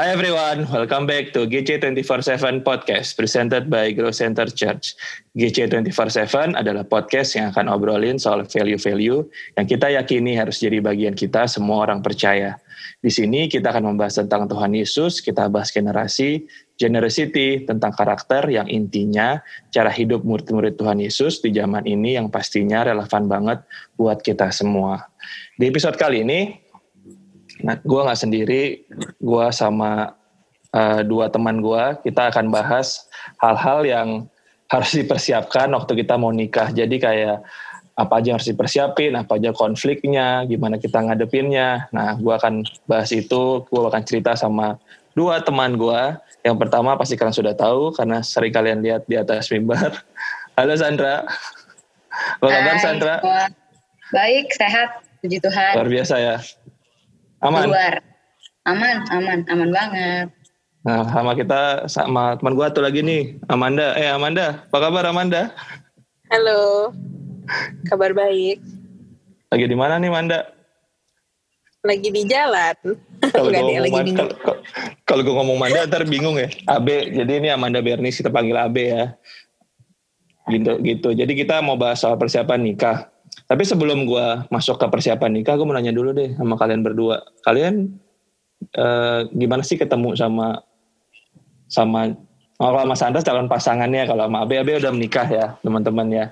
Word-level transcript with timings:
Hi 0.00 0.16
everyone, 0.16 0.64
welcome 0.72 1.04
back 1.04 1.36
to 1.36 1.44
GC 1.44 1.76
24/7 1.76 2.64
Podcast 2.64 3.20
presented 3.20 3.68
by 3.68 3.92
Grow 3.92 4.08
Center 4.16 4.48
Church. 4.48 4.96
GC 5.36 5.68
24/7 5.68 6.56
adalah 6.56 6.88
podcast 6.88 7.36
yang 7.36 7.52
akan 7.52 7.68
obrolin 7.68 8.16
soal 8.16 8.48
value-value 8.48 9.20
yang 9.60 9.66
kita 9.68 9.92
yakini 9.92 10.40
harus 10.40 10.56
jadi 10.56 10.80
bagian 10.80 11.12
kita 11.12 11.44
semua 11.44 11.84
orang 11.84 12.00
percaya. 12.00 12.56
Di 13.04 13.12
sini 13.12 13.44
kita 13.52 13.76
akan 13.76 13.92
membahas 13.92 14.24
tentang 14.24 14.48
Tuhan 14.48 14.72
Yesus, 14.72 15.20
kita 15.20 15.52
bahas 15.52 15.68
generasi, 15.68 16.48
generosity, 16.80 17.68
tentang 17.68 17.92
karakter 17.92 18.48
yang 18.48 18.72
intinya 18.72 19.44
cara 19.68 19.92
hidup 19.92 20.24
murid-murid 20.24 20.80
Tuhan 20.80 20.96
Yesus 20.96 21.44
di 21.44 21.52
zaman 21.52 21.84
ini 21.84 22.16
yang 22.16 22.32
pastinya 22.32 22.88
relevan 22.88 23.28
banget 23.28 23.60
buat 24.00 24.24
kita 24.24 24.48
semua. 24.48 25.12
Di 25.60 25.68
episode 25.68 26.00
kali 26.00 26.24
ini 26.24 26.69
Nah, 27.62 27.76
gue 27.80 28.00
nggak 28.00 28.20
sendiri, 28.20 28.62
gue 29.18 29.46
sama 29.52 30.16
uh, 30.74 31.00
dua 31.04 31.28
teman 31.28 31.60
gue, 31.60 31.84
kita 32.06 32.32
akan 32.32 32.50
bahas 32.50 33.06
hal-hal 33.38 33.84
yang 33.86 34.08
harus 34.70 34.90
dipersiapkan 35.00 35.70
waktu 35.74 35.92
kita 36.04 36.14
mau 36.16 36.32
nikah. 36.32 36.70
Jadi 36.72 36.96
kayak 37.00 37.42
apa 38.00 38.12
aja 38.16 38.32
yang 38.32 38.36
harus 38.40 38.48
dipersiapin, 38.48 39.12
apa 39.12 39.36
aja 39.36 39.52
konfliknya, 39.52 40.48
gimana 40.48 40.80
kita 40.80 41.04
ngadepinnya. 41.04 41.90
Nah, 41.92 42.16
gue 42.16 42.32
akan 42.32 42.64
bahas 42.88 43.12
itu, 43.12 43.66
gue 43.68 43.80
akan 43.80 44.02
cerita 44.08 44.32
sama 44.32 44.80
dua 45.12 45.44
teman 45.44 45.76
gue. 45.76 46.02
Yang 46.40 46.56
pertama 46.56 46.96
pasti 46.96 47.20
kalian 47.20 47.36
sudah 47.36 47.52
tahu 47.52 47.92
karena 47.92 48.24
sering 48.24 48.54
kalian 48.54 48.80
lihat 48.80 49.04
di 49.04 49.20
atas 49.20 49.52
mimbar. 49.52 50.00
Halo 50.56 50.72
Sandra. 50.80 51.28
Apa 52.40 52.46
kabar 52.48 52.76
Sandra? 52.80 53.14
Baik, 54.10 54.48
sehat. 54.56 55.04
Puji 55.20 55.36
Tuhan. 55.44 55.72
Luar 55.76 55.88
biasa 55.92 56.14
ya. 56.16 56.36
Aman. 57.40 57.72
Luar. 57.72 58.04
Aman, 58.68 58.96
aman, 59.08 59.38
aman 59.48 59.70
banget. 59.72 60.26
Nah, 60.84 61.04
sama 61.08 61.32
kita 61.32 61.88
sama 61.88 62.36
teman 62.36 62.52
gua 62.52 62.68
tuh 62.68 62.84
lagi 62.84 63.00
nih, 63.00 63.40
Amanda. 63.48 63.96
Eh, 63.96 64.08
Amanda, 64.08 64.64
apa 64.68 64.78
kabar 64.80 65.08
Amanda? 65.08 65.52
Halo. 66.28 66.92
Kabar 67.88 68.12
baik. 68.12 68.60
Lagi 69.48 69.66
di 69.66 69.76
mana 69.76 69.96
nih, 69.96 70.12
Amanda? 70.12 70.52
Lagi 71.80 72.08
di 72.12 72.22
jalan. 72.28 72.76
Kalau 73.32 73.48
gue 73.52 73.60
ngomong, 73.60 74.16
kalau 75.04 75.22
gue 75.24 75.34
ngomong 75.34 75.58
Manda 75.60 75.84
ntar 75.84 76.04
bingung 76.08 76.40
ya. 76.40 76.48
Abe, 76.64 77.12
jadi 77.12 77.36
ini 77.36 77.48
Amanda 77.52 77.84
Bernis 77.84 78.16
kita 78.16 78.32
panggil 78.32 78.56
Abe 78.56 78.84
ya. 78.92 79.04
Gitu, 80.48 80.80
gitu. 80.82 81.08
Jadi 81.12 81.32
kita 81.36 81.60
mau 81.60 81.76
bahas 81.76 82.00
soal 82.00 82.16
persiapan 82.16 82.64
nikah. 82.64 83.09
Tapi 83.50 83.62
sebelum 83.66 84.06
gue 84.06 84.26
masuk 84.46 84.78
ke 84.78 84.86
persiapan 84.86 85.42
nikah, 85.42 85.58
gue 85.58 85.66
mau 85.66 85.74
nanya 85.74 85.90
dulu 85.90 86.14
deh 86.14 86.38
sama 86.38 86.54
kalian 86.54 86.86
berdua. 86.86 87.18
Kalian 87.42 87.98
eh, 88.74 89.20
gimana 89.34 89.66
sih 89.66 89.74
ketemu 89.74 90.14
sama 90.14 90.62
sama 91.70 92.14
oh, 92.62 92.70
kalau 92.70 92.86
Mas 92.86 93.02
Sandra 93.02 93.22
calon 93.26 93.50
pasangannya, 93.50 94.06
kalau 94.06 94.30
sama 94.30 94.46
Abe, 94.46 94.62
Abe 94.62 94.78
udah 94.78 94.92
menikah 94.94 95.26
ya 95.26 95.46
teman-teman 95.66 96.06
ya. 96.10 96.26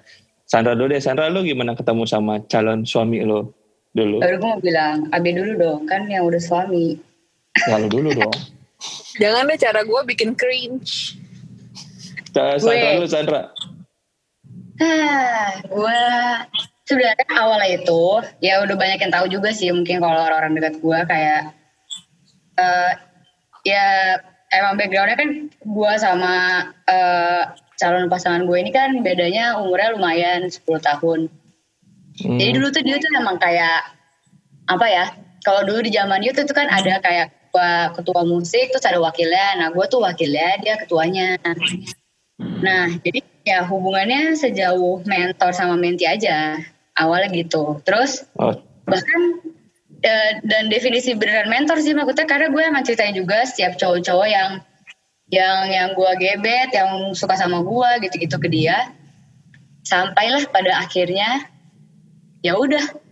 Sandra 0.48 0.78
dulu 0.78 0.94
deh, 0.94 1.02
Sandra 1.02 1.26
lu 1.28 1.42
gimana 1.42 1.74
ketemu 1.74 2.06
sama 2.06 2.40
calon 2.46 2.86
suami 2.86 3.20
lo 3.26 3.52
dulu? 3.92 4.22
Baru 4.22 4.36
gue 4.38 4.50
mau 4.54 4.62
bilang, 4.62 5.10
Abe 5.10 5.34
dulu 5.34 5.52
dong, 5.58 5.80
kan 5.90 6.06
yang 6.06 6.24
udah 6.24 6.40
suami. 6.40 6.96
Lalu 7.66 7.86
dulu 7.90 8.08
dong. 8.14 8.34
Jangan 9.22 9.50
deh 9.50 9.58
cara 9.58 9.80
gue 9.82 10.00
bikin 10.14 10.38
cringe. 10.38 11.18
Sandra 12.30 12.94
dulu, 12.94 13.08
Sandra. 13.10 13.40
Ah, 14.78 15.58
gue 15.66 16.00
sebenarnya 16.88 17.28
awalnya 17.36 17.68
itu 17.76 18.02
ya 18.40 18.64
udah 18.64 18.72
banyak 18.72 18.98
yang 19.04 19.12
tahu 19.12 19.28
juga 19.28 19.52
sih 19.52 19.68
mungkin 19.68 20.00
kalau 20.00 20.16
orang-orang 20.24 20.56
dekat 20.56 20.74
gue 20.80 20.98
kayak 21.04 21.52
uh, 22.56 22.92
ya 23.68 24.16
emang 24.56 24.80
backgroundnya 24.80 25.20
kan 25.20 25.30
gue 25.52 25.92
sama 26.00 26.34
uh, 26.88 27.42
calon 27.76 28.08
pasangan 28.08 28.48
gue 28.48 28.56
ini 28.56 28.72
kan 28.72 29.04
bedanya 29.04 29.60
umurnya 29.60 29.94
lumayan 29.94 30.48
10 30.48 30.64
tahun. 30.64 31.28
Hmm. 32.18 32.38
Jadi 32.40 32.50
dulu 32.56 32.68
tuh 32.72 32.82
dia 32.82 32.96
tuh 32.96 33.10
emang 33.20 33.36
kayak 33.36 33.94
apa 34.72 34.86
ya? 34.88 35.04
Kalau 35.44 35.62
dulu 35.68 35.84
di 35.84 35.92
zaman 35.92 36.24
itu 36.24 36.42
tuh 36.42 36.56
kan 36.56 36.66
ada 36.72 36.98
kayak 37.04 37.36
ketua 37.94 38.22
musik 38.24 38.72
terus 38.72 38.88
ada 38.88 38.98
wakilnya. 38.98 39.60
Nah 39.60 39.68
gue 39.70 39.84
tuh 39.92 40.00
wakilnya 40.00 40.56
dia 40.64 40.74
ketuanya. 40.80 41.36
Nah 42.64 42.90
jadi 43.04 43.20
ya 43.44 43.64
hubungannya 43.68 44.34
sejauh 44.34 45.04
mentor 45.04 45.52
sama 45.52 45.76
menti 45.78 46.04
aja 46.04 46.58
awalnya 46.98 47.30
gitu. 47.32 47.78
Terus 47.86 48.26
oh. 48.36 48.58
bahkan 48.84 49.22
uh, 50.02 50.32
dan 50.44 50.66
definisi 50.68 51.14
beneran 51.14 51.48
mentor 51.48 51.78
sih 51.78 51.94
maksudnya 51.94 52.26
karena 52.26 52.50
gue 52.50 52.62
emang 52.62 52.82
ceritain 52.84 53.14
juga 53.14 53.46
setiap 53.46 53.78
cowok-cowok 53.78 54.28
yang 54.28 54.50
yang 55.28 55.58
yang 55.68 55.88
gue 55.92 56.10
gebet 56.18 56.72
yang 56.72 57.12
suka 57.12 57.36
sama 57.36 57.60
gue 57.60 57.90
gitu-gitu 58.08 58.36
ke 58.40 58.48
dia 58.48 58.92
sampailah 59.86 60.44
pada 60.50 60.82
akhirnya 60.82 61.48
ya 62.42 62.58
udah. 62.58 63.08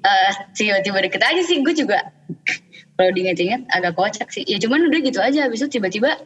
Uh, 0.00 0.32
tiba-tiba 0.56 0.96
deket 1.04 1.20
aja 1.20 1.44
sih 1.44 1.60
gue 1.60 1.76
juga 1.76 2.00
kalau 2.96 3.10
diinget-inget 3.12 3.68
agak 3.68 3.92
kocak 3.92 4.32
sih. 4.32 4.48
Ya 4.48 4.56
cuman 4.56 4.88
udah 4.88 5.00
gitu 5.04 5.20
aja 5.20 5.44
habis 5.44 5.60
itu 5.60 5.76
tiba-tiba 5.76 6.16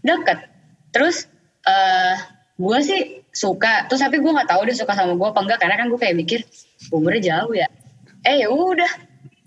deket. 0.00 0.48
Terus 0.96 1.28
uh, 1.68 2.16
gue 2.60 2.78
sih 2.84 3.00
suka. 3.32 3.88
Terus 3.88 4.04
tapi 4.04 4.20
gue 4.20 4.28
nggak 4.28 4.50
tahu 4.52 4.68
dia 4.68 4.76
suka 4.76 4.92
sama 4.92 5.16
gue 5.16 5.28
apa 5.32 5.40
enggak 5.40 5.58
karena 5.64 5.76
kan 5.80 5.86
gue 5.88 5.98
kayak 5.98 6.16
mikir 6.20 6.40
umurnya 6.92 7.22
jauh 7.32 7.52
ya. 7.56 7.68
Eh 8.28 8.44
ya 8.44 8.48
udah. 8.52 8.92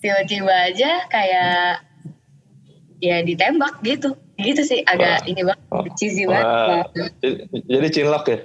Tiba-tiba 0.01 0.51
aja 0.73 1.07
kayak 1.07 1.85
ya 2.99 3.21
ditembak 3.21 3.79
gitu. 3.85 4.17
Gitu 4.33 4.65
sih 4.65 4.81
agak 4.83 5.23
Wah. 5.23 5.29
ini 5.29 5.41
banget 5.45 5.93
cheesy 5.95 6.25
banget. 6.25 7.13
Jadi 7.69 7.87
cinlok 7.93 8.25
ya? 8.27 8.37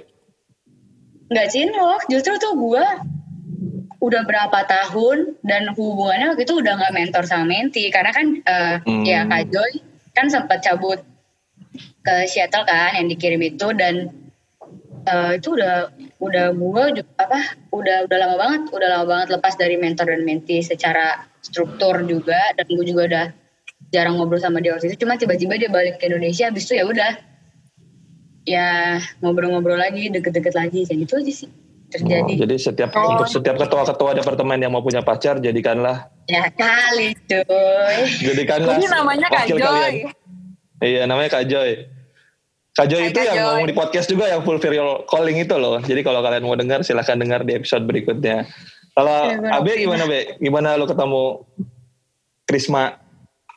Nggak 1.33 1.47
cinlok 1.49 2.01
justru 2.07 2.33
tuh 2.37 2.53
gue 2.55 2.85
udah 3.99 4.21
berapa 4.23 4.59
tahun 4.63 5.35
dan 5.43 5.75
hubungannya 5.75 6.31
waktu 6.31 6.47
itu 6.47 6.55
udah 6.63 6.73
nggak 6.79 6.95
mentor 6.95 7.23
sama 7.27 7.49
menti. 7.49 7.89
Karena 7.91 8.11
kan 8.13 8.25
uh, 8.45 8.75
hmm. 8.85 9.03
ya 9.03 9.25
kak 9.27 9.51
Joy 9.51 9.71
kan 10.15 10.31
sempat 10.31 10.63
cabut 10.63 11.03
ke 12.05 12.15
Seattle 12.29 12.63
kan 12.63 12.95
yang 12.95 13.11
dikirim 13.11 13.41
itu. 13.43 13.67
Dan 13.75 14.18
uh, 15.07 15.31
itu 15.37 15.55
udah 15.55 15.93
udah 16.19 16.45
gue 16.51 17.03
apa 17.21 17.39
udah 17.71 17.97
udah 18.09 18.17
lama 18.17 18.35
banget 18.35 18.61
udah 18.73 18.87
lama 18.91 19.05
banget 19.07 19.27
lepas 19.39 19.53
dari 19.55 19.75
mentor 19.79 20.11
dan 20.11 20.27
menti 20.27 20.59
secara 20.59 21.23
struktur 21.39 22.03
juga 22.03 22.39
dan 22.59 22.65
gue 22.67 22.85
juga 22.85 23.01
udah 23.07 23.25
jarang 23.95 24.19
ngobrol 24.19 24.41
sama 24.41 24.59
dia 24.59 24.75
waktu 24.75 24.91
itu 24.91 25.05
cuma 25.05 25.15
tiba-tiba 25.15 25.55
dia 25.55 25.69
balik 25.71 26.01
ke 26.01 26.11
Indonesia 26.11 26.51
habis 26.51 26.67
itu 26.67 26.77
ya 26.77 26.85
udah 26.85 27.11
ya 28.43 28.97
ngobrol-ngobrol 29.21 29.77
lagi 29.77 30.09
deket-deket 30.09 30.53
lagi 30.57 30.83
kayak 30.89 30.99
gitu 31.05 31.13
aja 31.21 31.33
sih 31.45 31.49
terjadi. 31.89 32.33
Oh, 32.37 32.39
jadi 32.45 32.55
setiap 32.61 32.89
oh. 32.93 33.17
untuk 33.17 33.27
setiap 33.27 33.55
ketua-ketua 33.57 34.13
departemen 34.21 34.61
yang 34.61 34.71
mau 34.73 34.85
punya 34.85 35.01
pacar 35.01 35.41
jadikanlah 35.41 36.09
ya 36.29 36.45
kali 36.53 37.17
cuy. 37.25 37.97
Jadikanlah 38.21 38.77
Ini 38.77 38.87
namanya 38.93 39.27
Kak 39.33 39.45
Joy. 39.49 39.93
Iya 40.85 41.01
namanya 41.09 41.29
Kak 41.33 41.49
Joy. 41.49 41.89
Kak 42.79 42.87
Joy 42.87 43.11
itu 43.11 43.19
yang 43.19 43.43
ngomong 43.43 43.67
di 43.67 43.75
podcast 43.75 44.07
juga 44.07 44.31
yang 44.31 44.39
full 44.47 44.55
video 44.55 45.03
calling 45.11 45.35
itu 45.35 45.51
loh. 45.59 45.83
Jadi 45.83 45.99
kalau 45.99 46.23
kalian 46.23 46.47
mau 46.47 46.55
dengar 46.55 46.79
silahkan 46.79 47.19
dengar 47.19 47.43
di 47.43 47.59
episode 47.59 47.83
berikutnya. 47.83 48.47
Kalau 48.95 49.35
ya, 49.35 49.59
Abe 49.59 49.83
gimana 49.83 50.07
Be? 50.07 50.39
Gimana 50.39 50.79
lo 50.79 50.87
ketemu 50.87 51.43
Krisma 52.47 52.95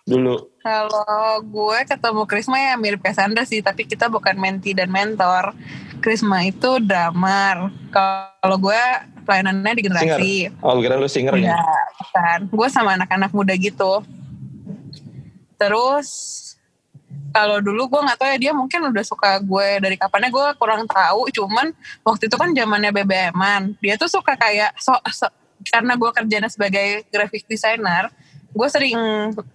dulu? 0.02 0.50
Kalau 0.66 1.38
gue 1.38 1.78
ketemu 1.86 2.22
Krisma 2.26 2.58
ya 2.58 2.74
mirip 2.74 2.98
kayak 2.98 3.14
Sandra 3.14 3.46
sih, 3.46 3.62
tapi 3.62 3.86
kita 3.86 4.10
bukan 4.10 4.34
menti 4.42 4.74
dan 4.74 4.90
mentor. 4.90 5.54
Krisma 6.02 6.42
itu 6.42 6.82
drummer. 6.82 7.70
Kalau 7.94 8.58
gue 8.58 8.82
pelayanannya 9.22 9.72
di 9.78 9.82
generasi. 9.86 10.50
Singer. 10.50 10.66
Oh, 10.66 10.82
kira 10.82 10.98
lu 10.98 11.06
singer 11.06 11.38
ya? 11.38 11.54
Iya, 11.54 11.62
kan. 12.10 12.50
Gue 12.50 12.66
sama 12.66 12.98
anak-anak 12.98 13.30
muda 13.30 13.54
gitu. 13.54 14.02
Terus 15.62 16.10
kalau 17.32 17.58
dulu 17.58 17.88
gue 17.88 18.00
nggak 18.04 18.18
tahu 18.20 18.28
ya 18.28 18.38
dia 18.38 18.52
mungkin 18.52 18.92
udah 18.92 19.04
suka 19.04 19.40
gue 19.40 19.68
dari 19.80 19.96
kapannya. 19.96 20.30
Gue 20.30 20.46
kurang 20.60 20.84
tahu 20.86 21.32
cuman 21.32 21.72
waktu 22.04 22.28
itu 22.28 22.36
kan 22.36 22.52
zamannya 22.52 22.92
BBM-an 22.92 23.74
dia 23.80 23.96
tuh 23.96 24.08
suka 24.08 24.36
kayak 24.36 24.76
so, 24.78 24.92
so 25.10 25.26
karena 25.72 25.96
gue 25.96 26.10
kerjanya 26.10 26.50
sebagai 26.50 27.06
graphic 27.08 27.46
designer 27.46 28.10
gue 28.52 28.68
sering 28.68 28.98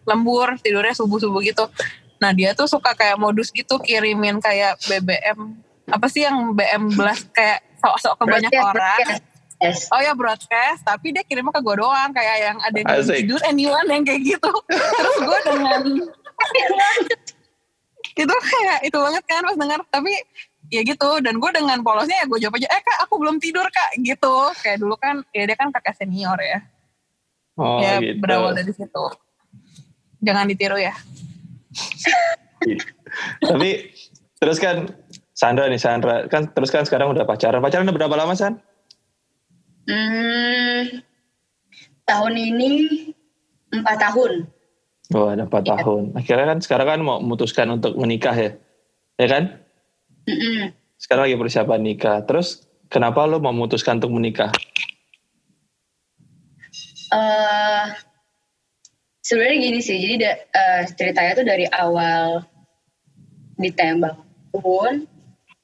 lembur 0.10 0.58
tidurnya 0.60 0.98
subuh 0.98 1.22
subuh 1.22 1.42
gitu. 1.46 1.70
Nah 2.18 2.34
dia 2.34 2.58
tuh 2.58 2.66
suka 2.66 2.98
kayak 2.98 3.22
modus 3.22 3.54
gitu 3.54 3.78
kirimin 3.78 4.42
kayak 4.42 4.82
BBM 4.90 5.54
apa 5.88 6.06
sih 6.12 6.26
yang 6.26 6.58
BM 6.58 6.98
blast 6.98 7.30
kayak 7.32 7.64
sok-sok 7.80 8.14
ke 8.20 8.24
banyak 8.26 8.52
orang. 8.58 9.22
Yes. 9.58 9.90
Oh 9.90 9.98
ya 9.98 10.14
broadcast, 10.14 10.86
tapi 10.86 11.18
dia 11.18 11.26
kirimnya 11.26 11.50
ke 11.50 11.62
gue 11.66 11.76
doang 11.82 12.14
kayak 12.14 12.36
yang 12.46 12.58
ada 12.62 12.78
yang 12.78 12.90
tidur 13.10 13.42
anyone 13.50 13.90
yang 13.90 14.06
kayak 14.06 14.22
gitu. 14.22 14.52
Terus 14.70 15.18
gue 15.18 15.40
dengan 15.50 15.82
itu 18.18 18.34
kayak 18.34 18.80
itu 18.90 18.98
banget 18.98 19.24
kan 19.30 19.42
pas 19.46 19.58
dengar 19.58 19.80
tapi 19.94 20.14
ya 20.68 20.82
gitu 20.84 21.10
dan 21.24 21.40
gue 21.40 21.52
dengan 21.54 21.80
polosnya 21.86 22.22
ya 22.22 22.26
gue 22.28 22.40
jawab 22.44 22.60
aja 22.60 22.68
eh 22.68 22.82
kak 22.84 22.98
aku 23.08 23.14
belum 23.22 23.38
tidur 23.40 23.64
kak 23.70 24.02
gitu 24.04 24.52
kayak 24.60 24.82
dulu 24.82 25.00
kan 25.00 25.24
ya 25.32 25.48
dia 25.48 25.56
kan 25.56 25.72
kakak 25.72 25.96
senior 25.96 26.36
ya 26.42 26.60
oh, 27.56 27.80
ya 27.80 28.04
gitu. 28.04 28.20
berawal 28.20 28.52
dari 28.52 28.74
situ 28.76 29.06
jangan 30.20 30.50
ditiru 30.50 30.76
ya 30.76 30.92
Tapi 33.42 33.70
terus 34.38 34.58
kan 34.62 34.90
Sandra 35.38 35.70
nih 35.70 35.82
Sandra 35.82 36.26
kan 36.30 36.50
terus 36.52 36.74
kan 36.74 36.84
sekarang 36.86 37.14
udah 37.14 37.26
pacaran. 37.26 37.62
Pacaran 37.62 37.86
udah 37.88 37.98
berapa 37.98 38.16
lama 38.18 38.34
San? 38.34 38.58
Hmm, 39.88 41.00
tahun 42.04 42.34
ini 42.36 42.70
empat 43.72 43.98
tahun. 44.04 44.50
Oh 45.16 45.32
ada 45.32 45.48
empat 45.48 45.64
ya. 45.64 45.80
tahun. 45.80 46.20
Akhirnya 46.20 46.46
kan 46.52 46.60
sekarang 46.60 46.88
kan 46.88 47.00
mau 47.00 47.18
memutuskan 47.24 47.68
untuk 47.72 47.96
menikah 47.96 48.36
ya, 48.36 48.52
ya 49.16 49.28
kan? 49.32 49.44
Mm-mm. 50.28 50.76
Sekarang 51.00 51.32
lagi 51.32 51.40
persiapan 51.40 51.80
nikah. 51.80 52.18
Terus 52.28 52.68
kenapa 52.92 53.24
lo 53.24 53.40
mau 53.40 53.56
memutuskan 53.56 54.04
untuk 54.04 54.12
menikah? 54.12 54.52
Uh, 57.08 57.96
sebenarnya 59.24 59.58
gini 59.64 59.80
sih, 59.80 59.96
jadi 59.96 60.16
da, 60.20 60.32
uh, 60.36 60.82
ceritanya 60.92 61.32
tuh 61.40 61.46
dari 61.48 61.66
awal 61.72 62.44
ditembak 63.56 64.20
pun 64.52 65.08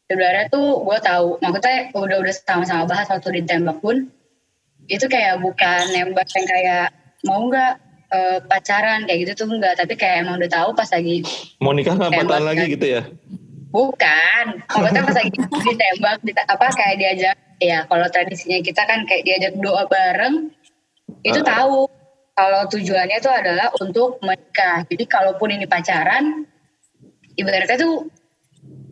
sebenarnya 0.10 0.50
tuh 0.50 0.82
gue 0.82 0.98
tahu 1.02 1.28
maksudnya 1.42 1.94
udah 1.94 2.18
udah 2.22 2.34
sama-sama 2.34 2.84
bahas 2.90 3.10
waktu 3.10 3.42
ditembak 3.42 3.78
pun 3.82 4.10
itu 4.92 5.06
kayak 5.08 5.40
bukan 5.40 5.82
nembak 5.96 6.28
yang 6.36 6.48
kayak 6.50 6.88
mau 7.24 7.48
nggak 7.48 7.80
uh, 8.14 8.38
pacaran 8.46 9.10
kayak 9.10 9.20
gitu 9.26 9.44
tuh 9.44 9.48
enggak. 9.50 9.74
Tapi 9.82 9.98
kayak 9.98 10.24
emang 10.24 10.38
udah 10.38 10.52
tahu 10.52 10.70
pas 10.78 10.90
lagi 10.94 11.26
mau 11.58 11.74
nikah 11.74 11.98
nggak 11.98 12.14
pacaran 12.14 12.46
lagi 12.46 12.66
gitu 12.70 12.86
ya? 12.86 13.02
Bukan. 13.74 14.46
Maksudnya 14.70 15.04
pas 15.04 15.18
lagi 15.18 15.30
ditembak 15.68 16.18
di, 16.22 16.32
apa 16.38 16.66
kayak 16.78 16.96
diajak 17.02 17.38
ya 17.58 17.80
kalau 17.90 18.06
tradisinya 18.12 18.60
kita 18.62 18.82
kan 18.86 19.10
kayak 19.10 19.24
diajak 19.26 19.54
doa 19.58 19.90
bareng 19.90 20.54
itu 21.26 21.42
uh. 21.42 21.46
tahu. 21.46 21.80
Kalau 22.34 22.66
tujuannya 22.66 23.22
itu 23.22 23.30
adalah 23.30 23.70
untuk 23.78 24.18
menikah. 24.26 24.90
Jadi 24.90 25.06
kalaupun 25.06 25.54
ini 25.54 25.70
pacaran 25.70 26.42
ibaratnya 27.38 27.78
tuh 27.78 28.10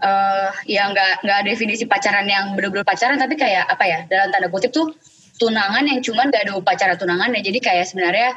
uh, 0.02 0.50
ya 0.66 0.90
nggak 0.90 1.26
nggak 1.26 1.42
definisi 1.50 1.86
pacaran 1.86 2.26
yang 2.30 2.54
bener-bener 2.58 2.86
pacaran 2.86 3.18
tapi 3.18 3.38
kayak 3.38 3.66
apa 3.66 3.84
ya 3.86 4.00
dalam 4.10 4.34
tanda 4.34 4.50
kutip 4.50 4.74
tuh 4.74 4.94
tunangan 5.42 5.90
yang 5.90 6.00
cuman 6.06 6.30
gak 6.30 6.46
ada 6.46 6.54
upacara 6.54 6.94
tunangan 6.94 7.34
ya 7.34 7.42
jadi 7.42 7.60
kayak 7.62 7.86
sebenarnya 7.90 8.30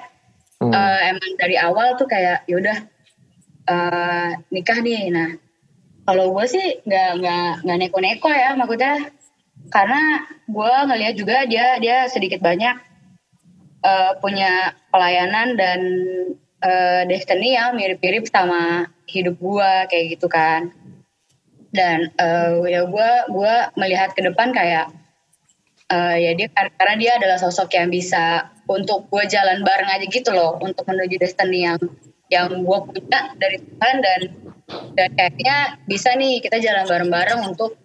hmm. 0.69 0.75
uh, 0.75 1.01
emang 1.13 1.33
dari 1.41 1.57
awal 1.59 1.97
tuh 1.97 2.09
kayak 2.09 2.47
yaudah 2.49 2.87
uh, 3.69 4.31
nikah 4.49 4.79
nih 4.81 5.11
nah 5.13 5.31
kalau 6.05 6.37
gue 6.37 6.47
sih 6.49 6.67
nggak 6.85 7.11
nggak 7.21 7.51
nggak 7.65 7.79
neko-neko 7.81 8.29
ya 8.29 8.53
maksudnya 8.57 9.09
karena 9.73 10.29
gue 10.45 10.73
ngelihat 10.93 11.15
juga 11.17 11.37
dia 11.49 11.81
dia 11.81 12.05
sedikit 12.13 12.45
banyak 12.45 12.77
uh, 13.81 14.13
punya 14.21 14.77
pelayanan 14.93 15.57
dan 15.57 15.81
uh, 16.61 17.03
destiny 17.09 17.57
yang 17.57 17.77
mirip-mirip 17.77 18.29
sama 18.29 18.93
hidup 19.09 19.41
gue 19.41 19.73
kayak 19.89 20.05
gitu 20.17 20.29
kan 20.29 20.73
dan 21.75 22.13
uh, 22.21 22.63
ya 22.69 22.85
gue 22.87 23.11
gue 23.33 23.55
melihat 23.81 24.13
ke 24.13 24.23
depan 24.23 24.53
kayak 24.53 24.93
uh, 25.91 26.17
ya 26.17 26.33
dia 26.39 26.49
karena 26.53 26.95
dia 27.01 27.13
adalah 27.19 27.39
sosok 27.41 27.73
yang 27.75 27.91
bisa 27.91 28.54
untuk 28.71 29.09
gue 29.13 29.25
jalan 29.29 29.61
bareng 29.61 29.91
aja 29.91 30.07
gitu 30.09 30.31
loh 30.33 30.57
untuk 30.61 30.85
menuju 30.89 31.21
destiny 31.21 31.69
yang 31.69 31.81
yang 32.33 32.49
gue 32.51 32.79
punya 32.89 33.37
dari 33.37 33.61
Tuhan 33.61 33.97
dan 34.01 34.21
dan 34.97 35.09
kayaknya 35.13 35.57
bisa 35.85 36.17
nih 36.17 36.41
kita 36.41 36.57
jalan 36.59 36.89
bareng-bareng 36.89 37.41
untuk 37.53 37.77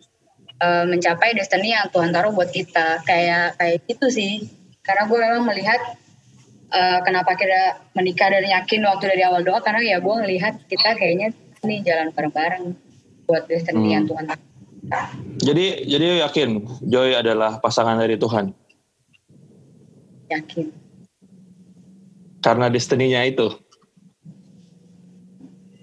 uh, 0.64 0.88
mencapai 0.88 1.36
destiny 1.36 1.76
yang 1.76 1.92
Tuhan 1.92 2.16
taruh 2.16 2.32
buat 2.32 2.50
kita 2.50 3.04
kayak 3.04 3.60
kayak 3.60 3.84
gitu 3.86 4.08
sih 4.08 4.48
karena 4.82 5.06
gue 5.06 5.18
memang 5.20 5.44
melihat 5.44 5.82
uh, 6.72 7.04
kenapa 7.04 7.36
kita 7.36 7.84
menikah 8.00 8.32
dan 8.32 8.48
yakin 8.48 8.82
waktu 8.88 9.12
dari 9.12 9.24
awal 9.28 9.44
doa 9.44 9.60
karena 9.60 9.84
ya 9.84 9.98
gue 10.00 10.16
ngelihat 10.24 10.64
kita 10.72 10.96
kayaknya 10.96 11.36
nih 11.62 11.84
jalan 11.84 12.16
bareng-bareng 12.16 12.64
buat 13.28 13.44
destiny 13.52 13.92
hmm. 13.92 13.96
yang 14.00 14.06
Tuhan 14.08 14.26
taruh 14.32 14.48
jadi 15.40 15.86
jadi 15.86 16.08
yakin 16.26 16.50
Joy 16.88 17.14
adalah 17.14 17.60
pasangan 17.62 18.00
dari 18.00 18.16
Tuhan. 18.18 18.52
Yakin. 20.30 20.72
Karena 22.40 22.72
destininya 22.72 23.22
itu. 23.26 23.52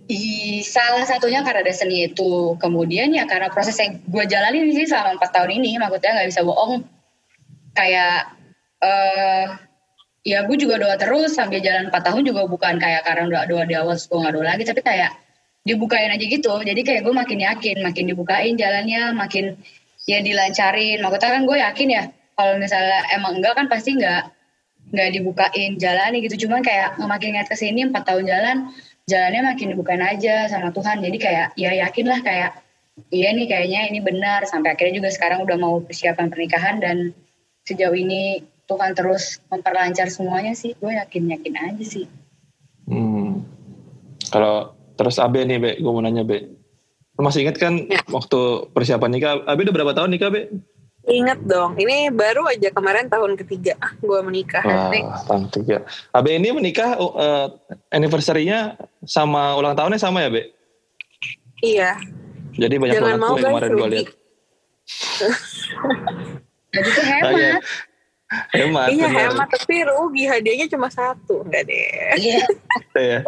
I, 0.07 0.63
salah 0.63 1.03
satunya 1.03 1.43
karena 1.43 1.67
destiny 1.67 2.07
itu. 2.09 2.55
Kemudian 2.63 3.11
ya 3.11 3.27
karena 3.27 3.51
proses 3.51 3.75
yang 3.83 3.99
gue 4.07 4.25
jalani 4.31 4.71
sih 4.71 4.87
selama 4.87 5.19
empat 5.19 5.31
tahun 5.35 5.51
ini, 5.59 5.83
maksudnya 5.83 6.15
nggak 6.15 6.29
bisa 6.31 6.43
bohong. 6.47 6.87
Kayak 7.75 8.33
uh, 8.81 9.59
ya 10.23 10.47
gue 10.47 10.57
juga 10.57 10.79
doa 10.79 10.95
terus 10.97 11.35
sambil 11.35 11.59
jalan 11.61 11.91
empat 11.91 12.07
tahun 12.07 12.23
juga 12.23 12.47
bukan 12.47 12.79
kayak 12.79 13.03
karena 13.05 13.27
doa 13.29 13.45
doa 13.51 13.63
di 13.67 13.75
awal 13.75 13.99
gue 13.99 14.19
nggak 14.23 14.35
doa 14.35 14.47
lagi, 14.47 14.65
tapi 14.65 14.81
kayak 14.81 15.27
dibukain 15.67 16.15
aja 16.15 16.23
gitu 16.23 16.55
jadi 16.63 16.81
kayak 16.87 17.03
gue 17.03 17.11
makin 17.11 17.43
yakin 17.43 17.77
makin 17.83 18.05
dibukain 18.07 18.55
jalannya 18.55 19.11
makin 19.19 19.59
ya 20.07 20.23
dilancarin 20.23 21.03
makanya 21.03 21.35
kan 21.35 21.43
gue 21.43 21.57
yakin 21.59 21.89
ya 21.91 22.03
kalau 22.39 22.55
misalnya 22.63 23.03
emang 23.11 23.43
enggak 23.43 23.59
kan 23.59 23.67
pasti 23.67 23.99
enggak 23.99 24.31
nggak 24.91 25.11
dibukain 25.19 25.73
jalan 25.79 26.15
gitu 26.23 26.47
cuman 26.47 26.63
kayak 26.63 26.95
makin 27.03 27.37
ingat 27.37 27.51
ke 27.51 27.57
sini 27.59 27.87
empat 27.87 28.07
tahun 28.07 28.25
jalan 28.27 28.57
jalannya 29.07 29.43
makin 29.55 29.67
dibukain 29.75 30.03
aja 30.03 30.47
sama 30.47 30.71
Tuhan 30.71 31.03
jadi 31.03 31.19
kayak 31.19 31.47
ya 31.59 31.71
yakin 31.87 32.07
lah 32.07 32.21
kayak 32.23 32.51
iya 33.11 33.35
nih 33.35 33.47
kayaknya 33.51 33.81
ini 33.91 33.99
benar 34.03 34.47
sampai 34.47 34.75
akhirnya 34.75 35.03
juga 35.03 35.11
sekarang 35.11 35.43
udah 35.43 35.57
mau 35.59 35.83
persiapan 35.83 36.31
pernikahan 36.31 36.79
dan 36.79 36.97
sejauh 37.67 37.95
ini 37.95 38.47
Tuhan 38.67 38.95
terus 38.95 39.43
memperlancar 39.51 40.11
semuanya 40.11 40.55
sih 40.55 40.75
gue 40.79 40.93
yakin 40.95 41.35
yakin 41.35 41.55
aja 41.55 41.85
sih 41.87 42.07
hmm. 42.87 43.43
kalau 44.31 44.77
Terus 44.97 45.21
Abe 45.21 45.45
nih, 45.45 45.61
Be, 45.61 45.71
gue 45.77 45.93
mau 45.93 46.01
nanya, 46.01 46.25
Be. 46.25 46.57
Lu 47.17 47.23
masih 47.25 47.45
inget 47.45 47.61
kan 47.61 47.85
ya. 47.85 48.01
waktu 48.09 48.69
persiapan 48.73 49.11
nikah, 49.13 49.33
Abe 49.45 49.69
udah 49.69 49.75
berapa 49.77 49.93
tahun 49.93 50.17
nikah, 50.17 50.33
Be? 50.33 50.49
Ingat 51.07 51.39
dong, 51.47 51.79
ini 51.79 52.11
baru 52.11 52.51
aja 52.51 52.67
kemarin 52.75 53.07
tahun 53.07 53.39
ketiga 53.39 53.79
gue 54.03 54.21
menikah. 54.27 54.63
Wah, 54.67 55.23
tahun 55.23 55.47
ketiga. 55.51 55.87
Abe 56.11 56.35
ini 56.35 56.51
menikah 56.51 56.99
uh, 56.99 57.47
anniversary-nya 57.95 58.75
sama 59.07 59.55
ulang 59.55 59.79
tahunnya 59.79 60.03
sama 60.03 60.27
ya, 60.27 60.35
Be? 60.35 60.51
Iya. 61.63 61.95
Jadi 62.59 62.75
banyak 62.75 62.95
Jangan 62.99 63.19
banget 63.23 63.39
yang 63.39 63.47
kemarin 63.47 63.71
gue 63.71 63.89
lihat. 63.89 64.09
Jadi 64.11 64.15
itu 66.77 67.01
hemat 67.11 67.63
hemat 68.53 68.89
iya 68.91 69.07
bener. 69.07 69.23
hemat 69.33 69.49
tapi 69.55 69.77
rugi 69.87 70.25
hadiahnya 70.27 70.67
cuma 70.71 70.89
satu 70.91 71.47
enggak 71.47 71.71
deh 71.71 71.87
iya 72.19 72.43
yeah. 72.95 73.21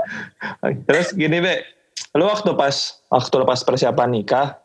terus 0.86 1.14
gini 1.14 1.38
be 1.38 1.62
lu 2.18 2.26
waktu 2.26 2.50
pas 2.58 2.98
waktu 3.08 3.34
pas 3.46 3.60
persiapan 3.62 4.10
nikah 4.10 4.58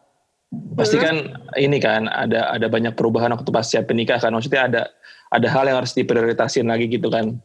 pasti 0.74 0.98
kan 0.98 1.38
ini 1.58 1.78
kan 1.78 2.10
ada 2.10 2.50
ada 2.50 2.68
banyak 2.70 2.94
perubahan 2.98 3.34
waktu 3.34 3.50
pas 3.54 3.66
siapin 3.66 3.98
nikah 3.98 4.18
kan 4.18 4.34
maksudnya 4.34 4.70
ada 4.70 4.82
ada 5.34 5.48
hal 5.50 5.66
yang 5.70 5.78
harus 5.82 5.94
diprioritasin 5.98 6.66
lagi 6.70 6.90
gitu 6.90 7.10
kan 7.10 7.38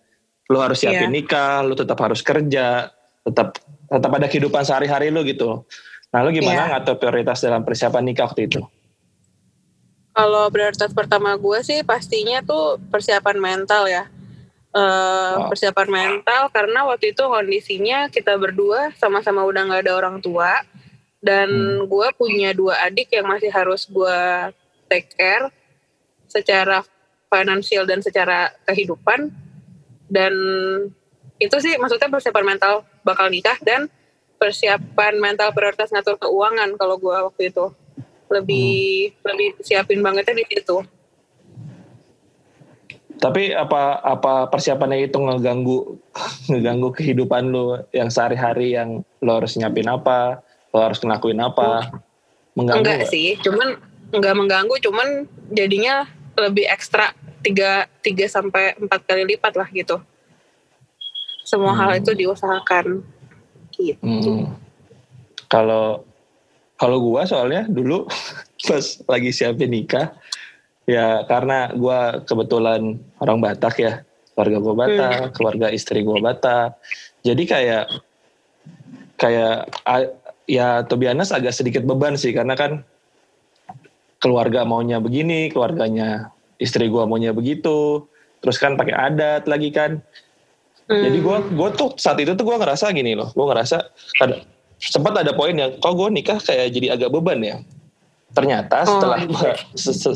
lu 0.48 0.58
harus 0.60 0.80
siapin 0.80 1.08
yeah. 1.08 1.12
nikah 1.12 1.60
lu 1.64 1.76
tetap 1.76 2.00
harus 2.00 2.24
kerja 2.24 2.88
tetap 3.24 3.60
tetap 3.88 4.10
ada 4.12 4.26
kehidupan 4.28 4.64
sehari-hari 4.64 5.12
lu 5.12 5.24
gitu 5.24 5.64
nah 6.08 6.24
lu 6.24 6.32
gimana 6.32 6.68
yeah. 6.68 6.68
ngatur 6.76 6.96
prioritas 6.96 7.44
dalam 7.44 7.64
persiapan 7.64 8.02
nikah 8.04 8.28
waktu 8.28 8.48
itu 8.48 8.64
kalau 10.18 10.50
prioritas 10.50 10.90
pertama 10.90 11.38
gue 11.38 11.62
sih 11.62 11.86
pastinya 11.86 12.42
tuh 12.42 12.82
persiapan 12.90 13.38
mental 13.38 13.86
ya. 13.86 14.10
Uh, 14.74 15.46
wow. 15.46 15.54
Persiapan 15.54 15.88
mental 15.88 16.50
karena 16.50 16.82
waktu 16.90 17.14
itu 17.14 17.22
kondisinya 17.22 18.10
kita 18.10 18.34
berdua 18.34 18.90
sama-sama 18.98 19.46
udah 19.46 19.70
nggak 19.70 19.86
ada 19.86 19.94
orang 19.94 20.18
tua 20.18 20.58
dan 21.18 21.50
hmm. 21.50 21.90
gue 21.90 22.08
punya 22.14 22.50
dua 22.54 22.78
adik 22.86 23.10
yang 23.10 23.26
masih 23.26 23.50
harus 23.50 23.86
gue 23.90 24.20
take 24.86 25.10
care 25.18 25.50
secara 26.30 26.86
finansial 27.28 27.84
dan 27.84 28.00
secara 28.00 28.54
kehidupan 28.64 29.34
dan 30.08 30.32
itu 31.38 31.56
sih 31.62 31.76
maksudnya 31.76 32.10
persiapan 32.10 32.44
mental 32.56 32.74
bakal 33.06 33.30
nikah 33.30 33.58
dan 33.62 33.86
persiapan 34.38 35.18
mental 35.18 35.50
prioritas 35.50 35.90
ngatur 35.90 36.16
keuangan 36.18 36.78
kalau 36.78 36.96
gue 36.96 37.14
waktu 37.14 37.50
itu 37.50 37.66
lebih 38.30 39.12
hmm. 39.12 39.24
lebih 39.24 39.48
siapin 39.64 40.00
bangetnya 40.04 40.38
di 40.38 40.46
situ. 40.46 40.78
Tapi 43.18 43.50
apa 43.50 43.98
apa 43.98 44.46
persiapannya 44.46 45.10
itu 45.10 45.18
ngeganggu 45.18 45.98
ngeganggu 46.54 46.88
kehidupan 46.94 47.50
lo 47.50 47.82
yang 47.90 48.14
sehari-hari 48.14 48.78
yang 48.78 49.02
lo 49.18 49.30
harus 49.42 49.58
nyiapin 49.58 49.90
apa, 49.90 50.38
lo 50.72 50.78
harus 50.84 51.00
ngelakuin 51.00 51.40
apa? 51.40 51.92
Mengganggu 52.52 52.82
enggak 52.84 52.98
gak? 53.06 53.10
sih, 53.10 53.38
cuman 53.40 53.68
enggak 54.12 54.34
mengganggu, 54.36 54.74
cuman 54.82 55.08
jadinya 55.52 56.08
lebih 56.38 56.68
ekstra 56.68 57.12
tiga 57.42 57.86
tiga 58.02 58.26
sampai 58.26 58.74
empat 58.78 59.00
kali 59.06 59.24
lipat 59.34 59.54
lah 59.54 59.68
gitu. 59.70 59.98
Semua 61.46 61.72
hmm. 61.72 61.80
hal 61.80 61.90
itu 62.02 62.10
diusahakan 62.12 62.86
gitu. 63.78 64.02
Hmm. 64.02 64.58
Kalau 65.48 66.04
kalau 66.78 66.98
gue 67.02 67.22
soalnya 67.26 67.66
dulu 67.66 68.06
pas 68.68 68.84
lagi 69.08 69.30
siapin 69.32 69.72
nikah, 69.72 70.14
ya 70.84 71.24
karena 71.26 71.72
gue 71.72 71.98
kebetulan 72.26 73.00
orang 73.18 73.38
Batak 73.40 73.74
ya, 73.80 73.92
keluarga 74.34 74.58
gue 74.60 74.74
Batak, 74.74 75.18
hmm. 75.18 75.32
keluarga 75.34 75.66
istri 75.72 76.04
gue 76.04 76.18
Batak. 76.20 76.76
Jadi 77.22 77.42
kayak 77.48 77.86
kayak 79.18 79.66
ya 80.48 80.82
to 80.88 80.96
be 80.96 81.06
honest, 81.06 81.30
agak 81.30 81.52
sedikit 81.52 81.84
beban 81.84 82.16
sih 82.16 82.32
karena 82.32 82.56
kan 82.56 82.82
keluarga 84.18 84.66
maunya 84.66 84.98
begini, 84.98 85.52
keluarganya 85.52 86.34
istri 86.58 86.90
gue 86.90 87.02
maunya 87.06 87.30
begitu, 87.30 88.08
terus 88.42 88.58
kan 88.58 88.74
pakai 88.74 88.96
adat 88.96 89.46
lagi 89.46 89.70
kan. 89.70 90.02
Hmm. 90.88 91.04
Jadi 91.04 91.18
gue 91.20 91.36
gue 91.54 91.68
tuh 91.76 91.94
saat 92.00 92.18
itu 92.18 92.32
tuh 92.34 92.48
gue 92.48 92.56
ngerasa 92.56 92.90
gini 92.96 93.14
loh, 93.14 93.30
gue 93.30 93.46
ngerasa 93.46 93.76
ada, 94.24 94.42
sempat 94.80 95.20
ada 95.20 95.36
poin 95.36 95.54
yang 95.54 95.76
kok 95.78 95.94
gue 95.94 96.08
nikah 96.10 96.40
kayak 96.40 96.72
jadi 96.74 96.98
agak 96.98 97.12
beban 97.12 97.38
ya. 97.44 97.56
Ternyata 98.32 98.84
oh, 98.84 98.88
setelah 98.96 99.18
oh, 99.24 99.28
gua, 99.28 99.52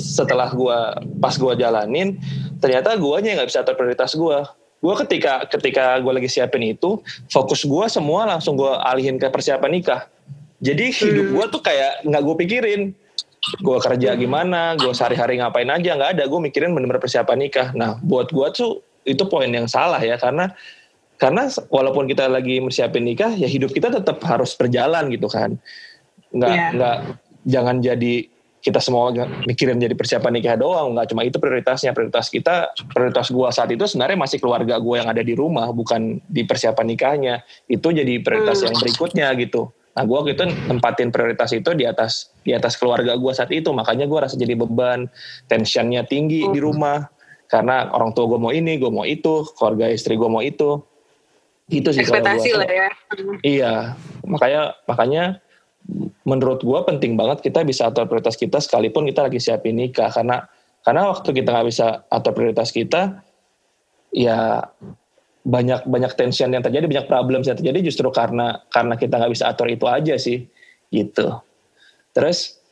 setelah 0.01 0.49
gue 0.53 0.79
pas 1.17 1.35
gue 1.37 1.53
jalanin, 1.57 2.21
ternyata 2.61 2.97
gue 2.97 3.17
nya 3.25 3.41
nggak 3.41 3.49
bisa 3.49 3.65
atur 3.65 3.77
prioritas 3.77 4.13
gue. 4.17 4.39
Gue 4.83 4.95
ketika 5.07 5.47
ketika 5.47 5.97
gue 6.03 6.13
lagi 6.13 6.29
siapin 6.29 6.75
itu, 6.75 6.99
fokus 7.31 7.63
gue 7.63 7.87
semua 7.87 8.27
langsung 8.27 8.59
gue 8.59 8.73
alihin 8.85 9.17
ke 9.17 9.31
persiapan 9.31 9.71
nikah. 9.73 10.12
Jadi 10.63 10.95
hidup 10.95 11.27
hmm. 11.27 11.35
gue 11.35 11.47
tuh 11.59 11.63
kayak 11.63 12.07
nggak 12.07 12.23
gue 12.23 12.37
pikirin 12.47 12.83
gue 13.43 13.79
kerja 13.83 14.15
gimana, 14.15 14.79
gue 14.79 14.95
sehari-hari 14.95 15.43
ngapain 15.43 15.67
aja 15.67 15.99
nggak 15.99 16.11
ada, 16.15 16.25
gue 16.31 16.41
mikirin 16.41 16.71
bener-bener 16.71 17.03
persiapan 17.03 17.39
nikah. 17.43 17.69
Nah, 17.75 17.99
buat 17.99 18.31
gue 18.31 18.47
tuh 18.55 18.87
itu 19.03 19.27
poin 19.27 19.51
yang 19.51 19.67
salah 19.67 19.99
ya 19.99 20.15
karena 20.15 20.55
karena 21.19 21.51
walaupun 21.67 22.07
kita 22.07 22.31
lagi 22.31 22.63
persiapin 22.63 23.03
nikah, 23.03 23.35
ya 23.35 23.51
hidup 23.51 23.75
kita 23.75 23.91
tetap 23.91 24.23
harus 24.23 24.55
berjalan 24.55 25.11
gitu 25.11 25.27
kan. 25.27 25.59
Nggak 26.31 26.55
yeah. 26.55 26.71
nggak 26.71 26.99
jangan 27.47 27.77
jadi 27.83 28.31
kita 28.63 28.79
semua 28.79 29.11
mikirin 29.43 29.83
jadi 29.83 29.99
persiapan 29.99 30.39
nikah 30.39 30.55
doang, 30.55 30.95
nggak 30.95 31.11
cuma 31.11 31.27
itu 31.27 31.43
prioritasnya. 31.43 31.91
Prioritas 31.91 32.31
kita, 32.31 32.71
prioritas 32.95 33.27
gue 33.35 33.49
saat 33.51 33.71
itu 33.75 33.83
sebenarnya 33.91 34.19
masih 34.23 34.39
keluarga 34.39 34.79
gue 34.79 34.97
yang 35.03 35.11
ada 35.11 35.23
di 35.27 35.35
rumah, 35.35 35.67
bukan 35.75 36.23
di 36.31 36.47
persiapan 36.47 36.87
nikahnya. 36.87 37.35
Itu 37.67 37.91
jadi 37.91 38.23
prioritas 38.23 38.63
hmm. 38.63 38.67
yang 38.71 38.77
berikutnya 38.79 39.27
gitu. 39.43 39.75
Nah 39.93 40.05
gue 40.09 40.19
gitu 40.33 40.49
nempatin 40.73 41.13
prioritas 41.13 41.53
itu 41.53 41.77
di 41.77 41.85
atas 41.85 42.33
di 42.41 42.57
atas 42.57 42.81
keluarga 42.81 43.13
gue 43.17 43.33
saat 43.33 43.53
itu, 43.53 43.69
makanya 43.77 44.09
gue 44.09 44.19
rasa 44.19 44.41
jadi 44.41 44.57
beban, 44.57 45.09
tensionnya 45.53 46.05
tinggi 46.09 46.49
di 46.49 46.61
oh. 46.61 46.73
rumah. 46.73 47.09
Karena 47.53 47.93
orang 47.93 48.17
tua 48.17 48.33
gue 48.33 48.41
mau 48.41 48.49
ini, 48.49 48.81
gue 48.81 48.89
mau 48.89 49.05
itu, 49.05 49.45
keluarga 49.61 49.93
istri 49.93 50.17
gue 50.17 50.25
mau 50.25 50.41
itu, 50.41 50.81
itu 51.69 51.89
sih 51.93 52.01
ekspektasi 52.01 52.51
lah 52.57 52.65
ya. 52.65 52.89
Iya, 53.45 53.75
makanya 54.25 54.63
makanya 54.89 55.25
menurut 56.25 56.65
gue 56.65 56.81
penting 56.89 57.13
banget 57.13 57.45
kita 57.45 57.61
bisa 57.67 57.93
atur 57.93 58.09
prioritas 58.09 58.41
kita 58.41 58.57
sekalipun 58.57 59.05
kita 59.05 59.29
lagi 59.29 59.37
siapin 59.37 59.77
nikah. 59.77 60.09
Karena 60.09 60.49
karena 60.81 61.13
waktu 61.13 61.29
kita 61.37 61.49
nggak 61.53 61.69
bisa 61.69 62.09
atur 62.09 62.33
prioritas 62.33 62.73
kita, 62.73 63.21
ya 64.17 64.65
banyak 65.43 65.91
banyak 65.91 66.13
tension 66.15 66.55
yang 66.55 66.63
terjadi 66.63 66.87
banyak 66.87 67.07
problem 67.11 67.43
yang 67.43 67.59
terjadi 67.59 67.83
justru 67.83 68.07
karena 68.15 68.63
karena 68.71 68.95
kita 68.95 69.19
nggak 69.19 69.33
bisa 69.35 69.51
atur 69.51 69.67
itu 69.67 69.87
aja 69.91 70.15
sih 70.15 70.47
gitu. 70.95 71.43
Terus 72.15 72.63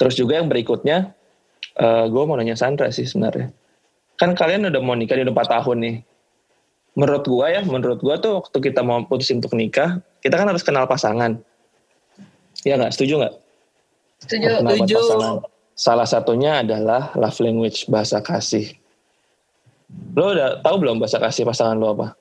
terus 0.00 0.14
juga 0.16 0.40
yang 0.40 0.48
berikutnya 0.48 1.12
uh, 1.76 1.84
eh, 1.84 2.04
gue 2.08 2.22
mau 2.24 2.40
nanya 2.40 2.56
Sandra 2.56 2.88
sih 2.88 3.04
sebenarnya. 3.04 3.52
Kan 4.16 4.32
kalian 4.32 4.72
udah 4.72 4.80
mau 4.80 4.96
nikah 4.96 5.16
di 5.20 5.28
udah 5.28 5.36
4 5.36 5.54
tahun 5.60 5.76
nih. 5.84 5.96
Menurut 6.96 7.24
gue 7.28 7.46
ya 7.52 7.60
menurut 7.68 8.00
gue 8.00 8.14
tuh 8.16 8.32
waktu 8.40 8.58
kita 8.64 8.80
mau 8.80 9.04
putusin 9.04 9.44
untuk 9.44 9.52
nikah 9.52 10.00
kita 10.24 10.40
kan 10.40 10.48
harus 10.48 10.64
kenal 10.64 10.88
pasangan. 10.88 11.36
Ya 12.64 12.80
nggak? 12.80 12.96
Setuju 12.96 13.20
nggak? 13.20 13.34
Setuju 14.20 14.48
setuju. 14.60 14.96
salah 15.72 16.04
satunya 16.04 16.60
adalah 16.60 17.08
love 17.16 17.40
language 17.40 17.88
bahasa 17.88 18.20
kasih 18.20 18.79
lo 20.14 20.34
udah 20.34 20.60
tahu 20.60 20.76
belum 20.82 20.98
bahasa 20.98 21.22
kasih 21.22 21.46
pasangan 21.46 21.78
lo 21.78 21.94
apa? 21.94 22.18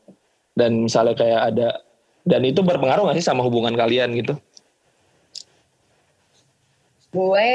Dan 0.54 0.86
misalnya 0.86 1.16
kayak 1.16 1.42
ada 1.54 1.70
dan 2.28 2.42
itu 2.46 2.62
berpengaruh 2.62 3.10
gak 3.10 3.18
sih 3.18 3.26
sama 3.26 3.42
hubungan 3.42 3.74
kalian 3.74 4.14
gitu? 4.14 4.38
Gue 7.10 7.52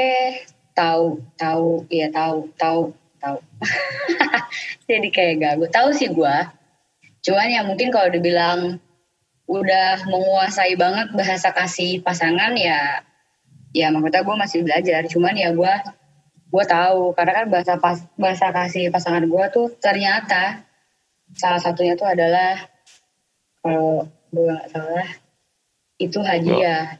tahu 0.75 1.23
tahu 1.39 1.87
iya 1.87 2.11
tahu 2.11 2.51
tahu 2.59 2.91
tahu. 3.23 3.37
Jadi 4.89 5.07
kayak 5.13 5.33
gak 5.39 5.53
gue 5.63 5.69
tahu 5.71 5.89
sih 5.95 6.11
gue 6.11 6.35
cuman 7.25 7.49
ya 7.49 7.65
mungkin 7.65 7.89
kalau 7.89 8.13
dibilang 8.13 8.77
udah 9.49 10.05
menguasai 10.05 10.77
banget 10.77 11.09
bahasa 11.17 11.49
kasih 11.49 11.97
pasangan 12.05 12.53
ya 12.53 13.01
ya 13.75 13.91
maksudnya 13.91 14.23
gue 14.23 14.35
masih 14.39 14.59
belajar. 14.63 15.01
Cuman 15.11 15.35
ya 15.35 15.51
gue 15.51 15.73
gue 16.55 16.65
tahu 16.71 17.11
karena 17.19 17.31
kan 17.43 17.45
bahasa 17.51 17.73
pas 17.75 17.99
bahasa 18.15 18.47
kasih 18.55 18.87
pasangan 18.87 19.27
gue 19.27 19.45
tuh 19.51 19.67
ternyata 19.83 20.63
salah 21.35 21.59
satunya 21.59 21.99
tuh 21.99 22.07
adalah 22.07 22.55
kalau 23.59 24.07
gue 24.31 24.47
nggak 24.47 24.71
salah 24.71 25.07
itu 25.99 26.19
hadiah. 26.23 26.95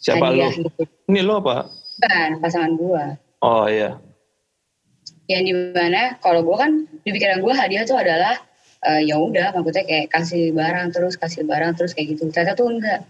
Siapa 0.00 0.32
hadiah 0.32 0.48
lu 0.56 0.72
gitu. 0.72 0.82
ini 1.12 1.20
lo 1.20 1.44
apa? 1.44 1.68
Kan 2.00 2.40
pasangan 2.40 2.72
gue 2.80 3.04
oh 3.44 3.66
iya. 3.68 4.00
Yang 5.28 5.42
di 5.44 5.52
mana 5.76 6.16
kalau 6.24 6.40
gue 6.40 6.56
kan 6.56 6.72
di 7.04 7.10
pikiran 7.12 7.44
gue 7.44 7.52
hadiah 7.52 7.84
tuh 7.84 8.00
adalah 8.00 8.40
uh, 8.86 9.00
ya 9.02 9.20
udah 9.20 9.52
maksudnya 9.52 9.84
kayak 9.84 10.08
kasih 10.08 10.56
barang 10.56 10.88
terus 10.96 11.20
kasih 11.20 11.44
barang 11.44 11.76
terus 11.76 11.92
kayak 11.92 12.16
gitu. 12.16 12.32
Ternyata 12.32 12.56
tuh 12.56 12.72
enggak. 12.72 13.04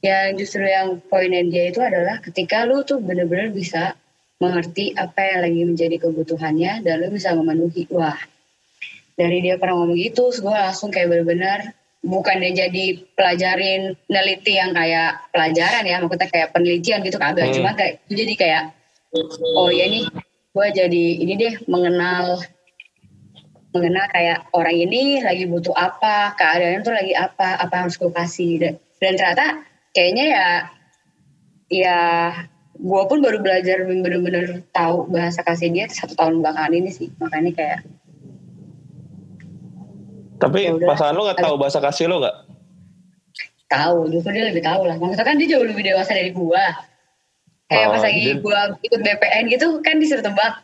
Yang 0.00 0.26
justru 0.40 0.64
yang 0.64 0.96
poinnya 1.12 1.44
dia 1.44 1.68
itu 1.68 1.84
adalah 1.84 2.24
ketika 2.24 2.64
lu 2.64 2.80
tuh 2.88 3.04
bener-bener 3.04 3.52
bisa 3.52 3.99
mengerti 4.40 4.96
apa 4.96 5.20
yang 5.20 5.40
lagi 5.44 5.62
menjadi 5.68 5.96
kebutuhannya 6.00 6.80
dan 6.80 6.94
lo 7.04 7.12
bisa 7.12 7.36
memenuhi. 7.36 7.86
Wah 7.92 8.16
dari 9.20 9.44
dia 9.44 9.60
pernah 9.60 9.76
ngomong 9.76 10.00
gitu 10.00 10.32
gue 10.32 10.48
langsung 10.48 10.88
kayak 10.88 11.12
benar-benar 11.12 11.76
bukan 12.00 12.40
dia 12.40 12.64
jadi 12.64 13.04
pelajarin 13.12 13.92
neliti 14.08 14.56
yang 14.56 14.72
kayak 14.72 15.20
pelajaran 15.28 15.84
ya 15.84 16.00
maksudnya 16.00 16.28
kayak 16.32 16.48
penelitian 16.56 17.04
gitu 17.04 17.20
kagak. 17.20 17.52
Hmm. 17.52 17.56
cuma 17.60 17.70
kayak 17.76 18.00
jadi 18.08 18.34
kayak 18.40 18.62
oh 19.52 19.68
ya 19.68 19.84
nih 19.92 20.08
gue 20.50 20.66
jadi 20.72 21.04
ini 21.20 21.32
deh 21.36 21.54
mengenal 21.68 22.40
mengenal 23.70 24.06
kayak 24.10 24.48
orang 24.56 24.76
ini 24.88 25.20
lagi 25.22 25.44
butuh 25.46 25.76
apa 25.76 26.34
keadaannya 26.34 26.80
tuh 26.82 26.94
lagi 26.96 27.12
apa 27.14 27.60
apa 27.60 27.72
yang 27.76 27.84
harus 27.86 28.00
gue 28.00 28.10
kasih. 28.10 28.52
Dan, 28.58 28.74
dan 28.98 29.12
ternyata 29.14 29.46
kayaknya 29.94 30.24
ya 30.26 30.48
ya 31.70 31.98
gue 32.80 33.02
pun 33.06 33.18
baru 33.20 33.38
belajar 33.44 33.84
bener-bener 33.84 34.64
tahu 34.72 35.04
bahasa 35.12 35.44
kasih 35.44 35.68
dia 35.68 35.86
satu 35.92 36.16
tahun 36.16 36.40
belakangan 36.40 36.72
ini 36.72 36.90
sih. 36.90 37.08
Makanya 37.20 37.52
kayak 37.52 37.80
tapi 40.40 40.64
ya 40.64 40.72
pasangan 40.72 41.12
lo 41.12 41.28
nggak 41.28 41.40
tahu 41.44 41.54
bahasa 41.60 41.78
kasih 41.84 42.08
lo 42.08 42.24
nggak? 42.24 42.36
Tahu 43.70 44.08
justru 44.08 44.32
dia 44.32 44.48
lebih 44.48 44.64
tahu 44.64 44.88
lah. 44.88 44.96
Maksudnya 44.96 45.26
kan 45.28 45.36
dia 45.36 45.48
jauh 45.52 45.66
lebih 45.68 45.84
dewasa 45.84 46.16
dari 46.16 46.32
gue 46.32 46.64
kayak 47.70 47.86
oh, 47.86 47.92
pas 47.94 48.02
lagi 48.02 48.20
dia... 48.26 48.34
gue 48.42 48.60
ikut 48.82 49.00
BPN 49.04 49.44
gitu 49.52 49.66
kan 49.84 50.00
disuruh 50.00 50.24
tebak. 50.24 50.58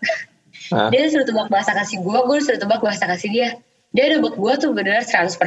Hah? 0.73 0.90
dia 0.90 1.06
disuruh 1.06 1.26
tebak 1.26 1.46
bahasa 1.46 1.70
kasih 1.76 2.02
gue 2.02 2.18
gue 2.26 2.37
disuruh 2.42 2.61
tebak 2.61 2.80
bahasa 2.82 3.04
kasih 3.06 3.30
dia 3.30 3.49
dia 3.94 4.04
nebak 4.11 4.35
gue 4.35 4.52
tuh 4.58 4.75
bener 4.75 4.99
100% 5.04 5.38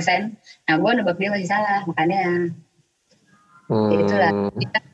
nah 0.70 0.76
gue 0.80 0.92
nebak 0.96 1.18
dia 1.20 1.30
masih 1.34 1.48
salah 1.50 1.84
makanya 1.84 2.54
hmm. 3.70 4.02
itulah 4.04 4.32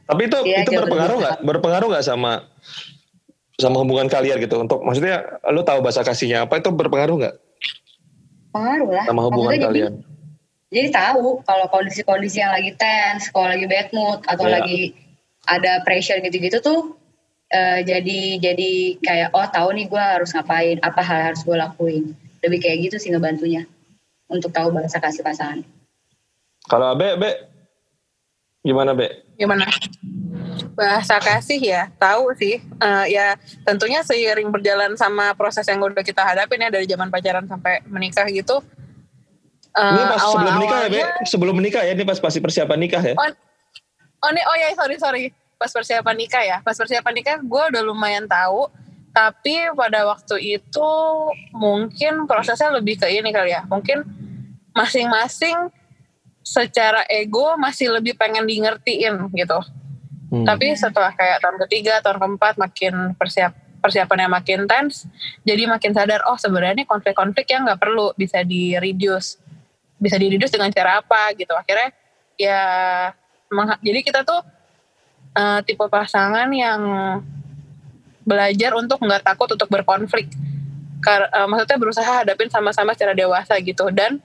tapi 0.06 0.22
itu 0.30 0.38
ya, 0.46 0.62
itu 0.62 0.72
berpengaruh 0.78 1.18
nggak? 1.18 1.38
Berpengaruh 1.42 1.88
nggak 1.90 2.06
sama 2.06 2.46
sama 3.58 3.82
hubungan 3.82 4.06
kalian 4.06 4.38
gitu? 4.38 4.62
Untuk 4.62 4.86
maksudnya 4.86 5.42
lu 5.50 5.66
tahu 5.66 5.82
bahasa 5.82 6.06
kasihnya 6.06 6.46
apa 6.46 6.62
itu 6.62 6.70
berpengaruh 6.70 7.16
nggak? 7.26 7.36
Pengaruh 8.54 8.90
lah. 8.94 9.06
Sama 9.10 9.22
hubungan 9.26 9.58
maksudnya 9.58 9.68
kalian. 9.68 9.94
Jadi, 10.70 10.74
jadi 10.76 10.90
tahu 10.94 11.42
kalau 11.46 11.66
kondisi-kondisi 11.74 12.38
yang 12.42 12.54
lagi 12.54 12.72
tense, 12.78 13.34
kalau 13.34 13.50
lagi 13.50 13.66
bad 13.66 13.90
mood 13.92 14.20
atau 14.30 14.46
ya. 14.46 14.62
lagi 14.62 14.94
ada 15.46 15.82
pressure 15.86 16.22
gitu-gitu 16.26 16.58
tuh 16.58 16.98
uh, 17.54 17.80
jadi 17.86 18.42
jadi 18.42 18.72
kayak 18.98 19.30
oh 19.34 19.46
tahu 19.50 19.74
nih 19.74 19.86
gue 19.90 20.02
harus 20.02 20.30
ngapain, 20.34 20.78
apa 20.86 21.02
hal 21.02 21.34
harus 21.34 21.42
gue 21.42 21.58
lakuin. 21.58 22.14
Lebih 22.46 22.62
kayak 22.62 22.78
gitu 22.92 23.02
sih 23.02 23.10
ngebantunya 23.10 23.66
untuk 24.30 24.54
tahu 24.54 24.70
bahasa 24.70 25.02
kasih 25.02 25.26
pasangan. 25.26 25.66
Kalau 26.66 26.94
Abe, 26.94 27.18
Abe 27.18 27.55
Gimana, 28.66 28.98
Be? 28.98 29.22
Gimana? 29.38 29.70
Bahasa 30.74 31.22
kasih 31.22 31.62
ya, 31.62 31.94
tahu 32.02 32.34
sih. 32.34 32.66
Uh, 32.82 33.06
ya 33.06 33.38
tentunya 33.62 34.02
seiring 34.02 34.50
berjalan 34.50 34.98
sama 34.98 35.38
proses 35.38 35.70
yang 35.70 35.78
udah 35.78 36.02
kita 36.02 36.26
hadapin 36.26 36.58
ya 36.58 36.74
dari 36.74 36.90
zaman 36.90 37.14
pacaran 37.14 37.46
sampai 37.46 37.86
menikah 37.86 38.26
gitu. 38.34 38.66
Uh, 39.76 39.94
ini 39.94 40.04
pas 40.10 40.24
awal 40.26 40.34
sebelum 40.34 40.54
menikah 40.58 40.80
ya, 40.82 40.90
Be? 40.90 41.02
Sebelum 41.30 41.56
menikah 41.62 41.82
ya, 41.86 41.94
ini 41.94 42.04
pas 42.08 42.18
pasti 42.18 42.42
persiapan 42.42 42.80
nikah 42.82 43.04
ya? 43.06 43.14
Oh, 43.14 43.30
oh, 44.26 44.30
ini, 44.34 44.42
oh 44.42 44.56
ya, 44.58 44.68
sorry, 44.74 44.98
sorry. 44.98 45.24
Pas 45.62 45.70
persiapan 45.70 46.16
nikah 46.18 46.44
ya. 46.44 46.58
Pas 46.66 46.74
persiapan 46.74 47.14
nikah 47.14 47.38
gue 47.38 47.64
udah 47.70 47.82
lumayan 47.86 48.26
tahu. 48.26 48.66
Tapi 49.16 49.72
pada 49.78 50.10
waktu 50.10 50.60
itu 50.60 50.90
mungkin 51.56 52.28
prosesnya 52.28 52.68
lebih 52.74 53.00
ke 53.00 53.08
ini 53.08 53.32
kali 53.32 53.56
ya. 53.56 53.64
Mungkin 53.64 54.04
masing-masing 54.76 55.72
secara 56.46 57.02
ego 57.10 57.58
masih 57.58 57.90
lebih 57.90 58.14
pengen 58.14 58.46
di 58.46 58.62
ngertiin 58.62 59.34
gitu. 59.34 59.60
Hmm. 60.30 60.46
Tapi 60.46 60.78
setelah 60.78 61.10
kayak 61.18 61.42
tahun 61.42 61.58
ketiga, 61.66 62.06
tahun 62.06 62.22
keempat 62.22 62.62
makin 62.62 63.18
persiap 63.18 63.58
persiapannya 63.82 64.30
makin 64.30 64.66
tense, 64.66 65.06
jadi 65.46 65.70
makin 65.70 65.94
sadar 65.94 66.22
oh 66.26 66.38
sebenarnya 66.38 66.90
konflik-konflik 66.90 67.46
yang 67.50 67.70
nggak 67.70 67.78
perlu 67.78 68.14
bisa 68.18 68.42
di 68.42 68.74
reduce, 68.78 69.38
bisa 70.02 70.18
di 70.18 70.30
reduce 70.34 70.54
dengan 70.54 70.74
cara 70.74 71.02
apa 71.02 71.34
gitu. 71.38 71.54
Akhirnya 71.54 71.94
ya 72.38 72.62
jadi 73.82 74.00
kita 74.02 74.26
tuh 74.26 74.42
uh, 75.38 75.60
tipe 75.66 75.86
pasangan 75.86 76.50
yang 76.50 76.82
belajar 78.26 78.74
untuk 78.74 79.02
nggak 79.02 79.22
takut 79.22 79.50
untuk 79.54 79.70
berkonflik. 79.70 80.30
Kar 81.02 81.30
uh, 81.30 81.46
maksudnya 81.46 81.78
berusaha 81.78 82.12
hadapin 82.26 82.50
sama-sama 82.50 82.98
secara 82.98 83.14
dewasa 83.14 83.54
gitu 83.62 83.94
dan 83.94 84.18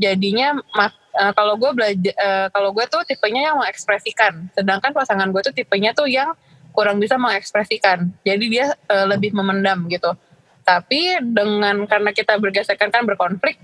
jadinya 0.00 0.56
uh, 0.56 1.32
kalau 1.36 1.54
gue 1.60 1.70
belajar 1.72 2.14
uh, 2.16 2.46
kalau 2.52 2.72
gue 2.72 2.84
tuh 2.88 3.02
tipenya 3.04 3.52
yang 3.52 3.56
mengekspresikan, 3.60 4.48
sedangkan 4.56 4.92
pasangan 4.96 5.28
gue 5.28 5.42
tuh 5.44 5.54
tipenya 5.54 5.92
tuh 5.92 6.08
yang 6.08 6.32
kurang 6.72 6.98
bisa 6.98 7.20
mengekspresikan. 7.20 8.08
Jadi 8.24 8.44
dia 8.48 8.72
uh, 8.88 9.06
lebih 9.08 9.36
memendam 9.36 9.84
gitu. 9.92 10.16
Tapi 10.62 11.20
dengan 11.20 11.84
karena 11.90 12.14
kita 12.14 12.38
bergesekan 12.38 12.88
kan 12.88 13.02
berkonflik, 13.04 13.58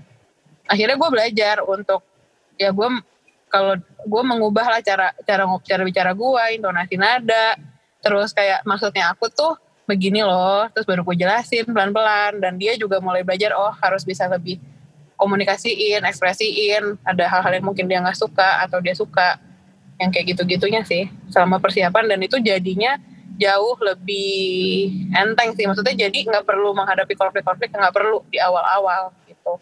akhirnya 0.67 0.95
gue 0.99 1.09
belajar 1.09 1.55
untuk 1.65 2.03
ya 2.59 2.75
gue 2.75 2.87
kalau 3.49 3.73
gue 4.05 4.23
mengubah 4.23 4.77
lah 4.77 4.81
cara 4.85 5.15
cara 5.25 5.43
cara 5.65 5.81
bicara 5.81 6.11
gue, 6.13 6.43
intonasi 6.59 6.95
nada, 6.99 7.57
terus 8.03 8.29
kayak 8.35 8.61
maksudnya 8.67 9.09
aku 9.09 9.31
tuh 9.31 9.57
begini 9.89 10.21
loh, 10.21 10.69
terus 10.69 10.85
baru 10.85 11.01
gue 11.01 11.17
jelasin 11.17 11.65
pelan-pelan 11.65 12.37
dan 12.37 12.61
dia 12.61 12.77
juga 12.77 13.01
mulai 13.01 13.25
belajar 13.25 13.57
oh 13.57 13.73
harus 13.81 14.05
bisa 14.05 14.29
lebih 14.29 14.61
komunikasiin, 15.19 15.99
ekspresiin, 16.07 16.95
ada 17.03 17.27
hal-hal 17.27 17.59
yang 17.59 17.67
mungkin 17.67 17.91
dia 17.91 17.99
nggak 17.99 18.15
suka 18.15 18.63
atau 18.63 18.79
dia 18.79 18.95
suka 18.95 19.35
yang 19.99 20.15
kayak 20.15 20.31
gitu-gitunya 20.33 20.81
sih 20.87 21.11
selama 21.27 21.59
persiapan. 21.59 22.15
Dan 22.15 22.19
itu 22.23 22.39
jadinya 22.39 22.95
jauh 23.35 23.75
lebih 23.83 24.89
enteng 25.11 25.51
sih. 25.59 25.67
Maksudnya 25.67 26.07
jadi 26.07 26.19
nggak 26.23 26.47
perlu 26.47 26.71
menghadapi 26.71 27.19
konflik-konflik 27.19 27.75
nggak 27.75 27.91
perlu 27.91 28.23
di 28.31 28.39
awal-awal 28.39 29.11
gitu. 29.27 29.53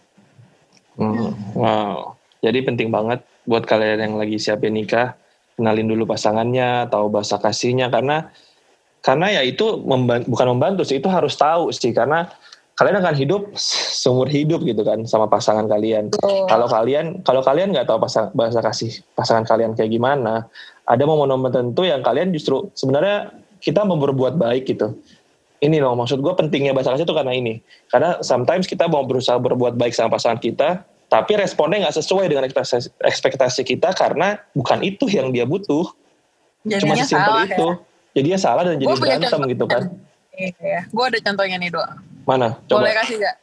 Hmm, 0.97 1.33
wow, 1.53 2.17
jadi 2.41 2.61
penting 2.65 2.89
banget 2.89 3.21
buat 3.45 3.65
kalian 3.65 4.01
yang 4.01 4.13
lagi 4.17 4.41
siapin 4.41 4.73
nikah 4.73 5.13
kenalin 5.57 5.89
dulu 5.89 6.05
pasangannya, 6.09 6.85
tahu 6.89 7.09
bahasa 7.09 7.41
kasihnya. 7.41 7.89
Karena 7.89 8.29
karena 9.01 9.41
ya 9.41 9.41
itu 9.41 9.81
membantu, 9.81 10.25
bukan 10.29 10.47
membantu 10.53 10.81
sih 10.85 11.01
itu 11.01 11.09
harus 11.09 11.33
tahu 11.33 11.73
sih. 11.73 11.93
Karena 11.93 12.29
kalian 12.77 13.01
akan 13.01 13.15
hidup 13.17 13.41
seumur 13.97 14.29
hidup 14.29 14.61
gitu 14.61 14.85
kan 14.85 15.01
sama 15.09 15.25
pasangan 15.25 15.65
kalian. 15.65 16.13
Oh. 16.21 16.45
Kalau 16.45 16.69
kalian 16.69 17.25
kalau 17.25 17.41
kalian 17.41 17.73
nggak 17.73 17.89
tahu 17.89 17.97
pasang, 17.97 18.29
bahasa 18.37 18.61
kasih 18.61 19.01
pasangan 19.17 19.43
kalian 19.49 19.73
kayak 19.73 19.89
gimana, 19.89 20.45
ada 20.85 21.03
momen-momen 21.03 21.49
tertentu 21.49 21.89
yang 21.89 22.05
kalian 22.05 22.29
justru 22.29 22.69
sebenarnya 22.77 23.33
kita 23.65 23.81
mau 23.81 23.97
berbuat 23.97 24.37
baik 24.37 24.69
gitu. 24.69 24.93
Ini 25.57 25.81
loh 25.81 25.97
maksud 25.97 26.21
gue 26.21 26.33
pentingnya 26.37 26.69
bahasa 26.77 26.93
kasih 26.93 27.09
itu 27.09 27.17
karena 27.17 27.33
ini. 27.33 27.57
Karena 27.89 28.21
sometimes 28.21 28.69
kita 28.69 28.85
mau 28.85 29.01
berusaha 29.09 29.41
berbuat 29.41 29.73
baik 29.73 29.97
sama 29.97 30.13
pasangan 30.13 30.37
kita, 30.37 30.85
tapi 31.09 31.33
responnya 31.33 31.89
nggak 31.89 31.97
sesuai 31.97 32.29
dengan 32.29 32.45
ekspektasi, 33.01 33.65
kita 33.65 33.89
karena 33.97 34.37
bukan 34.53 34.85
itu 34.85 35.09
yang 35.09 35.33
dia 35.33 35.49
butuh. 35.49 35.89
Jadinya 36.61 36.93
Cuma 36.93 36.93
sesimpel 37.01 37.35
itu. 37.49 37.67
Ya? 37.73 37.75
Jadinya 38.21 38.37
salah 38.37 38.63
dan 38.69 38.77
jadi 38.77 38.93
berantem 38.93 39.41
gitu 39.49 39.65
kan. 39.65 39.83
Iya, 40.37 40.85
gue 40.85 41.05
ada 41.09 41.17
contohnya 41.25 41.57
nih 41.57 41.73
doa. 41.73 41.97
Mana? 42.27 42.59
Coba. 42.67 42.83
Boleh 42.83 42.93
kasih 42.99 43.15
gak? 43.23 43.35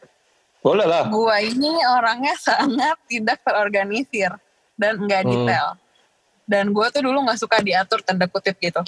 Boleh 0.60 0.86
lah. 0.88 1.04
Gue 1.08 1.36
ini 1.44 1.72
orangnya 1.88 2.36
sangat 2.36 2.96
tidak 3.08 3.40
terorganisir 3.40 4.32
dan 4.76 5.00
nggak 5.00 5.22
hmm. 5.24 5.30
detail. 5.32 5.68
Dan 6.44 6.76
gue 6.76 6.86
tuh 6.92 7.00
dulu 7.00 7.24
nggak 7.24 7.40
suka 7.40 7.64
diatur 7.64 8.04
tanda 8.04 8.28
kutip 8.28 8.60
gitu. 8.60 8.84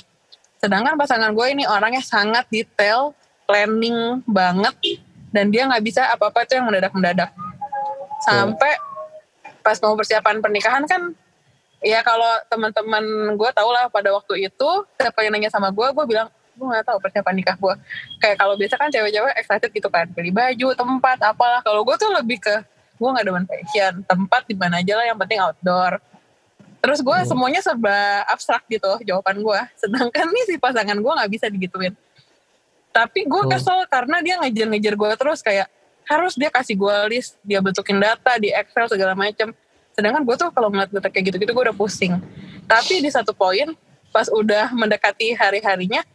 Sedangkan 0.61 0.97
pasangan 1.01 1.33
gue 1.33 1.47
ini 1.53 1.65
orangnya 1.65 2.05
sangat 2.05 2.45
detail, 2.53 3.17
planning 3.49 4.21
banget, 4.29 4.77
dan 5.33 5.49
dia 5.49 5.69
nggak 5.69 5.85
bisa 5.85 6.13
apa-apa 6.13 6.45
tuh 6.45 6.61
yang 6.61 6.69
mendadak-mendadak. 6.69 7.33
Sampai 8.25 8.77
pas 9.61 9.77
mau 9.85 9.97
persiapan 9.97 10.41
pernikahan 10.41 10.85
kan 10.89 11.13
ya 11.83 12.01
kalau 12.07 12.41
teman-teman 12.49 13.03
gue 13.35 13.51
tau 13.53 13.69
lah 13.75 13.91
pada 13.91 14.15
waktu 14.15 14.49
itu 14.49 14.71
siapa 14.97 15.27
yang 15.27 15.35
nanya 15.35 15.51
sama 15.51 15.75
gue 15.75 15.87
gue 15.91 16.05
bilang 16.07 16.31
gue 16.57 16.67
gak 16.73 16.87
tahu 16.89 16.99
persiapan 17.05 17.35
nikah 17.37 17.57
gue 17.61 17.75
kayak 18.19 18.37
kalau 18.41 18.57
biasa 18.57 18.75
kan 18.81 18.89
cewek-cewek 18.89 19.33
excited 19.37 19.71
gitu 19.71 19.89
kan. 19.93 20.09
Beli 20.11 20.33
baju 20.33 20.73
tempat 20.73 21.19
apalah. 21.21 21.61
Kalau 21.61 21.85
gue 21.85 21.97
tuh 22.01 22.11
lebih 22.17 22.41
ke 22.41 22.55
gue 22.97 23.09
gak 23.13 23.25
demen 23.29 23.45
fashion. 23.45 23.93
Tempat 24.09 24.43
di 24.49 24.55
mana 24.57 24.81
aja 24.81 24.97
lah 24.97 25.05
yang 25.05 25.19
penting 25.21 25.39
outdoor. 25.39 26.01
Terus 26.87 27.03
gue 27.03 27.17
hmm. 27.19 27.29
semuanya 27.29 27.61
serba 27.61 28.23
abstrak 28.31 28.63
gitu 28.71 28.87
jawaban 29.03 29.43
gue 29.43 29.61
sedangkan 29.75 30.31
nih 30.31 30.45
si 30.47 30.55
pasangan 30.55 30.95
gue 30.95 31.13
nggak 31.19 31.31
bisa 31.35 31.47
digituin. 31.51 31.95
Tapi 32.95 33.27
gue 33.27 33.43
hmm. 33.43 33.51
kesel 33.51 33.83
karena 33.91 34.23
dia 34.23 34.39
ngejar-ngejar 34.39 34.95
gue 34.95 35.11
terus 35.19 35.43
kayak 35.43 35.67
harus 36.07 36.39
dia 36.39 36.47
kasih 36.47 36.79
gue 36.79 36.97
list 37.11 37.35
dia 37.43 37.59
bentukin 37.59 37.99
data 37.99 38.39
di 38.39 38.55
Excel 38.55 38.87
segala 38.87 39.19
macem. 39.19 39.51
Sedangkan 39.99 40.23
gue 40.23 40.37
tuh 40.39 40.49
kalau 40.55 40.71
ngeliat 40.71 40.95
data 40.95 41.11
kayak 41.11 41.35
gitu-gitu 41.35 41.51
gue 41.51 41.65
udah 41.67 41.75
pusing. 41.75 42.23
Tapi 42.71 43.03
di 43.03 43.11
satu 43.11 43.35
poin 43.35 43.75
pas 44.15 44.31
udah 44.31 44.71
mendekati 44.71 45.35
hari-harinya 45.35 46.07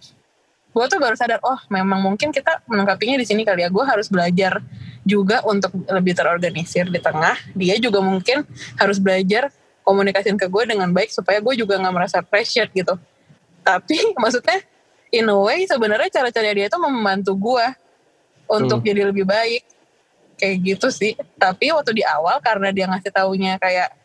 gue 0.71 0.85
tuh 0.87 0.99
baru 1.03 1.15
sadar 1.19 1.43
oh 1.43 1.59
memang 1.67 1.99
mungkin 1.99 2.31
kita 2.31 2.63
menangkapinya 2.63 3.19
di 3.19 3.27
sini 3.27 3.43
kali 3.43 3.67
ya. 3.67 3.69
Gue 3.69 3.83
harus 3.83 4.07
belajar 4.07 4.63
juga 5.03 5.43
untuk 5.43 5.75
lebih 5.91 6.15
terorganisir 6.15 6.87
di 6.87 6.99
tengah. 7.03 7.35
Dia 7.51 7.75
juga 7.75 7.99
mungkin 7.99 8.47
harus 8.79 8.97
belajar 8.97 9.51
komunikasiin 9.83 10.39
ke 10.39 10.47
gue 10.47 10.63
dengan 10.71 10.87
baik 10.95 11.11
supaya 11.11 11.43
gue 11.43 11.53
juga 11.59 11.75
nggak 11.75 11.95
merasa 11.95 12.23
pressure 12.23 12.71
gitu. 12.71 12.95
Tapi 13.67 13.97
maksudnya 14.21 14.63
in 15.11 15.27
a 15.27 15.35
way 15.35 15.67
sebenarnya 15.67 16.07
cara-cara 16.07 16.55
dia 16.55 16.71
itu 16.71 16.79
membantu 16.79 17.35
gue 17.35 17.65
untuk 18.47 18.79
hmm. 18.79 18.87
jadi 18.87 19.01
lebih 19.11 19.27
baik. 19.27 19.63
Kayak 20.39 20.55
gitu 20.63 20.87
sih. 20.87 21.19
Tapi 21.35 21.75
waktu 21.75 21.99
di 21.99 22.03
awal 22.07 22.39
karena 22.39 22.71
dia 22.71 22.87
ngasih 22.87 23.11
taunya 23.11 23.59
kayak 23.59 24.01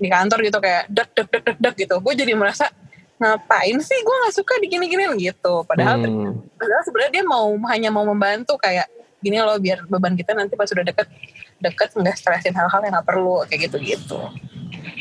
di 0.00 0.08
kantor 0.08 0.38
gitu 0.48 0.58
kayak 0.64 0.88
dek 0.88 1.12
dek 1.12 1.28
dek 1.28 1.42
dek 1.44 1.58
dek 1.60 1.74
gitu 1.76 1.96
gue 2.00 2.14
jadi 2.16 2.32
merasa 2.32 2.72
ngapain 3.20 3.76
sih? 3.84 3.98
Gue 4.00 4.16
nggak 4.24 4.34
suka 4.34 4.56
digini-giniin 4.64 5.14
gitu. 5.20 5.62
Padahal 5.68 6.00
hmm. 6.00 6.56
padahal 6.56 6.82
sebenarnya 6.88 7.12
dia 7.20 7.24
mau 7.28 7.52
hanya 7.68 7.92
mau 7.92 8.08
membantu 8.08 8.56
kayak 8.56 8.88
gini 9.20 9.36
loh 9.36 9.60
biar 9.60 9.84
beban 9.84 10.16
kita 10.16 10.32
nanti 10.32 10.56
pas 10.56 10.64
sudah 10.64 10.80
deket 10.80 11.04
deket 11.60 11.92
nggak 11.92 12.16
stresin 12.16 12.56
hal-hal 12.56 12.80
yang 12.80 12.96
nggak 12.96 13.04
perlu 13.04 13.44
kayak 13.44 13.68
gitu 13.68 13.76
gitu 13.84 14.20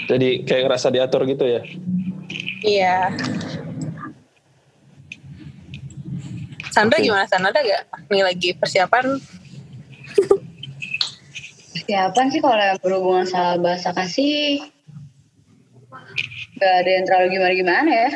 jadi 0.10 0.42
kayak 0.42 0.64
ngerasa 0.66 0.90
diatur 0.90 1.22
gitu 1.30 1.46
ya? 1.46 1.62
Iya. 2.66 3.14
Sandra 6.74 6.98
okay. 6.98 7.06
gimana 7.06 7.30
Sandra? 7.30 7.54
Ada 7.54 7.62
gak 7.62 7.82
nih 8.10 8.24
lagi 8.26 8.50
persiapan? 8.58 9.06
Persiapan 11.78 12.26
sih 12.34 12.42
kalau 12.42 12.58
yang 12.58 12.82
berhubungan 12.82 13.26
sama 13.30 13.62
bahasa 13.62 13.94
kasih 13.94 14.66
gak 16.60 16.74
ada 16.86 16.92
yang 16.92 17.06
terlalu 17.08 17.28
gimana-gimana 17.40 17.90
ya. 17.90 18.10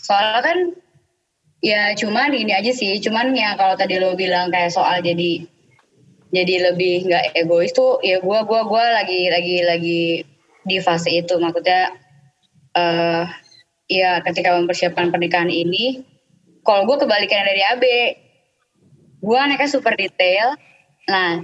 Soalnya 0.00 0.40
kan 0.40 0.58
ya 1.60 1.82
cuman 1.98 2.32
ini 2.32 2.54
aja 2.56 2.72
sih, 2.72 3.02
cuman 3.02 3.34
ya 3.36 3.58
kalau 3.58 3.76
tadi 3.76 4.00
lo 4.00 4.16
bilang 4.16 4.48
kayak 4.48 4.72
soal 4.72 5.02
jadi 5.04 5.44
jadi 6.30 6.72
lebih 6.72 7.10
nggak 7.10 7.24
egois 7.42 7.74
tuh 7.74 7.98
ya 8.06 8.22
gue 8.22 8.38
gua 8.46 8.62
gua 8.62 8.84
lagi 9.02 9.26
lagi 9.28 9.56
lagi 9.66 10.02
di 10.62 10.76
fase 10.78 11.10
itu 11.10 11.34
maksudnya 11.42 11.90
uh, 12.78 13.26
ya 13.90 14.22
ketika 14.22 14.54
mempersiapkan 14.54 15.10
pernikahan 15.10 15.50
ini 15.50 16.06
kalau 16.62 16.86
gue 16.86 17.02
kebalikan 17.02 17.42
dari 17.42 17.62
Abe 17.66 17.98
gue 19.20 19.38
anaknya 19.38 19.66
super 19.66 19.98
detail 19.98 20.54
nah 21.10 21.42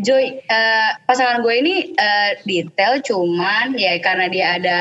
Joy, 0.00 0.40
uh, 0.48 0.90
pasangan 1.04 1.44
gue 1.44 1.54
ini 1.60 1.92
uh, 1.92 2.32
detail 2.48 3.04
cuman 3.04 3.76
ya 3.76 4.00
karena 4.00 4.26
dia 4.32 4.46
ada 4.56 4.76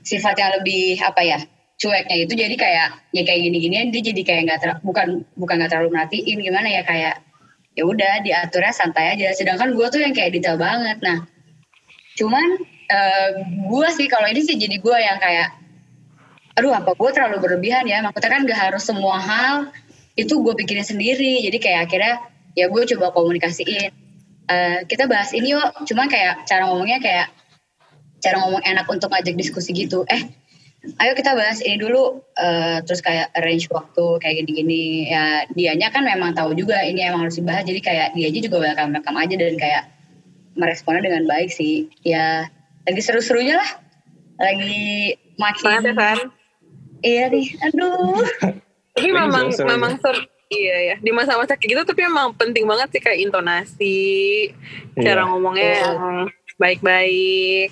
sifat 0.00 0.34
yang 0.40 0.50
lebih 0.60 0.96
apa 1.04 1.20
ya 1.20 1.38
cueknya 1.80 2.16
itu 2.28 2.32
jadi 2.36 2.54
kayak 2.56 2.88
ya 3.12 3.22
kayak 3.24 3.40
gini-gini 3.40 3.88
dia 3.88 4.02
jadi 4.12 4.22
kayak 4.24 4.42
nggak 4.48 4.84
bukan 4.84 5.24
bukan 5.36 5.54
nggak 5.60 5.70
terlalu 5.72 5.96
merhatiin 5.96 6.38
gimana 6.44 6.68
ya 6.68 6.82
kayak 6.84 7.24
ya 7.76 7.82
udah 7.84 8.20
diaturnya 8.20 8.72
santai 8.72 9.16
aja. 9.16 9.32
Sedangkan 9.32 9.72
gue 9.72 9.86
tuh 9.88 10.00
yang 10.00 10.12
kayak 10.12 10.36
detail 10.36 10.56
banget. 10.60 11.00
Nah 11.00 11.24
cuman 12.16 12.48
uh, 12.92 13.30
gue 13.44 13.88
sih 13.96 14.08
kalau 14.08 14.28
ini 14.28 14.40
sih 14.44 14.56
jadi 14.56 14.76
gue 14.76 14.96
yang 14.96 15.16
kayak 15.20 15.56
aduh 16.56 16.76
apa 16.76 16.92
gue 16.92 17.10
terlalu 17.12 17.40
berlebihan 17.40 17.84
ya? 17.88 18.04
Maksudnya 18.04 18.30
kan 18.32 18.42
gak 18.44 18.60
harus 18.60 18.82
semua 18.84 19.16
hal 19.16 19.72
itu 20.16 20.32
gue 20.40 20.54
pikirin 20.64 20.84
sendiri. 20.84 21.44
Jadi 21.44 21.58
kayak 21.60 21.88
akhirnya 21.88 22.14
ya 22.56 22.68
gue 22.68 22.82
coba 22.96 23.12
komunikasiin 23.16 23.99
uh, 24.50 24.78
kita 24.84 25.06
bahas 25.06 25.30
ini 25.30 25.54
yuk. 25.54 25.70
Cuma 25.86 26.10
kayak 26.10 26.44
cara 26.44 26.66
ngomongnya 26.66 26.98
kayak 26.98 27.30
cara 28.20 28.36
ngomong 28.42 28.62
enak 28.66 28.86
untuk 28.90 29.08
ngajak 29.14 29.38
diskusi 29.38 29.72
gitu. 29.72 30.02
Eh 30.10 30.28
ayo 31.00 31.12
kita 31.14 31.38
bahas 31.38 31.62
ini 31.62 31.78
dulu. 31.78 32.20
Uh, 32.34 32.82
terus 32.84 33.00
kayak 33.00 33.30
arrange 33.38 33.70
waktu 33.70 34.04
kayak 34.20 34.34
gini-gini. 34.44 35.08
Ya 35.08 35.46
dianya 35.54 35.88
kan 35.94 36.02
memang 36.02 36.34
tahu 36.34 36.52
juga 36.58 36.82
ini 36.82 37.06
emang 37.06 37.30
harus 37.30 37.38
dibahas. 37.38 37.64
Jadi 37.64 37.80
kayak 37.80 38.18
dia 38.18 38.26
aja 38.28 38.40
juga 38.42 38.56
welcome 38.58 38.92
welcome 38.98 39.18
aja 39.18 39.34
dan 39.38 39.54
kayak 39.56 39.82
meresponnya 40.58 41.06
dengan 41.06 41.24
baik 41.30 41.54
sih. 41.54 41.88
Ya 42.02 42.50
lagi 42.84 43.00
seru-serunya 43.00 43.56
lah. 43.56 43.70
Lagi 44.40 45.14
makin 45.38 45.94
kan? 45.94 46.18
iya 47.00 47.32
nih. 47.32 47.56
Aduh. 47.70 48.24
Tapi 48.92 49.08
memang 49.08 49.48
memang 49.56 49.96
seru 50.02 50.20
Iya 50.50 50.76
ya, 50.82 50.96
di 50.98 51.14
masa-masa 51.14 51.54
kayak 51.54 51.78
gitu 51.78 51.82
tapi 51.94 52.10
emang 52.10 52.34
penting 52.34 52.66
banget 52.66 52.90
sih 52.90 52.98
kayak 52.98 53.22
intonasi, 53.22 54.50
yeah. 54.98 55.04
cara 55.06 55.22
ngomongnya 55.30 55.62
oh. 55.62 55.78
yang 55.78 55.96
baik-baik. 56.58 57.70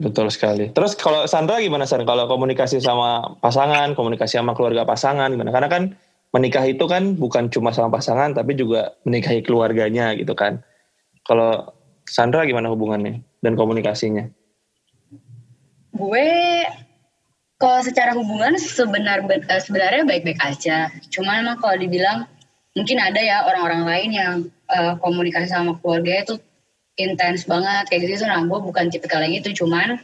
Betul 0.00 0.32
sekali. 0.32 0.72
Terus 0.72 0.96
kalau 0.96 1.28
Sandra 1.28 1.60
gimana 1.60 1.84
Sandra? 1.84 2.08
Kalau 2.08 2.24
komunikasi 2.32 2.80
sama 2.80 3.36
pasangan, 3.44 3.92
komunikasi 3.92 4.40
sama 4.40 4.56
keluarga 4.56 4.88
pasangan 4.88 5.28
gimana? 5.28 5.52
Karena 5.52 5.68
kan 5.68 5.82
menikah 6.32 6.64
itu 6.64 6.88
kan 6.88 7.18
bukan 7.20 7.52
cuma 7.52 7.76
sama 7.76 7.92
pasangan, 7.92 8.32
tapi 8.32 8.56
juga 8.56 8.96
menikahi 9.04 9.44
keluarganya 9.44 10.16
gitu 10.16 10.32
kan. 10.32 10.64
Kalau 11.28 11.76
Sandra 12.08 12.48
gimana 12.48 12.72
hubungannya 12.72 13.20
dan 13.44 13.52
komunikasinya? 13.52 14.24
Gue 15.92 16.64
kalau 17.58 17.82
secara 17.82 18.14
hubungan 18.14 18.54
sebenar 18.54 19.26
eh, 19.26 19.62
sebenarnya 19.62 20.06
baik-baik 20.06 20.38
aja. 20.38 20.94
Cuma 21.10 21.42
emang 21.42 21.58
kalau 21.58 21.74
dibilang 21.74 22.24
mungkin 22.78 23.02
ada 23.02 23.18
ya 23.18 23.42
orang-orang 23.50 23.82
lain 23.82 24.10
yang 24.14 24.34
uh, 24.70 24.94
komunikasi 25.02 25.50
sama 25.50 25.74
keluarga 25.82 26.22
itu 26.22 26.34
intens 26.94 27.50
banget. 27.50 27.90
Kayak 27.90 28.14
gitu 28.14 28.30
nah 28.30 28.38
gue 28.46 28.58
bukan 28.62 28.94
tipikal 28.94 29.18
yang 29.26 29.42
itu. 29.42 29.50
Cuman 29.58 29.98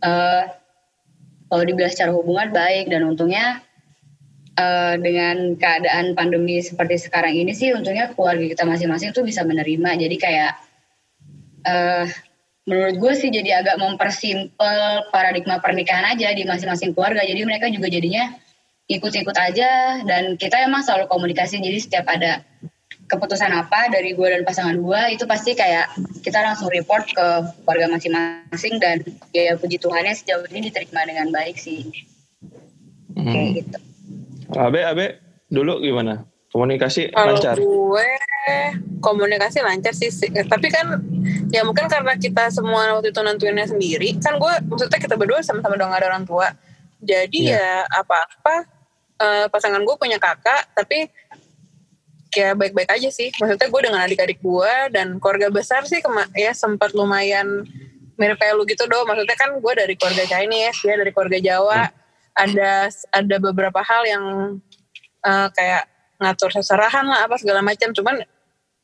uh, 0.00 0.42
kalau 1.52 1.62
dibilang 1.68 1.92
secara 1.92 2.16
hubungan 2.16 2.48
baik. 2.48 2.88
Dan 2.88 3.04
untungnya 3.04 3.60
uh, 4.56 4.96
dengan 4.96 5.60
keadaan 5.60 6.16
pandemi 6.16 6.64
seperti 6.64 6.96
sekarang 7.04 7.36
ini 7.36 7.52
sih 7.52 7.76
untungnya 7.76 8.16
keluarga 8.16 8.48
kita 8.48 8.64
masing-masing 8.64 9.12
tuh 9.12 9.28
bisa 9.28 9.44
menerima. 9.44 10.08
Jadi 10.08 10.16
kayak 10.16 10.52
uh, 11.68 12.08
menurut 12.68 12.96
gue 12.98 13.12
sih 13.18 13.30
jadi 13.30 13.64
agak 13.64 13.78
mempersimpel 13.82 15.10
paradigma 15.10 15.58
pernikahan 15.58 16.14
aja 16.14 16.30
di 16.30 16.46
masing-masing 16.46 16.94
keluarga. 16.94 17.26
Jadi 17.26 17.42
mereka 17.42 17.66
juga 17.70 17.90
jadinya 17.90 18.30
ikut-ikut 18.86 19.36
aja. 19.36 20.02
Dan 20.06 20.38
kita 20.38 20.62
emang 20.62 20.86
selalu 20.86 21.10
komunikasi. 21.10 21.58
Jadi 21.58 21.78
setiap 21.78 22.06
ada 22.06 22.42
keputusan 23.10 23.52
apa 23.52 23.92
dari 23.92 24.16
gue 24.16 24.28
dan 24.30 24.46
pasangan 24.46 24.78
gue 24.78 25.00
itu 25.12 25.28
pasti 25.28 25.52
kayak 25.52 25.90
kita 26.24 26.38
langsung 26.40 26.70
report 26.70 27.10
ke 27.10 27.26
keluarga 27.66 27.98
masing-masing. 27.98 28.78
Dan 28.78 29.02
ya 29.34 29.58
puji 29.58 29.82
Tuhannya 29.82 30.14
sejauh 30.14 30.46
ini 30.54 30.70
diterima 30.70 31.02
dengan 31.02 31.34
baik 31.34 31.58
sih. 31.58 31.90
Hmm. 33.12 33.28
kayak 33.28 33.48
gitu. 33.60 33.78
Abe 34.56 34.80
Abe 34.84 35.06
dulu 35.52 35.80
gimana 35.84 36.24
komunikasi 36.52 37.10
Kalau 37.10 37.34
lancar? 37.34 37.56
gue 37.56 38.10
komunikasi 39.02 39.58
lancar 39.64 39.94
sih, 39.96 40.10
tapi 40.46 40.68
kan 40.68 41.00
ya 41.50 41.62
mungkin 41.66 41.86
karena 41.86 42.14
kita 42.18 42.50
semua 42.52 42.98
waktu 42.98 43.14
itu 43.14 43.20
nentuinnya 43.22 43.66
sendiri 43.66 44.18
kan 44.18 44.38
gue 44.38 44.52
maksudnya 44.66 44.98
kita 44.98 45.14
berdua 45.14 45.42
sama-sama 45.46 45.78
dong 45.78 45.94
ada 45.94 46.10
orang 46.10 46.26
tua 46.26 46.50
jadi 47.02 47.40
yeah. 47.42 47.86
ya 47.86 48.02
apa-apa 48.02 48.66
uh, 49.18 49.46
pasangan 49.50 49.82
gue 49.82 49.96
punya 49.98 50.18
kakak 50.18 50.70
tapi 50.74 51.10
kayak 52.32 52.56
baik-baik 52.56 52.88
aja 52.88 53.12
sih. 53.12 53.28
Maksudnya 53.36 53.68
gue 53.68 53.80
dengan 53.84 54.00
adik-adik 54.00 54.40
gue 54.40 54.72
dan 54.88 55.20
keluarga 55.20 55.52
besar 55.52 55.84
sih 55.84 56.00
ya 56.32 56.56
sempat 56.56 56.96
lumayan 56.96 57.68
mirip 58.16 58.40
kayak 58.40 58.56
lu 58.56 58.64
gitu 58.64 58.88
doh. 58.88 59.04
Maksudnya 59.04 59.36
kan 59.36 59.60
gue 59.60 59.72
dari 59.76 59.94
keluarga 60.00 60.24
Chinese, 60.24 60.80
dia 60.80 60.96
dari 60.96 61.12
keluarga 61.12 61.38
Jawa. 61.38 61.92
Hmm. 61.92 62.00
Ada 62.32 62.88
ada 63.12 63.36
beberapa 63.36 63.84
hal 63.84 64.02
yang 64.08 64.24
uh, 65.20 65.48
kayak 65.52 65.91
ngatur 66.22 66.54
seserahan 66.54 67.04
lah 67.04 67.26
apa 67.26 67.36
segala 67.36 67.60
macam. 67.60 67.90
Cuman 67.90 68.22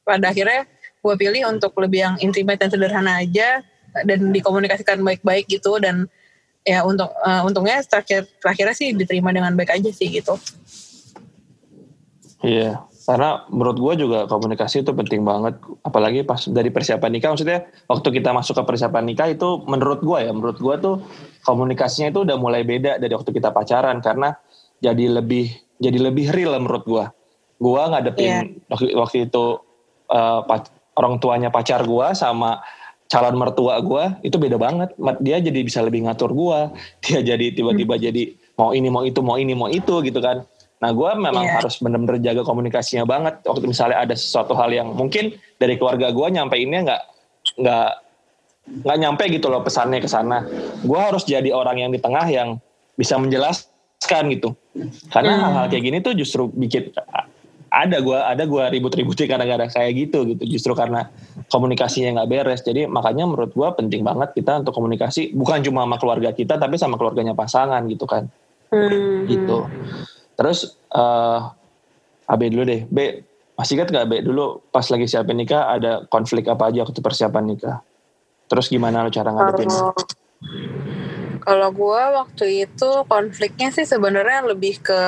pada 0.02 0.34
akhirnya 0.34 0.66
gue 0.98 1.14
pilih 1.14 1.46
untuk 1.46 1.72
lebih 1.78 2.00
yang 2.02 2.14
intimate 2.18 2.58
dan 2.58 2.68
sederhana 2.74 3.22
aja 3.22 3.62
dan 4.04 4.34
dikomunikasikan 4.34 5.00
baik-baik 5.00 5.46
gitu 5.48 5.78
dan 5.78 6.10
ya 6.66 6.84
untuk 6.84 7.08
uh, 7.24 7.46
untungnya 7.46 7.80
terakhir 7.86 8.28
terakhirnya 8.42 8.74
sih 8.76 8.92
diterima 8.92 9.32
dengan 9.32 9.54
baik 9.54 9.78
aja 9.78 9.90
sih 9.94 10.10
gitu. 10.10 10.36
Iya, 12.38 12.86
karena 13.08 13.48
menurut 13.48 13.80
gue 13.80 14.04
juga 14.04 14.28
komunikasi 14.28 14.84
itu 14.84 14.92
penting 14.92 15.24
banget 15.24 15.56
apalagi 15.80 16.28
pas 16.28 16.44
dari 16.44 16.68
persiapan 16.68 17.10
nikah 17.16 17.32
maksudnya 17.32 17.64
waktu 17.88 18.08
kita 18.20 18.36
masuk 18.36 18.60
ke 18.60 18.62
persiapan 18.68 19.08
nikah 19.08 19.32
itu 19.32 19.64
menurut 19.64 20.04
gue 20.04 20.28
ya 20.28 20.30
menurut 20.36 20.60
gue 20.60 20.74
tuh 20.76 21.00
komunikasinya 21.40 22.12
itu 22.12 22.28
udah 22.28 22.36
mulai 22.36 22.68
beda 22.68 23.00
dari 23.00 23.16
waktu 23.16 23.32
kita 23.32 23.48
pacaran 23.48 24.04
karena 24.04 24.36
jadi 24.84 25.18
lebih 25.18 25.48
jadi 25.80 25.98
lebih 26.04 26.36
real 26.36 26.52
menurut 26.60 26.84
gue 26.84 27.04
gue 27.58 27.82
ngadepin 27.90 28.26
yeah. 28.26 28.42
waktu, 28.70 28.86
waktu 28.94 29.16
itu 29.26 29.58
uh, 30.10 30.40
orang 30.98 31.18
tuanya 31.18 31.50
pacar 31.50 31.82
gue 31.82 32.06
sama 32.14 32.62
calon 33.08 33.36
mertua 33.40 33.80
gue 33.80 34.04
itu 34.22 34.36
beda 34.36 34.60
banget 34.60 34.92
dia 35.18 35.40
jadi 35.40 35.60
bisa 35.64 35.82
lebih 35.82 36.06
ngatur 36.06 36.30
gue 36.34 36.60
dia 37.04 37.20
jadi 37.22 37.54
tiba-tiba 37.54 37.98
hmm. 37.98 38.04
jadi 38.10 38.22
mau 38.58 38.70
ini 38.74 38.88
mau 38.90 39.02
itu 39.06 39.20
mau 39.22 39.36
ini 39.38 39.54
mau 39.54 39.70
itu 39.70 40.02
gitu 40.02 40.18
kan 40.18 40.46
Nah 40.78 40.90
gue 40.94 41.10
memang 41.18 41.44
yeah. 41.44 41.58
harus 41.58 41.82
benar-benar 41.82 42.22
jaga 42.22 42.42
komunikasinya 42.46 43.02
banget. 43.02 43.42
Waktu 43.42 43.66
misalnya 43.66 43.98
ada 44.06 44.14
sesuatu 44.14 44.54
hal 44.54 44.70
yang 44.70 44.94
mungkin 44.94 45.34
dari 45.58 45.74
keluarga 45.74 46.14
gue 46.14 46.26
nyampeinnya 46.30 46.80
nggak 46.86 47.02
nggak 47.58 47.90
nggak 48.86 48.96
nyampe 49.00 49.24
gitu 49.26 49.46
loh 49.50 49.62
pesannya 49.66 49.98
ke 49.98 50.06
sana. 50.06 50.46
Gue 50.86 51.00
harus 51.00 51.26
jadi 51.26 51.50
orang 51.50 51.82
yang 51.82 51.90
di 51.90 51.98
tengah 51.98 52.26
yang 52.30 52.62
bisa 52.94 53.18
menjelaskan 53.18 54.22
gitu. 54.38 54.54
Karena 55.10 55.34
hal 55.34 55.42
hal-hal 55.50 55.66
kayak 55.66 55.82
gini 55.82 55.98
tuh 55.98 56.14
justru 56.14 56.46
bikin 56.54 56.94
ada 57.68 58.00
gue 58.00 58.18
ada 58.18 58.44
gue 58.48 58.64
ribut-ributnya 58.78 59.26
kadang-kadang 59.28 59.70
kayak 59.70 59.92
gitu 59.96 60.24
gitu. 60.34 60.42
Justru 60.48 60.72
karena 60.72 61.12
komunikasinya 61.52 62.20
nggak 62.20 62.28
beres. 62.28 62.60
Jadi 62.64 62.88
makanya 62.88 63.28
menurut 63.28 63.52
gue 63.52 63.68
penting 63.76 64.02
banget 64.02 64.32
kita 64.36 64.64
untuk 64.64 64.74
komunikasi 64.74 65.36
bukan 65.36 65.60
cuma 65.64 65.84
sama 65.84 65.96
keluarga 66.00 66.30
kita 66.32 66.56
tapi 66.56 66.80
sama 66.80 66.96
keluarganya 66.96 67.36
pasangan 67.36 67.84
gitu 67.86 68.08
kan. 68.08 68.26
Hmm. 68.72 69.28
Gitu. 69.28 69.68
Terus 70.38 70.76
uh, 70.92 71.52
eh, 72.28 72.32
AB 72.32 72.40
dulu 72.52 72.62
deh. 72.68 72.80
B, 72.88 72.98
masih 73.56 73.80
ingat 73.80 73.88
gak 73.90 74.06
B 74.08 74.20
dulu 74.24 74.62
pas 74.70 74.84
lagi 74.88 75.06
siapin 75.08 75.36
nikah 75.40 75.72
ada 75.72 76.04
konflik 76.08 76.48
apa 76.48 76.72
aja 76.72 76.88
waktu 76.88 77.00
persiapan 77.00 77.44
nikah? 77.44 77.76
Terus 78.48 78.72
gimana 78.72 79.04
lo 79.04 79.12
cara 79.12 79.28
ngadepin? 79.28 79.68
Kalau 81.44 81.68
gue 81.72 82.02
waktu 82.16 82.68
itu 82.68 82.90
konfliknya 83.08 83.72
sih 83.72 83.84
sebenarnya 83.84 84.52
lebih 84.52 84.80
ke 84.80 85.02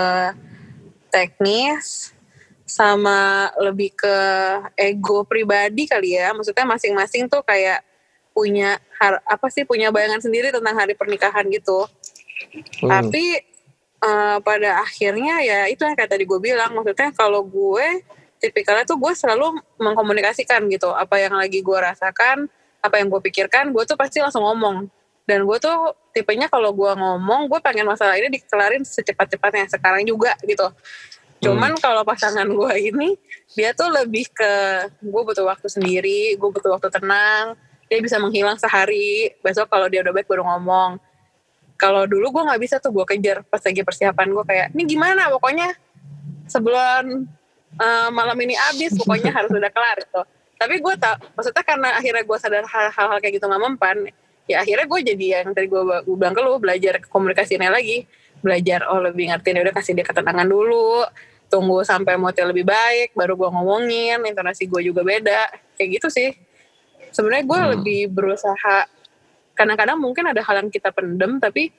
teknis 1.13 2.17
sama 2.71 3.51
lebih 3.59 3.91
ke 3.99 4.17
ego 4.79 5.27
pribadi 5.27 5.91
kali 5.91 6.15
ya. 6.15 6.31
Maksudnya 6.31 6.63
masing-masing 6.63 7.27
tuh 7.27 7.43
kayak 7.43 7.83
punya 8.31 8.79
har, 9.03 9.19
apa 9.27 9.51
sih 9.51 9.67
punya 9.67 9.91
bayangan 9.91 10.23
sendiri 10.23 10.55
tentang 10.55 10.79
hari 10.79 10.95
pernikahan 10.95 11.51
gitu. 11.51 11.91
Hmm. 12.81 12.89
Tapi 12.89 13.43
uh, 14.01 14.39
pada 14.41 14.81
akhirnya 14.81 15.43
ya 15.45 15.61
itu 15.69 15.83
yang 15.85 15.99
kayak 15.99 16.11
tadi 16.15 16.25
gue 16.25 16.41
bilang 16.41 16.73
maksudnya 16.73 17.13
kalau 17.13 17.45
gue 17.45 18.07
tipikalnya 18.41 18.89
tuh 18.89 18.97
gue 18.97 19.13
selalu 19.13 19.61
mengkomunikasikan 19.77 20.65
gitu 20.73 20.89
apa 20.91 21.21
yang 21.21 21.37
lagi 21.37 21.61
gue 21.61 21.79
rasakan 21.79 22.49
apa 22.81 22.95
yang 22.97 23.13
gue 23.13 23.21
pikirkan 23.21 23.69
gue 23.77 23.85
tuh 23.85 24.01
pasti 24.01 24.25
langsung 24.25 24.41
ngomong 24.41 24.89
dan 25.29 25.45
gue 25.45 25.59
tuh 25.61 25.95
tipenya 26.17 26.49
kalau 26.49 26.73
gue 26.73 26.91
ngomong 26.97 27.47
gue 27.47 27.61
pengen 27.61 27.85
masalah 27.85 28.17
ini 28.17 28.33
dikelarin 28.41 28.83
secepat-cepatnya 28.83 29.69
sekarang 29.69 30.03
juga 30.09 30.33
gitu 30.43 30.73
cuman 31.41 31.73
hmm. 31.73 31.81
kalau 31.81 32.05
pasangan 32.05 32.45
gue 32.45 32.75
ini 32.93 33.17
dia 33.57 33.73
tuh 33.73 33.89
lebih 33.89 34.29
ke 34.29 34.53
gue 35.01 35.23
butuh 35.25 35.49
waktu 35.49 35.73
sendiri 35.73 36.37
gue 36.37 36.49
butuh 36.53 36.77
waktu 36.77 36.93
tenang 36.93 37.57
dia 37.91 37.99
bisa 37.99 38.23
menghilang 38.23 38.55
sehari. 38.55 39.35
Besok 39.43 39.67
kalau 39.67 39.91
dia 39.91 40.07
udah 40.07 40.15
baik 40.15 40.31
baru 40.31 40.47
ngomong. 40.47 41.03
Kalau 41.75 42.07
dulu 42.07 42.31
gue 42.31 42.43
nggak 42.47 42.61
bisa 42.63 42.79
tuh 42.79 42.95
gue 42.95 43.03
kejar 43.03 43.43
pas 43.43 43.59
lagi 43.59 43.83
persiapan 43.83 44.31
gue 44.31 44.45
kayak 44.47 44.67
ini 44.79 44.83
gimana? 44.87 45.27
Pokoknya 45.35 45.75
sebelum 46.47 47.27
uh, 47.83 48.09
malam 48.15 48.39
ini 48.39 48.55
habis 48.55 48.95
pokoknya 48.95 49.35
harus 49.35 49.51
udah 49.51 49.71
kelar 49.75 49.99
gitu. 49.99 50.23
Tapi 50.55 50.79
gue 50.79 50.95
tak 51.03 51.19
maksudnya 51.35 51.65
karena 51.67 51.89
akhirnya 51.99 52.23
gue 52.23 52.39
sadar 52.39 52.65
hal-hal 52.69 53.19
kayak 53.19 53.35
gitu 53.41 53.51
nggak 53.51 53.65
mempan 53.65 53.97
ya 54.45 54.67
akhirnya 54.67 54.87
gue 54.87 55.01
jadi 55.15 55.27
yang 55.41 55.55
tadi 55.55 55.71
gue, 55.71 55.83
bilang 56.11 56.35
ke 56.37 56.41
lu 56.47 56.63
belajar 56.63 57.03
komunikasinya 57.11 57.75
lagi. 57.75 58.07
Belajar 58.41 58.87
oh 58.89 59.03
lebih 59.03 59.35
ngerti 59.35 59.53
udah 59.57 59.75
kasih 59.75 59.99
dia 59.99 60.07
ketenangan 60.07 60.47
dulu 60.47 61.03
tunggu 61.51 61.83
sampai 61.83 62.15
motel 62.15 62.55
lebih 62.55 62.65
baik 62.65 63.13
baru 63.19 63.35
gue 63.35 63.51
ngomongin 63.51 64.23
intonasi 64.23 64.71
gue 64.71 64.87
juga 64.87 65.03
beda 65.03 65.51
kayak 65.75 66.01
gitu 66.01 66.09
sih 66.09 66.31
sebenarnya 67.11 67.45
gue 67.45 67.59
hmm. 67.59 67.71
lebih 67.77 68.01
berusaha 68.15 68.87
kadang-kadang 69.59 69.99
mungkin 69.99 70.31
ada 70.31 70.41
hal 70.47 70.63
yang 70.65 70.71
kita 70.71 70.95
pendem 70.95 71.43
tapi 71.43 71.75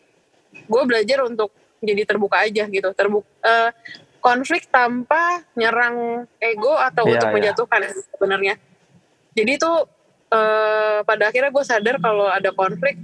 gue 0.51 0.83
belajar 0.83 1.23
untuk 1.23 1.55
jadi 1.79 2.03
terbuka 2.03 2.43
aja 2.43 2.67
gitu 2.67 2.89
terbuka 2.93 3.25
uh, 3.41 3.49
eh, 3.49 3.69
konflik 4.21 4.69
tanpa 4.69 5.41
nyerang 5.57 6.29
ego 6.37 6.77
atau 6.77 7.07
yeah, 7.07 7.13
untuk 7.17 7.27
yeah. 7.31 7.35
menjatuhkan 7.39 7.79
sebenarnya 8.13 8.53
jadi 9.33 9.51
itu 9.57 9.71
uh, 10.35 10.99
pada 11.07 11.31
akhirnya 11.31 11.49
gue 11.49 11.65
sadar 11.65 11.95
kalau 11.97 12.27
ada 12.27 12.51
konflik 12.51 12.99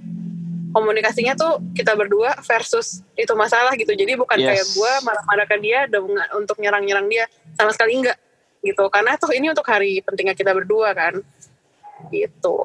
komunikasinya 0.78 1.34
tuh 1.34 1.58
kita 1.74 1.98
berdua 1.98 2.38
versus 2.46 3.02
itu 3.18 3.34
masalah 3.34 3.74
gitu. 3.74 3.98
Jadi 3.98 4.14
bukan 4.14 4.38
yes. 4.38 4.46
kayak 4.46 4.68
gue 4.78 4.92
marah-marah 5.02 5.48
ke 5.50 5.58
dia 5.58 5.90
untuk 6.38 6.62
nyerang-nyerang 6.62 7.10
dia. 7.10 7.26
Sama 7.58 7.74
sekali 7.74 7.98
enggak 7.98 8.18
gitu. 8.62 8.86
Karena 8.94 9.18
tuh 9.18 9.34
ini 9.34 9.50
untuk 9.50 9.66
hari 9.66 10.06
pentingnya 10.06 10.38
kita 10.38 10.54
berdua 10.54 10.94
kan. 10.94 11.18
Gitu. 12.14 12.58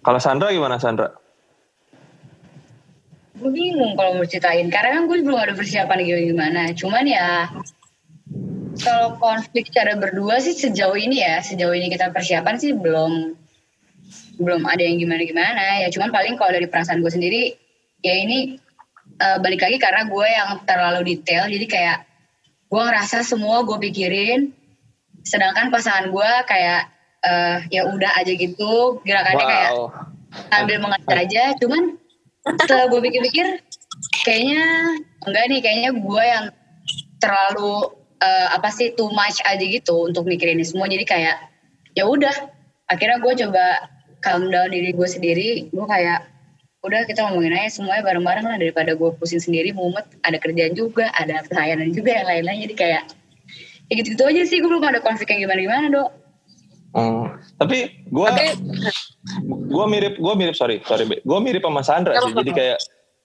Kalau 0.00 0.20
Sandra 0.20 0.48
gimana 0.48 0.80
Sandra? 0.80 1.12
Gue 3.36 3.52
bingung 3.52 3.92
kalau 4.00 4.16
mau 4.16 4.24
ceritain. 4.24 4.72
Karena 4.72 4.96
kan 4.96 5.02
gue 5.04 5.20
belum 5.20 5.36
ada 5.36 5.52
persiapan 5.52 6.00
gimana 6.00 6.24
gimana. 6.24 6.62
Cuman 6.72 7.04
ya 7.04 7.28
kalau 8.80 9.20
konflik 9.20 9.68
cara 9.68 9.92
berdua 10.00 10.40
sih 10.40 10.56
sejauh 10.56 10.96
ini 10.96 11.20
ya. 11.20 11.44
Sejauh 11.44 11.76
ini 11.76 11.92
kita 11.92 12.08
persiapan 12.16 12.56
sih 12.56 12.72
belum 12.72 13.36
belum 14.40 14.64
ada 14.64 14.80
yang 14.80 14.96
gimana-gimana. 14.98 15.84
Ya 15.84 15.88
cuman 15.92 16.10
paling 16.10 16.40
kalau 16.40 16.56
dari 16.56 16.66
perasaan 16.66 17.04
gue 17.04 17.12
sendiri 17.12 17.42
ya 18.00 18.14
ini 18.16 18.56
uh, 19.20 19.38
balik 19.44 19.60
lagi 19.60 19.76
karena 19.76 20.08
gue 20.08 20.26
yang 20.26 20.50
terlalu 20.64 21.00
detail 21.14 21.44
jadi 21.46 21.66
kayak 21.68 21.98
gue 22.70 22.80
ngerasa 22.80 23.20
semua 23.26 23.66
gue 23.66 23.76
pikirin 23.76 24.56
sedangkan 25.20 25.68
pasangan 25.68 26.08
gue 26.08 26.30
kayak 26.48 26.88
uh, 27.26 27.60
ya 27.68 27.84
udah 27.84 28.16
aja 28.16 28.32
gitu 28.32 29.04
gerakannya 29.04 29.44
wow. 29.44 29.50
kayak 29.52 29.72
ambil 30.54 30.76
mengajar 30.88 31.16
aja. 31.20 31.42
Cuman 31.60 32.00
setelah 32.64 32.88
gue 32.88 33.00
pikir-pikir 33.04 33.46
kayaknya 34.24 34.64
enggak 35.28 35.44
nih 35.52 35.60
kayaknya 35.60 35.90
gue 35.92 36.24
yang 36.24 36.44
terlalu 37.20 37.92
uh, 38.24 38.48
apa 38.56 38.72
sih 38.72 38.96
too 38.96 39.12
much 39.12 39.44
aja 39.44 39.60
gitu 39.60 40.08
untuk 40.08 40.24
mikirin 40.24 40.56
ini 40.56 40.64
semua. 40.64 40.88
Jadi 40.88 41.04
kayak 41.04 41.36
ya 41.92 42.06
udah 42.06 42.32
akhirnya 42.88 43.18
gue 43.20 43.32
coba 43.46 43.66
calm 44.20 44.52
down 44.52 44.68
diri 44.72 44.92
gue 44.92 45.08
sendiri 45.08 45.48
gue 45.72 45.86
kayak 45.88 46.28
udah 46.80 47.04
kita 47.04 47.28
ngomongin 47.28 47.52
aja 47.52 47.80
semuanya 47.80 48.02
bareng-bareng 48.04 48.46
lah. 48.48 48.56
Daripada 48.56 48.96
gue 48.96 49.10
pusing 49.20 49.40
sendiri 49.40 49.76
mumet 49.76 50.08
ada 50.24 50.40
kerjaan 50.40 50.72
juga 50.72 51.12
ada 51.12 51.44
pelayanan 51.44 51.92
juga 51.92 52.16
yang 52.16 52.26
lain-lain. 52.28 52.58
Jadi 52.68 52.74
kayak 52.76 53.02
ya 53.88 53.92
gitu-gitu 54.00 54.24
aja 54.24 54.42
sih. 54.48 54.58
Gue 54.64 54.70
belum 54.72 54.84
ada 54.84 55.00
konflik 55.04 55.28
yang 55.32 55.44
gimana-gimana 55.44 55.86
dok. 55.92 56.10
Hmm, 56.90 57.38
tapi 57.60 58.02
gue 58.10 58.28
gue 59.46 59.84
mirip 59.86 60.18
gue 60.18 60.34
mirip 60.34 60.56
sorry 60.58 60.82
sorry 60.82 61.06
gue 61.06 61.38
mirip 61.44 61.62
sama 61.62 61.84
Sandra 61.84 62.16
sih. 62.16 62.32
Jadi 62.32 62.50
kayak 62.56 62.78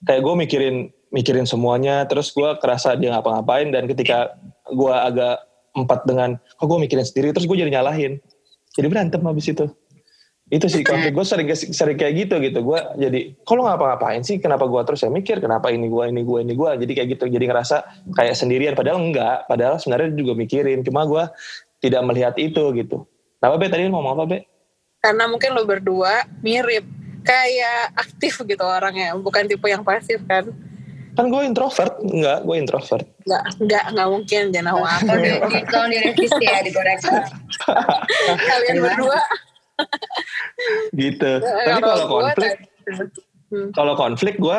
kayak 0.04 0.20
gue 0.20 0.34
mikirin 0.36 0.76
mikirin 1.16 1.48
semuanya. 1.48 2.04
Terus 2.04 2.36
gue 2.36 2.60
kerasa 2.60 2.92
dia 3.00 3.16
ngapa-ngapain. 3.16 3.72
Dan 3.72 3.88
ketika 3.88 4.36
gue 4.68 4.92
agak 4.92 5.40
empat 5.72 6.04
dengan 6.04 6.36
kok 6.60 6.66
gue 6.68 6.76
mikirin 6.76 7.08
sendiri? 7.08 7.32
Terus 7.32 7.48
gue 7.48 7.56
jadi 7.56 7.72
nyalahin. 7.72 8.20
Jadi 8.76 8.86
berantem 8.92 9.24
habis 9.24 9.48
itu 9.48 9.64
itu 10.46 10.70
sih 10.70 10.86
konflik 10.86 11.10
gue 11.10 11.26
sering 11.26 11.50
sering 11.50 11.98
kayak 11.98 12.14
gitu 12.26 12.38
gitu. 12.38 12.62
Gue 12.62 12.78
jadi 12.94 13.34
kalau 13.42 13.66
ngapa-ngapain 13.66 14.22
sih? 14.22 14.38
Kenapa 14.38 14.70
gue 14.70 14.78
terus 14.86 15.02
ya 15.02 15.10
mikir? 15.10 15.42
Kenapa 15.42 15.74
ini 15.74 15.90
gue 15.90 16.04
ini 16.06 16.22
gue 16.22 16.38
ini 16.38 16.54
gue 16.54 16.70
jadi 16.86 16.92
kayak 17.02 17.08
gitu 17.18 17.24
jadi 17.26 17.50
ngerasa 17.50 17.76
kayak 18.14 18.38
sendirian. 18.38 18.78
Padahal 18.78 19.02
enggak. 19.02 19.50
Padahal 19.50 19.82
sebenarnya 19.82 20.14
juga 20.14 20.38
mikirin. 20.38 20.86
Cuma 20.86 21.02
gue 21.02 21.26
tidak 21.82 22.02
melihat 22.06 22.34
itu 22.38 22.62
gitu. 22.78 23.02
Apa 23.42 23.58
Be 23.58 23.66
tadi 23.66 23.90
ngomong 23.90 24.14
apa 24.14 24.24
Be? 24.30 24.38
Karena 25.02 25.26
mungkin 25.26 25.50
lo 25.50 25.66
berdua 25.66 26.30
mirip 26.46 26.86
kayak 27.26 27.98
aktif 27.98 28.38
gitu 28.46 28.62
orangnya. 28.62 29.18
Bukan 29.18 29.50
tipe 29.50 29.66
yang 29.66 29.82
pasif 29.82 30.22
kan? 30.30 30.46
Kan 31.18 31.26
gue 31.26 31.42
introvert. 31.42 31.98
Enggak 32.06 32.46
gue 32.46 32.54
introvert. 32.54 33.06
Enggak 33.26 33.44
enggak 33.58 33.84
enggak 33.90 34.08
mungkin. 34.14 34.42
Jangan 34.54 34.70
awal 34.78 34.94
tolong 35.74 35.90
direvisi 35.90 36.38
ya 36.38 36.62
dikoreksi 36.62 37.10
kalian 38.50 38.78
berdua 38.78 39.18
gitu 40.96 41.32
tapi 41.44 41.80
kalau 41.84 42.06
konflik 42.08 42.52
hmm. 43.52 43.70
kalau 43.76 43.92
konflik 43.94 44.34
gue 44.40 44.58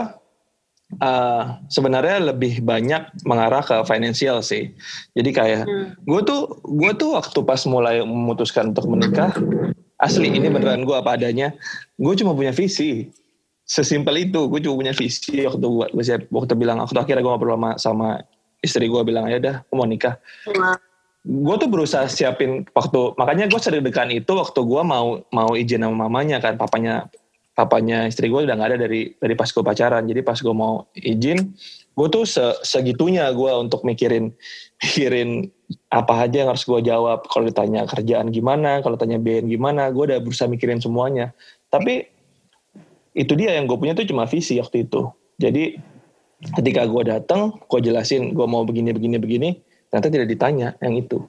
uh, 1.04 1.44
sebenarnya 1.68 2.32
lebih 2.34 2.64
banyak 2.64 3.12
mengarah 3.28 3.64
ke 3.64 3.76
financial 3.84 4.40
sih. 4.40 4.72
Jadi 5.14 5.30
kayak 5.36 5.62
hmm. 5.68 6.08
gue 6.08 6.22
tuh 6.24 6.64
gue 6.64 6.92
tuh 6.96 7.18
waktu 7.18 7.40
pas 7.44 7.62
mulai 7.68 8.02
memutuskan 8.02 8.72
untuk 8.72 8.88
menikah, 8.88 9.36
asli 10.00 10.32
ini 10.32 10.48
beneran 10.48 10.88
gue 10.88 10.96
apa 10.96 11.20
adanya. 11.20 11.52
Gue 12.00 12.16
cuma 12.16 12.34
punya 12.34 12.56
visi, 12.56 13.12
sesimpel 13.68 14.30
itu. 14.30 14.48
Gue 14.48 14.64
cuma 14.64 14.80
punya 14.80 14.94
visi 14.96 15.44
waktu 15.44 15.66
gue 15.68 15.88
waktu 16.32 16.54
bilang 16.56 16.80
waktu 16.80 16.98
akhirnya 16.98 17.24
gue 17.24 17.32
ngobrol 17.36 17.58
sama 17.60 17.72
sama 17.78 18.10
istri 18.64 18.90
gue 18.90 19.02
bilang 19.06 19.28
ya 19.28 19.38
udah 19.38 19.56
gue 19.68 19.76
mau 19.76 19.88
nikah. 19.88 20.16
Hmm. 20.48 20.80
Gue 21.28 21.56
tuh 21.60 21.68
berusaha 21.68 22.08
siapin 22.08 22.64
waktu 22.72 23.12
makanya 23.20 23.52
gue 23.52 23.60
sering 23.60 23.84
dekan 23.84 24.08
itu 24.16 24.32
waktu 24.32 24.64
gue 24.64 24.82
mau 24.88 25.20
mau 25.36 25.52
izin 25.60 25.84
sama 25.84 26.08
mamanya 26.08 26.40
kan 26.40 26.56
papanya 26.56 27.12
papanya 27.52 28.08
istri 28.08 28.32
gue 28.32 28.48
udah 28.48 28.56
nggak 28.56 28.70
ada 28.72 28.80
dari 28.88 29.12
dari 29.20 29.36
pas 29.36 29.52
gue 29.52 29.60
pacaran. 29.60 30.08
Jadi 30.08 30.24
pas 30.24 30.40
gue 30.40 30.56
mau 30.56 30.88
izin 30.96 31.52
gue 31.98 32.08
tuh 32.14 32.24
se, 32.24 32.46
segitunya 32.64 33.28
gue 33.36 33.52
untuk 33.60 33.84
mikirin 33.84 34.32
mikirin 34.82 35.52
apa 35.92 36.24
aja 36.24 36.48
yang 36.48 36.50
harus 36.56 36.64
gue 36.64 36.80
jawab. 36.80 37.28
Kalau 37.28 37.44
ditanya 37.44 37.84
kerjaan 37.84 38.32
gimana 38.32 38.80
kalau 38.80 38.96
tanya 38.96 39.20
BN 39.20 39.52
gimana 39.52 39.92
gue 39.92 40.08
udah 40.08 40.24
berusaha 40.24 40.48
mikirin 40.48 40.80
semuanya. 40.80 41.36
Tapi 41.68 42.08
itu 43.18 43.34
dia 43.36 43.58
yang 43.60 43.68
gue 43.68 43.76
punya 43.76 43.98
tuh 44.00 44.08
cuma 44.08 44.24
visi 44.30 44.64
waktu 44.64 44.88
itu. 44.88 45.12
Jadi 45.36 45.76
ketika 46.56 46.88
gue 46.88 47.04
datang 47.04 47.60
gue 47.68 47.80
jelasin 47.84 48.32
gue 48.32 48.48
mau 48.48 48.64
begini 48.64 48.94
begini 48.94 49.18
begini 49.18 49.50
ternyata 49.92 50.08
tidak 50.12 50.28
ditanya 50.30 50.68
yang 50.84 50.96
itu. 50.96 51.24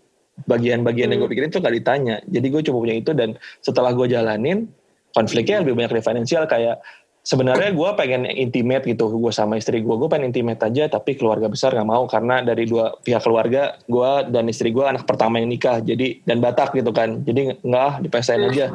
Bagian-bagian 0.47 1.11
yang 1.11 1.27
gue 1.27 1.31
pikirin 1.35 1.51
tuh 1.51 1.59
gak 1.59 1.75
ditanya. 1.75 2.23
Jadi 2.31 2.47
gue 2.47 2.62
cuma 2.62 2.79
punya 2.79 2.94
itu 2.94 3.11
dan 3.11 3.35
setelah 3.59 3.90
gue 3.90 4.07
jalanin 4.07 4.71
konfliknya 5.11 5.66
lebih 5.66 5.75
banyak 5.75 5.99
di 5.99 6.03
finansial. 6.03 6.47
Kayak 6.47 6.79
sebenarnya 7.27 7.75
gue 7.75 7.90
pengen 7.99 8.23
intimate 8.31 8.87
gitu 8.87 9.11
gue 9.18 9.35
sama 9.35 9.59
istri 9.59 9.83
gue 9.83 9.97
gue 9.99 10.09
pengen 10.09 10.31
intimate 10.31 10.62
aja 10.62 10.87
tapi 10.87 11.18
keluarga 11.18 11.51
besar 11.51 11.75
nggak 11.75 11.88
mau. 11.90 12.07
Karena 12.07 12.38
dari 12.47 12.71
dua 12.71 12.94
pihak 13.03 13.27
keluarga 13.27 13.83
gue 13.90 14.11
dan 14.31 14.47
istri 14.47 14.71
gue 14.71 14.87
anak 14.87 15.11
pertama 15.11 15.42
yang 15.42 15.51
nikah 15.51 15.83
jadi 15.83 16.23
dan 16.23 16.38
Batak 16.38 16.79
gitu 16.79 16.94
kan. 16.94 17.27
Jadi 17.27 17.59
nggak 17.59 17.83
ah 17.83 17.94
dipesain 17.99 18.38
aja. 18.47 18.71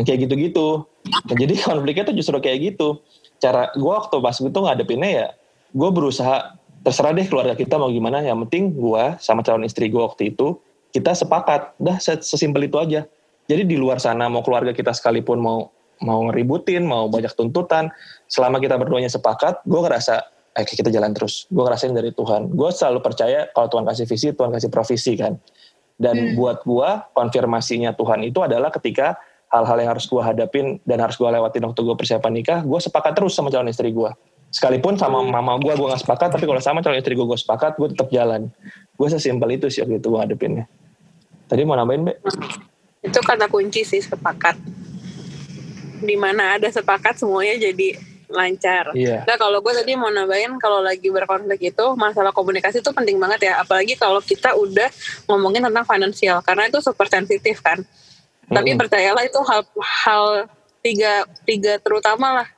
Yang 0.00 0.04
kayak 0.08 0.18
gitu-gitu. 0.28 0.68
Nah, 1.08 1.36
jadi 1.36 1.54
konfliknya 1.60 2.04
tuh 2.08 2.16
justru 2.16 2.36
kayak 2.40 2.72
gitu. 2.72 3.04
Cara 3.36 3.68
gue 3.76 3.92
waktu 3.92 4.16
pas 4.16 4.32
itu 4.32 4.48
ngadepinnya 4.48 5.10
ya 5.12 5.28
gue 5.76 5.90
berusaha 5.92 6.56
terserah 6.86 7.10
deh 7.10 7.26
keluarga 7.26 7.58
kita 7.58 7.74
mau 7.74 7.90
gimana 7.90 8.22
yang 8.22 8.38
penting 8.46 8.70
gue 8.70 9.04
sama 9.18 9.42
calon 9.42 9.66
istri 9.66 9.90
gue 9.90 9.98
waktu 9.98 10.30
itu 10.30 10.54
kita 10.94 11.18
sepakat 11.18 11.74
dah 11.82 11.98
sesimpel 11.98 12.70
itu 12.70 12.78
aja 12.78 13.02
jadi 13.50 13.66
di 13.66 13.74
luar 13.74 13.98
sana 13.98 14.30
mau 14.30 14.46
keluarga 14.46 14.70
kita 14.70 14.94
sekalipun 14.94 15.42
mau 15.42 15.74
mau 16.04 16.28
ngeributin, 16.28 16.84
mau 16.84 17.08
banyak 17.08 17.32
tuntutan, 17.32 17.88
selama 18.28 18.60
kita 18.60 18.76
berduanya 18.76 19.08
sepakat, 19.08 19.64
gue 19.64 19.80
ngerasa 19.80 20.20
eh 20.56 20.64
kita 20.64 20.88
jalan 20.88 21.12
terus. 21.12 21.44
Gue 21.52 21.64
ngerasain 21.64 21.92
dari 21.92 22.12
Tuhan. 22.12 22.52
Gue 22.52 22.72
selalu 22.72 23.04
percaya 23.04 23.48
kalau 23.52 23.68
Tuhan 23.68 23.84
kasih 23.84 24.04
visi, 24.08 24.28
Tuhan 24.32 24.50
kasih 24.52 24.70
provisi 24.72 25.12
kan. 25.16 25.36
Dan 25.96 26.16
hmm. 26.16 26.34
buat 26.36 26.64
gue 26.64 26.90
konfirmasinya 27.16 27.96
Tuhan 27.96 28.24
itu 28.24 28.44
adalah 28.44 28.68
ketika 28.72 29.16
hal-hal 29.52 29.76
yang 29.80 29.90
harus 29.96 30.04
gue 30.08 30.20
hadapin 30.20 30.76
dan 30.84 31.00
harus 31.00 31.16
gue 31.16 31.28
lewatin 31.28 31.64
waktu 31.64 31.80
gue 31.80 31.96
persiapan 31.96 32.32
nikah, 32.32 32.60
gue 32.64 32.80
sepakat 32.80 33.16
terus 33.16 33.32
sama 33.36 33.48
calon 33.52 33.68
istri 33.68 33.92
gue. 33.92 34.10
Sekalipun 34.50 34.96
sama 34.96 35.20
hmm. 35.20 35.30
mama 35.30 35.58
gue, 35.60 35.72
gue 35.74 35.86
gak 35.86 36.00
sepakat, 36.00 36.28
tapi 36.32 36.48
kalau 36.48 36.60
sama 36.62 36.80
calon 36.80 36.96
istri 36.96 37.12
gue, 37.12 37.26
gue 37.26 37.38
sepakat, 37.38 37.76
gue 37.76 37.88
tetap 37.92 38.08
jalan. 38.08 38.48
Gue 38.96 39.08
sesimpel 39.12 39.60
itu 39.60 39.68
sih 39.68 39.84
waktu 39.84 40.00
itu 40.00 40.08
gue 40.08 40.20
hadapinnya. 40.20 40.64
Tadi 41.46 41.62
mau 41.62 41.76
nambahin, 41.76 42.08
Be? 42.08 42.14
itu 43.06 43.18
kata 43.22 43.46
kunci 43.46 43.86
sih 43.86 44.02
sepakat 44.02 44.58
di 46.02 46.18
mana 46.18 46.58
ada 46.58 46.66
sepakat 46.66 47.22
semuanya 47.22 47.70
jadi 47.70 47.96
lancar. 48.26 48.90
Yeah. 48.98 49.22
Nah 49.22 49.38
kalau 49.38 49.62
gue 49.62 49.70
tadi 49.70 49.94
mau 49.94 50.10
nambahin 50.10 50.58
kalau 50.58 50.82
lagi 50.82 51.06
berkonflik 51.08 51.70
itu 51.70 51.86
masalah 51.94 52.34
komunikasi 52.34 52.82
itu 52.82 52.90
penting 52.90 53.22
banget 53.22 53.46
ya. 53.46 53.62
Apalagi 53.62 53.94
kalau 53.94 54.18
kita 54.18 54.58
udah 54.58 54.90
ngomongin 55.30 55.62
tentang 55.62 55.86
finansial 55.86 56.42
karena 56.42 56.66
itu 56.66 56.82
super 56.82 57.06
sensitif 57.06 57.62
kan. 57.62 57.86
Mm. 58.50 58.54
Tapi 58.58 58.70
percayalah 58.74 59.22
itu 59.22 59.38
hal 59.46 59.62
hal 59.78 60.24
tiga 60.82 61.26
tiga 61.46 61.78
terutama 61.78 62.42
lah 62.42 62.48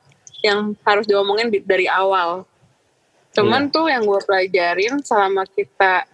yang 0.45 0.75
harus 0.87 1.05
diomongin 1.05 1.51
dari 1.63 1.85
awal. 1.89 2.47
Cuman 3.35 3.67
yeah. 3.67 3.73
tuh 3.73 3.85
yang 3.91 4.03
gue 4.07 4.21
pelajarin 4.25 4.99
selama 5.03 5.45
kita 5.45 6.07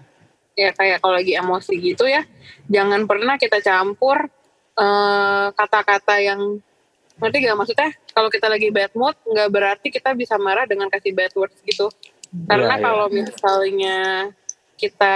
ya 0.55 0.71
kayak 0.71 1.03
kalau 1.03 1.19
lagi 1.19 1.35
emosi 1.35 1.73
gitu 1.83 2.07
ya 2.07 2.23
jangan 2.71 3.03
pernah 3.03 3.35
kita 3.35 3.59
campur 3.59 4.31
eh, 4.79 5.47
kata-kata 5.51 6.15
yang 6.23 6.63
nanti 7.19 7.43
gak 7.43 7.55
maksudnya 7.59 7.91
kalau 8.11 8.27
kita 8.31 8.47
lagi 8.47 8.71
bad 8.71 8.91
mood 8.91 9.15
nggak 9.23 9.47
berarti 9.51 9.87
kita 9.87 10.11
bisa 10.11 10.35
marah 10.35 10.67
dengan 10.67 10.91
kasih 10.91 11.15
bad 11.15 11.31
words 11.35 11.55
gitu 11.63 11.87
karena 12.47 12.75
yeah, 12.75 12.79
yeah. 12.79 12.83
kalau 12.83 13.05
misalnya 13.07 13.99
kita 14.75 15.15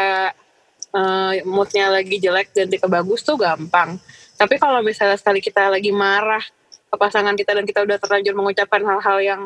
uh, 0.96 1.36
moodnya 1.44 1.92
lagi 1.92 2.16
jelek 2.24 2.56
dan 2.56 2.72
ke 2.72 2.88
bagus 2.88 3.20
tuh 3.28 3.36
gampang 3.36 4.00
tapi 4.40 4.56
kalau 4.56 4.80
misalnya 4.80 5.20
sekali 5.20 5.44
kita 5.44 5.68
lagi 5.68 5.92
marah 5.92 6.44
ke 6.90 6.96
pasangan 6.98 7.38
kita 7.38 7.54
dan 7.54 7.66
kita 7.66 7.86
udah 7.86 7.98
terlanjur 8.02 8.34
mengucapkan 8.34 8.82
hal-hal 8.82 9.18
yang 9.22 9.42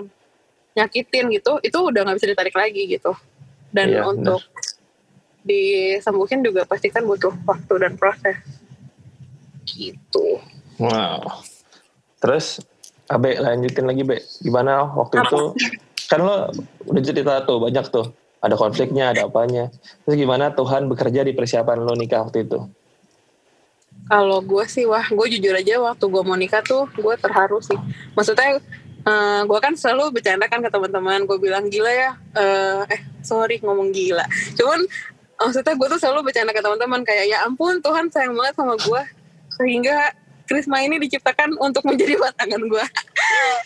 nyakitin 0.74 1.30
gitu 1.30 1.60
itu 1.62 1.78
udah 1.78 2.02
nggak 2.08 2.18
bisa 2.18 2.30
ditarik 2.32 2.56
lagi 2.56 2.84
gitu. 2.88 3.12
Dan 3.74 3.90
yeah, 3.90 4.06
untuk 4.06 4.42
bener 4.42 4.74
disembuhin 5.44 6.40
juga 6.42 6.64
pasti 6.64 6.88
kan 6.90 7.04
butuh 7.04 7.36
waktu 7.44 7.74
dan 7.84 7.94
proses. 8.00 8.40
Gitu. 9.68 10.40
Wow. 10.80 11.44
Terus 12.24 12.64
Abe 13.12 13.36
lanjutin 13.38 13.86
lagi 13.86 14.04
Be. 14.08 14.24
Gimana 14.40 14.88
waktu 14.96 15.20
Apa? 15.22 15.28
itu 15.28 15.42
kan 16.08 16.20
lo 16.24 16.50
udah 16.88 17.02
cerita 17.04 17.44
tuh 17.44 17.60
banyak 17.60 17.86
tuh. 17.92 18.08
Ada 18.44 18.60
konfliknya 18.60 19.16
ada 19.16 19.28
apanya. 19.28 19.72
Terus 20.04 20.16
gimana 20.20 20.52
Tuhan 20.52 20.88
bekerja 20.92 21.24
di 21.24 21.32
persiapan 21.36 21.84
lo 21.84 21.96
nikah 21.96 22.28
waktu 22.28 22.48
itu 22.48 22.60
kalau 24.13 24.45
gue 24.45 24.65
sih 24.69 24.86
wah 24.86 25.02
gue 25.10 25.28
jujur 25.34 25.58
aja 25.58 25.82
waktu 25.82 26.06
gue 26.06 26.21
mau 26.21 26.38
nikah 26.38 26.62
tuh 26.62 26.86
gue 26.93 27.15
terharu 27.17 27.58
sih 27.65 27.78
maksudnya 28.13 28.62
Uh, 29.04 29.43
gue 29.43 29.60
kan 29.60 29.76
selalu 29.76 30.15
bercanda 30.15 30.47
kan 30.47 30.63
ke 30.63 30.71
teman-teman 30.71 31.28
gue 31.28 31.36
bilang 31.36 31.67
gila 31.67 31.91
ya 31.91 32.15
uh, 32.39 32.88
eh 32.88 33.04
sorry 33.19 33.60
ngomong 33.60 33.91
gila 33.91 34.23
cuman 34.56 34.80
maksudnya 35.43 35.76
gue 35.76 35.88
tuh 35.91 35.99
selalu 35.99 36.32
bercanda 36.32 36.56
ke 36.56 36.63
teman-teman 36.63 37.04
kayak 37.04 37.28
ya 37.28 37.43
ampun 37.43 37.84
Tuhan 37.84 38.08
sayang 38.08 38.32
banget 38.32 38.56
sama 38.56 38.80
gue 38.80 39.02
sehingga 39.60 40.15
Krisma 40.47 40.84
ini 40.84 40.99
diciptakan 40.99 41.56
untuk 41.60 41.88
menjadi 41.88 42.19
pasangan 42.19 42.63
gue. 42.63 42.86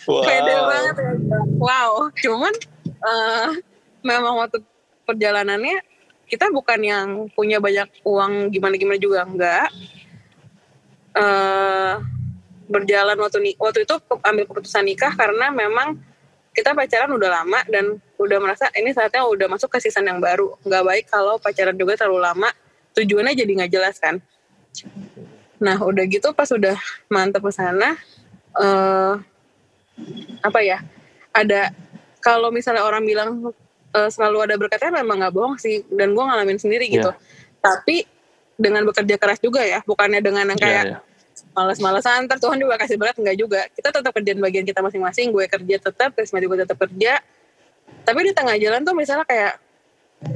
Wow. 0.08 0.24
Pede 0.24 0.54
banget 0.56 0.94
ya. 0.96 1.12
Wow. 1.60 1.92
Cuman 2.16 2.54
uh, 3.04 3.48
memang 4.00 4.40
waktu 4.40 4.64
perjalanannya 5.04 5.84
kita 6.24 6.48
bukan 6.48 6.80
yang 6.80 7.08
punya 7.36 7.60
banyak 7.60 7.92
uang 8.08 8.48
gimana-gimana 8.48 8.96
juga 8.96 9.28
enggak. 9.28 9.68
Uh, 11.18 11.98
berjalan 12.68 13.16
waktu 13.18 13.56
waktu 13.56 13.88
itu 13.88 13.94
ambil 14.22 14.44
keputusan 14.44 14.84
nikah 14.84 15.10
karena 15.16 15.50
memang 15.50 15.96
kita 16.52 16.76
pacaran 16.76 17.08
udah 17.08 17.30
lama 17.42 17.60
dan 17.70 17.96
udah 18.20 18.38
merasa 18.42 18.68
ini 18.76 18.92
saatnya 18.92 19.24
udah 19.24 19.48
masuk 19.48 19.72
ke 19.72 19.78
season 19.80 20.04
yang 20.04 20.20
baru. 20.20 20.52
Nggak 20.62 20.84
baik 20.84 21.04
kalau 21.08 21.40
pacaran 21.40 21.74
juga 21.74 21.96
terlalu 21.96 22.20
lama 22.22 22.48
tujuannya 22.92 23.34
jadi 23.34 23.52
nggak 23.64 23.72
jelas 23.72 23.96
kan. 23.96 24.20
Nah 25.58 25.76
udah 25.80 26.04
gitu 26.06 26.34
pas 26.36 26.48
udah 26.52 26.76
mantep 27.08 27.40
ke 27.40 27.52
sana 27.54 27.96
uh, 28.58 29.16
apa 30.44 30.60
ya 30.62 30.84
ada 31.34 31.72
kalau 32.22 32.50
misalnya 32.50 32.84
orang 32.84 33.02
bilang 33.06 33.54
uh, 33.94 34.10
selalu 34.10 34.50
ada 34.50 34.54
berkatnya 34.60 34.98
memang 35.02 35.24
nggak 35.24 35.34
bohong 35.34 35.56
sih 35.62 35.86
dan 35.94 36.12
gue 36.12 36.24
ngalamin 36.24 36.60
sendiri 36.60 36.86
gitu. 36.90 37.10
Yeah. 37.10 37.26
tapi 37.58 38.06
dengan 38.58 38.86
bekerja 38.86 39.18
keras 39.18 39.42
juga 39.42 39.66
ya 39.66 39.82
bukannya 39.82 40.22
dengan 40.22 40.46
yang 40.54 40.58
iya, 40.58 40.66
kayak 40.66 40.84
yeah, 40.86 40.98
yeah 40.98 41.07
malas-malasan 41.52 42.28
ntar 42.28 42.38
Tuhan 42.38 42.58
juga 42.60 42.78
kasih 42.78 42.96
berat 42.96 43.16
enggak 43.18 43.36
juga. 43.36 43.60
Kita 43.72 43.88
tetap 43.90 44.12
kerjaan 44.14 44.38
bagian 44.38 44.64
kita 44.64 44.80
masing-masing 44.80 45.32
gue 45.34 45.44
kerja 45.48 45.76
tetap 45.80 46.10
Krisma 46.14 46.38
juga 46.38 46.64
tetap 46.64 46.78
kerja. 46.78 47.20
Tapi 48.04 48.20
di 48.24 48.32
tengah 48.32 48.56
jalan 48.56 48.80
tuh 48.84 48.94
misalnya 48.96 49.24
kayak 49.24 49.60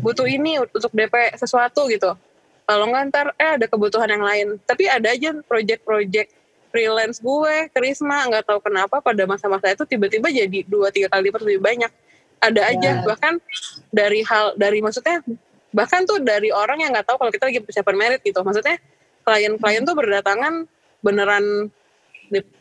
butuh 0.03 0.27
ini 0.27 0.62
untuk 0.62 0.92
DP 0.94 1.35
sesuatu 1.38 1.87
gitu. 1.90 2.14
Kalau 2.62 2.85
nggak 2.88 3.03
ntar 3.11 3.27
eh 3.37 3.59
ada 3.59 3.66
kebutuhan 3.66 4.09
yang 4.09 4.22
lain. 4.22 4.46
Tapi 4.62 4.87
ada 4.87 5.11
aja 5.11 5.35
project-project 5.44 6.31
freelance 6.72 7.20
gue 7.20 7.68
Krisma 7.77 8.25
nggak 8.33 8.48
tahu 8.48 8.59
kenapa 8.64 9.05
pada 9.05 9.29
masa-masa 9.29 9.77
itu 9.77 9.85
tiba-tiba 9.85 10.33
jadi 10.33 10.64
dua 10.64 10.88
tiga 10.88 11.12
kali 11.12 11.29
lipat 11.29 11.42
lebih 11.44 11.61
banyak. 11.61 11.92
Ada 12.42 12.61
aja 12.75 12.90
yeah. 12.98 13.05
bahkan 13.07 13.38
dari 13.92 14.25
hal 14.27 14.57
dari 14.59 14.83
maksudnya 14.83 15.22
bahkan 15.70 16.03
tuh 16.09 16.18
dari 16.18 16.51
orang 16.51 16.83
yang 16.83 16.90
nggak 16.90 17.07
tahu 17.07 17.20
kalau 17.20 17.31
kita 17.31 17.44
lagi 17.53 17.61
persiapan 17.61 17.96
merit 17.98 18.20
gitu. 18.25 18.40
Maksudnya 18.40 18.81
klien-klien 19.22 19.83
tuh 19.87 19.94
berdatangan 19.94 20.66
beneran 21.05 21.69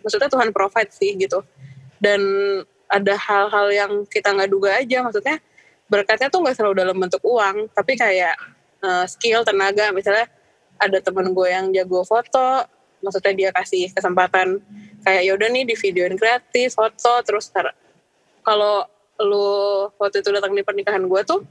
maksudnya 0.03 0.27
Tuhan 0.27 0.51
provide 0.51 0.91
sih 0.91 1.15
gitu. 1.15 1.45
Dan 2.01 2.21
ada 2.91 3.15
hal-hal 3.15 3.67
yang 3.71 3.91
kita 4.09 4.33
nggak 4.35 4.51
duga 4.51 4.75
aja 4.75 5.05
maksudnya 5.05 5.39
berkatnya 5.87 6.27
tuh 6.27 6.43
nggak 6.43 6.55
selalu 6.59 6.75
dalam 6.75 6.97
bentuk 6.99 7.23
uang 7.23 7.71
tapi 7.71 7.95
kayak 7.95 8.35
uh, 8.83 9.05
skill 9.07 9.47
tenaga. 9.47 9.93
Misalnya 9.95 10.27
ada 10.81 10.97
temen 10.97 11.31
gue 11.31 11.47
yang 11.47 11.69
jago 11.69 12.01
foto 12.01 12.65
maksudnya 13.01 13.33
dia 13.33 13.49
kasih 13.53 13.89
kesempatan 13.93 14.61
kayak 15.01 15.21
yaudah 15.29 15.49
nih 15.49 15.65
di 15.65 15.75
videoin 15.77 16.17
gratis 16.17 16.77
foto 16.77 17.21
terus 17.25 17.49
kalau 18.45 18.85
lu 19.21 19.89
waktu 20.01 20.25
itu 20.25 20.29
datang 20.33 20.53
di 20.53 20.65
pernikahan 20.65 21.05
gue 21.05 21.21
tuh 21.25 21.45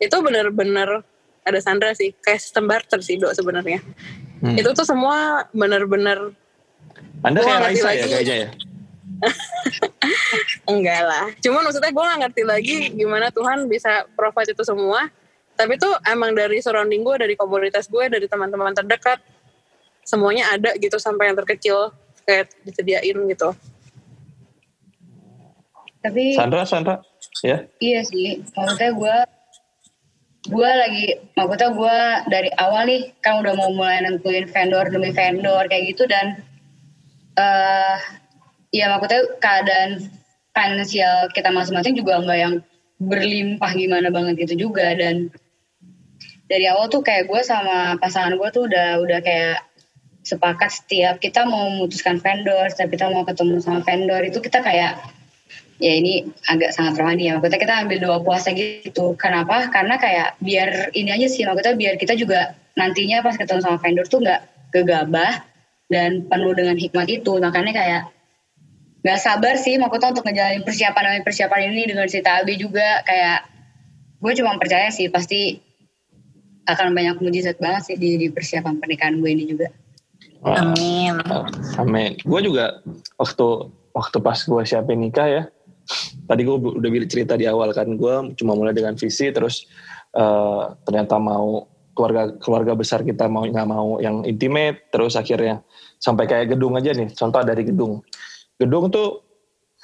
itu 0.00 0.16
bener-bener 0.20 1.04
ada 1.44 1.58
Sandra 1.64 1.96
sih 1.96 2.12
kayak 2.20 2.40
sistem 2.40 2.68
barter 2.68 3.00
sih 3.00 3.16
dok 3.16 3.32
sebenarnya 3.32 3.80
Hmm. 4.38 4.54
Itu 4.54 4.70
tuh 4.74 4.86
semua 4.86 5.46
benar-benar 5.50 6.30
Anda 7.26 7.42
kayak 7.42 7.60
Raisa 7.66 7.90
ya 7.90 8.06
kayaknya 8.06 8.36
ya? 8.46 8.50
Enggak 10.70 11.02
lah. 11.02 11.26
Cuman 11.42 11.66
maksudnya 11.66 11.90
gue 11.90 12.04
gak 12.04 12.20
ngerti 12.22 12.42
lagi 12.46 12.76
gimana 12.94 13.34
Tuhan 13.34 13.66
bisa 13.66 14.06
provide 14.14 14.54
itu 14.54 14.62
semua. 14.62 15.10
Tapi 15.58 15.74
tuh 15.74 15.90
emang 16.06 16.38
dari 16.38 16.62
surrounding 16.62 17.02
gue, 17.02 17.16
dari 17.18 17.34
komunitas 17.34 17.90
gue, 17.90 18.06
dari 18.06 18.30
teman-teman 18.30 18.70
terdekat. 18.70 19.18
Semuanya 20.06 20.54
ada 20.54 20.70
gitu 20.78 21.02
sampai 21.02 21.34
yang 21.34 21.36
terkecil 21.36 21.90
kayak 22.22 22.54
disediain 22.62 23.18
gitu. 23.26 23.50
Tapi 25.98 26.38
Sandra, 26.38 26.62
Sandra, 26.62 27.02
ya? 27.42 27.66
Iya 27.82 28.06
sih. 28.06 28.46
Maksudnya 28.54 28.94
gue 28.94 29.16
gue 30.48 30.70
lagi 30.70 31.06
maksudnya 31.36 31.70
gue 31.76 31.98
dari 32.32 32.50
awal 32.56 32.88
nih 32.88 33.12
kan 33.20 33.44
udah 33.44 33.52
mau 33.52 33.68
mulai 33.72 34.00
nentuin 34.00 34.48
vendor 34.48 34.88
demi 34.88 35.12
vendor 35.12 35.68
kayak 35.68 35.92
gitu 35.92 36.08
dan 36.08 36.40
uh, 37.36 38.00
ya 38.72 38.88
maksudnya 38.96 39.28
keadaan 39.40 40.08
finansial 40.56 41.28
kita 41.36 41.52
masing-masing 41.52 41.94
juga 42.00 42.24
nggak 42.24 42.38
yang 42.40 42.54
berlimpah 42.98 43.70
gimana 43.76 44.08
banget 44.08 44.48
gitu 44.48 44.68
juga 44.68 44.96
dan 44.96 45.28
dari 46.48 46.64
awal 46.66 46.88
tuh 46.88 47.04
kayak 47.04 47.28
gue 47.28 47.40
sama 47.44 48.00
pasangan 48.00 48.34
gue 48.34 48.48
tuh 48.50 48.64
udah 48.66 49.04
udah 49.04 49.20
kayak 49.20 49.62
sepakat 50.24 50.72
setiap 50.72 51.20
kita 51.20 51.44
mau 51.44 51.68
memutuskan 51.76 52.18
vendor 52.18 52.72
setiap 52.72 52.90
kita 52.96 53.06
mau 53.12 53.22
ketemu 53.28 53.60
sama 53.60 53.80
vendor 53.84 54.24
itu 54.24 54.40
kita 54.40 54.64
kayak 54.64 54.96
ya 55.78 55.92
ini 55.94 56.26
agak 56.50 56.74
sangat 56.74 56.98
rohani 56.98 57.30
ya 57.30 57.38
maksudnya 57.38 57.62
kita 57.62 57.74
ambil 57.86 57.98
doa 58.02 58.18
puasa 58.22 58.50
gitu 58.50 59.14
kenapa 59.14 59.70
karena 59.70 59.94
kayak 59.94 60.34
biar 60.42 60.90
ini 60.94 61.14
aja 61.14 61.26
sih 61.30 61.46
maksudnya 61.46 61.78
biar 61.78 61.94
kita 61.98 62.18
juga 62.18 62.58
nantinya 62.74 63.22
pas 63.22 63.38
ketemu 63.38 63.62
sama 63.62 63.78
vendor 63.78 64.06
tuh 64.10 64.18
nggak 64.22 64.42
gegabah 64.74 65.46
dan 65.88 66.26
penuh 66.26 66.52
dengan 66.52 66.74
hikmat 66.74 67.06
itu 67.06 67.38
makanya 67.38 67.72
kayak 67.72 68.02
nggak 69.06 69.18
sabar 69.22 69.54
sih 69.54 69.78
maksudnya 69.78 70.10
untuk 70.10 70.26
ngejalanin 70.26 70.66
persiapan 70.66 71.02
demi 71.06 71.22
persiapan 71.22 71.60
ini 71.70 71.82
dengan 71.86 72.06
cerita 72.10 72.42
Abi 72.42 72.58
juga 72.58 73.06
kayak 73.06 73.46
gue 74.18 74.32
cuma 74.34 74.58
percaya 74.58 74.90
sih 74.90 75.06
pasti 75.06 75.62
akan 76.68 76.92
banyak 76.92 77.16
mujizat 77.22 77.56
banget 77.56 77.94
sih 77.94 77.96
di, 77.96 78.20
di 78.20 78.28
persiapan 78.28 78.76
pernikahan 78.76 79.16
gue 79.22 79.30
ini 79.32 79.44
juga. 79.48 79.72
Amin. 80.44 81.16
Amin. 81.80 82.20
Gue 82.22 82.40
juga 82.44 82.84
waktu 83.16 83.72
waktu 83.96 84.16
pas 84.20 84.38
gue 84.38 84.62
siapin 84.68 85.00
nikah 85.00 85.26
ya, 85.26 85.42
tadi 86.28 86.44
gue 86.44 86.56
udah 86.56 86.90
cerita 87.08 87.34
di 87.34 87.48
awal 87.48 87.72
kan 87.72 87.88
gue 87.96 88.14
cuma 88.36 88.52
mulai 88.52 88.76
dengan 88.76 88.94
visi 88.94 89.32
terus 89.32 89.64
uh, 90.14 90.76
ternyata 90.84 91.16
mau 91.16 91.64
keluarga 91.98 92.30
keluarga 92.38 92.72
besar 92.78 93.02
kita 93.02 93.26
mau 93.26 93.42
nggak 93.42 93.66
mau 93.66 93.98
yang 93.98 94.22
intimate 94.22 94.86
terus 94.94 95.18
akhirnya 95.18 95.66
sampai 95.98 96.30
kayak 96.30 96.54
gedung 96.54 96.78
aja 96.78 96.94
nih. 96.94 97.10
Contoh 97.10 97.42
dari 97.42 97.66
gedung. 97.66 98.06
Gedung 98.54 98.86
tuh 98.94 99.26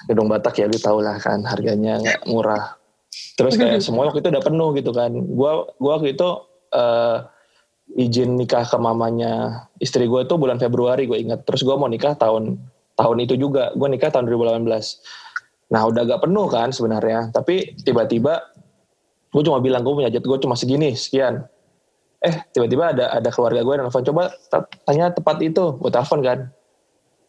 gedung 0.06 0.30
Batak 0.30 0.62
ya 0.62 0.66
lu 0.70 0.78
tau 0.78 1.02
lah 1.02 1.18
kan 1.18 1.42
harganya 1.42 1.98
nggak 1.98 2.30
murah. 2.30 2.78
Terus 3.34 3.58
kayak 3.58 3.82
semua 3.82 4.06
waktu 4.06 4.22
itu 4.22 4.30
udah 4.30 4.44
penuh 4.46 4.70
gitu 4.78 4.94
kan. 4.94 5.10
Gue 5.10 5.52
gua 5.82 5.92
waktu 5.98 6.14
itu 6.14 6.28
uh, 6.70 7.26
izin 7.98 8.38
nikah 8.38 8.62
ke 8.62 8.78
mamanya 8.78 9.66
istri 9.82 10.06
gue 10.06 10.22
itu 10.22 10.34
bulan 10.38 10.62
Februari 10.62 11.10
gue 11.10 11.18
ingat. 11.18 11.42
Terus 11.42 11.66
gue 11.66 11.74
mau 11.74 11.90
nikah 11.90 12.14
tahun 12.14 12.62
tahun 12.94 13.16
itu 13.26 13.34
juga. 13.34 13.74
Gue 13.74 13.90
nikah 13.90 14.14
tahun 14.14 14.30
2018 14.30 14.70
Nah 15.74 15.90
udah 15.90 16.06
agak 16.06 16.22
penuh 16.22 16.46
kan 16.46 16.70
sebenarnya, 16.70 17.34
tapi 17.34 17.74
tiba-tiba 17.82 18.46
gue 19.34 19.42
cuma 19.42 19.58
bilang 19.58 19.82
gue 19.82 19.90
punya 19.90 20.06
jet 20.06 20.22
gue 20.22 20.38
cuma 20.38 20.54
segini 20.54 20.94
sekian. 20.94 21.42
Eh 22.22 22.46
tiba-tiba 22.54 22.94
ada 22.94 23.10
ada 23.10 23.28
keluarga 23.34 23.66
gue 23.66 23.74
yang 23.74 23.90
telepon 23.90 24.06
coba 24.06 24.22
tanya 24.87 25.10
tepat 25.10 25.42
itu, 25.42 25.74
gue 25.82 25.90
telepon 25.90 26.22
kan. 26.22 26.38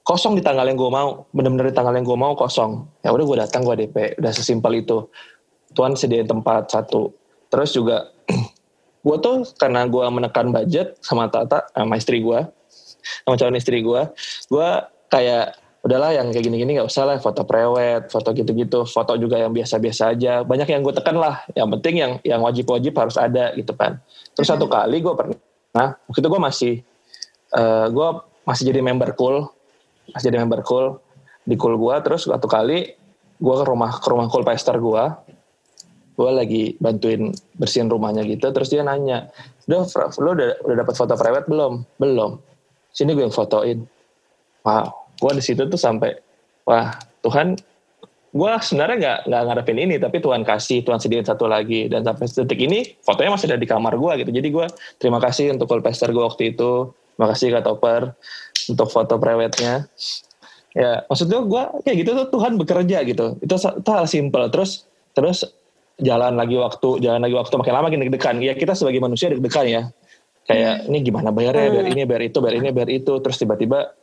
Kosong 0.06 0.38
di 0.38 0.46
tanggal 0.46 0.70
yang 0.70 0.78
gue 0.78 0.92
mau, 0.94 1.26
bener-bener 1.34 1.74
di 1.74 1.76
tanggal 1.76 1.98
yang 1.98 2.06
gue 2.06 2.14
mau 2.14 2.38
kosong. 2.38 2.86
Ya 3.02 3.10
udah 3.10 3.26
gue 3.26 3.38
datang 3.42 3.66
gue 3.66 3.74
DP, 3.74 4.22
udah 4.22 4.30
sesimpel 4.30 4.86
itu. 4.86 5.10
Tuhan 5.74 5.98
sediain 5.98 6.30
tempat 6.30 6.70
satu. 6.70 7.10
Terus 7.50 7.74
juga 7.74 8.14
gue 9.10 9.18
tuh 9.26 9.42
karena 9.58 9.90
gue 9.90 10.06
menekan 10.06 10.54
budget 10.54 11.02
sama 11.02 11.34
Tata, 11.34 11.66
sama 11.74 11.98
istri 11.98 12.22
gue, 12.22 12.46
sama 13.26 13.34
calon 13.42 13.58
istri 13.58 13.82
gue, 13.82 14.02
gue 14.54 14.70
kayak 15.10 15.65
udahlah 15.86 16.18
yang 16.18 16.34
kayak 16.34 16.50
gini-gini 16.50 16.82
nggak 16.82 16.90
usah 16.90 17.06
lah 17.06 17.22
foto 17.22 17.46
prewed 17.46 18.10
foto 18.10 18.34
gitu-gitu 18.34 18.90
foto 18.90 19.14
juga 19.22 19.38
yang 19.38 19.54
biasa-biasa 19.54 20.18
aja. 20.18 20.42
Banyak 20.42 20.66
yang 20.66 20.82
gue 20.82 20.94
tekan 20.98 21.22
lah 21.22 21.46
yang 21.54 21.70
penting 21.78 22.02
yang 22.02 22.12
yang 22.26 22.42
wajib-wajib 22.42 22.98
harus 22.98 23.22
ada 23.22 23.54
gitu 23.54 23.78
kan. 23.78 24.02
Terus 24.34 24.50
satu 24.50 24.66
kali 24.66 25.06
gue 25.06 25.14
pernah 25.14 25.38
nah 25.78 25.94
waktu 26.10 26.20
itu 26.26 26.30
gue 26.32 26.42
masih 26.42 26.74
uh, 27.54 27.88
gue 27.94 28.08
masih 28.50 28.74
jadi 28.74 28.82
member 28.82 29.14
cool 29.14 29.46
masih 30.10 30.34
jadi 30.34 30.42
member 30.42 30.66
cool 30.66 30.98
di 31.46 31.54
cool 31.54 31.78
gue. 31.78 31.96
Terus 32.02 32.26
satu 32.26 32.50
kali 32.50 32.90
gue 33.38 33.56
ke 33.62 33.66
rumah 33.70 34.02
ke 34.02 34.08
rumah 34.10 34.26
cool 34.34 34.42
pastor 34.42 34.82
gue 34.82 35.04
gue 36.16 36.32
lagi 36.34 36.64
bantuin 36.82 37.30
bersihin 37.62 37.94
rumahnya 37.94 38.26
gitu. 38.26 38.50
Terus 38.50 38.74
dia 38.74 38.82
nanya 38.82 39.30
udah 39.70 39.86
lo 40.18 40.30
udah 40.34 40.50
udah 40.66 40.76
dapat 40.82 40.96
foto 40.98 41.14
prewed 41.14 41.46
belum? 41.46 41.86
Belum. 42.02 42.42
Sini 42.90 43.14
gue 43.14 43.22
yang 43.22 43.36
fotoin. 43.36 43.86
Wow 44.66 45.05
gue 45.16 45.32
di 45.36 45.44
situ 45.44 45.68
tuh 45.68 45.80
sampai 45.80 46.16
wah 46.68 46.96
Tuhan 47.24 47.56
gue 48.36 48.52
sebenarnya 48.60 48.98
nggak 49.00 49.20
nggak 49.32 49.42
ngarepin 49.48 49.80
ini 49.80 49.96
tapi 49.96 50.20
Tuhan 50.20 50.44
kasih 50.44 50.84
Tuhan 50.84 51.00
sediain 51.00 51.24
satu 51.24 51.48
lagi. 51.48 51.88
Dan 51.88 52.04
sampai 52.04 52.28
detik 52.28 52.60
ini 52.60 52.84
fotonya 53.00 53.32
masih 53.32 53.48
ada 53.48 53.56
di 53.56 53.68
kamar 53.68 53.96
gue 53.96 54.12
gitu. 54.28 54.32
Jadi 54.36 54.48
gue 54.52 54.68
terima 55.00 55.24
kasih 55.24 55.56
untuk 55.56 55.72
kolpester 55.72 56.12
gue 56.12 56.20
waktu 56.20 56.52
itu. 56.52 56.92
Terima 57.16 57.28
kasih 57.32 57.48
kak 57.56 57.64
Topper 57.64 58.02
untuk 58.76 58.88
foto 58.92 59.16
prewednya. 59.16 59.88
Ya 60.76 61.08
maksud 61.08 61.32
gue 61.32 61.42
gue 61.48 61.64
kayak 61.88 61.98
gitu 62.04 62.12
tuh 62.12 62.28
Tuhan 62.36 62.60
bekerja 62.60 62.98
gitu. 63.08 63.40
Itu, 63.40 63.56
itu 63.56 63.90
hal 63.96 64.06
simple 64.12 64.52
terus 64.52 64.84
terus 65.16 65.48
jalan 65.96 66.36
lagi 66.36 66.60
waktu 66.60 67.00
jalan 67.00 67.24
lagi 67.24 67.36
waktu 67.40 67.56
makin 67.56 67.72
lama 67.72 67.88
makin 67.88 68.04
deg-degan. 68.04 68.36
Ya 68.44 68.52
kita 68.60 68.76
sebagai 68.76 69.00
manusia 69.00 69.32
deg-degan 69.32 69.64
ya. 69.64 69.82
Kayak 70.44 70.84
hmm. 70.84 70.88
ini 70.92 70.98
gimana 71.08 71.32
bayarnya? 71.32 71.72
Hmm. 71.72 71.74
bayar 71.80 71.88
ini 71.88 72.02
bayar 72.04 72.24
itu 72.28 72.38
bayar 72.44 72.56
ini 72.60 72.70
bayar 72.76 72.90
itu. 72.92 73.14
Terus 73.24 73.38
tiba-tiba 73.40 73.96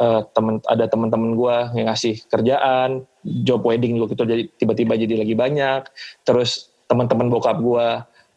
uh, 0.00 0.20
temen 0.32 0.58
ada 0.66 0.88
teman-teman 0.88 1.36
gue 1.36 1.56
yang 1.76 1.86
ngasih 1.92 2.24
kerjaan 2.26 3.04
job 3.44 3.60
wedding 3.62 4.00
juga 4.00 4.16
gitu 4.16 4.24
jadi 4.24 4.42
tiba-tiba 4.56 4.96
jadi 4.96 5.14
lagi 5.22 5.34
banyak. 5.36 5.82
Terus 6.24 6.72
teman-teman 6.88 7.28
bokap 7.28 7.60
gue 7.60 7.86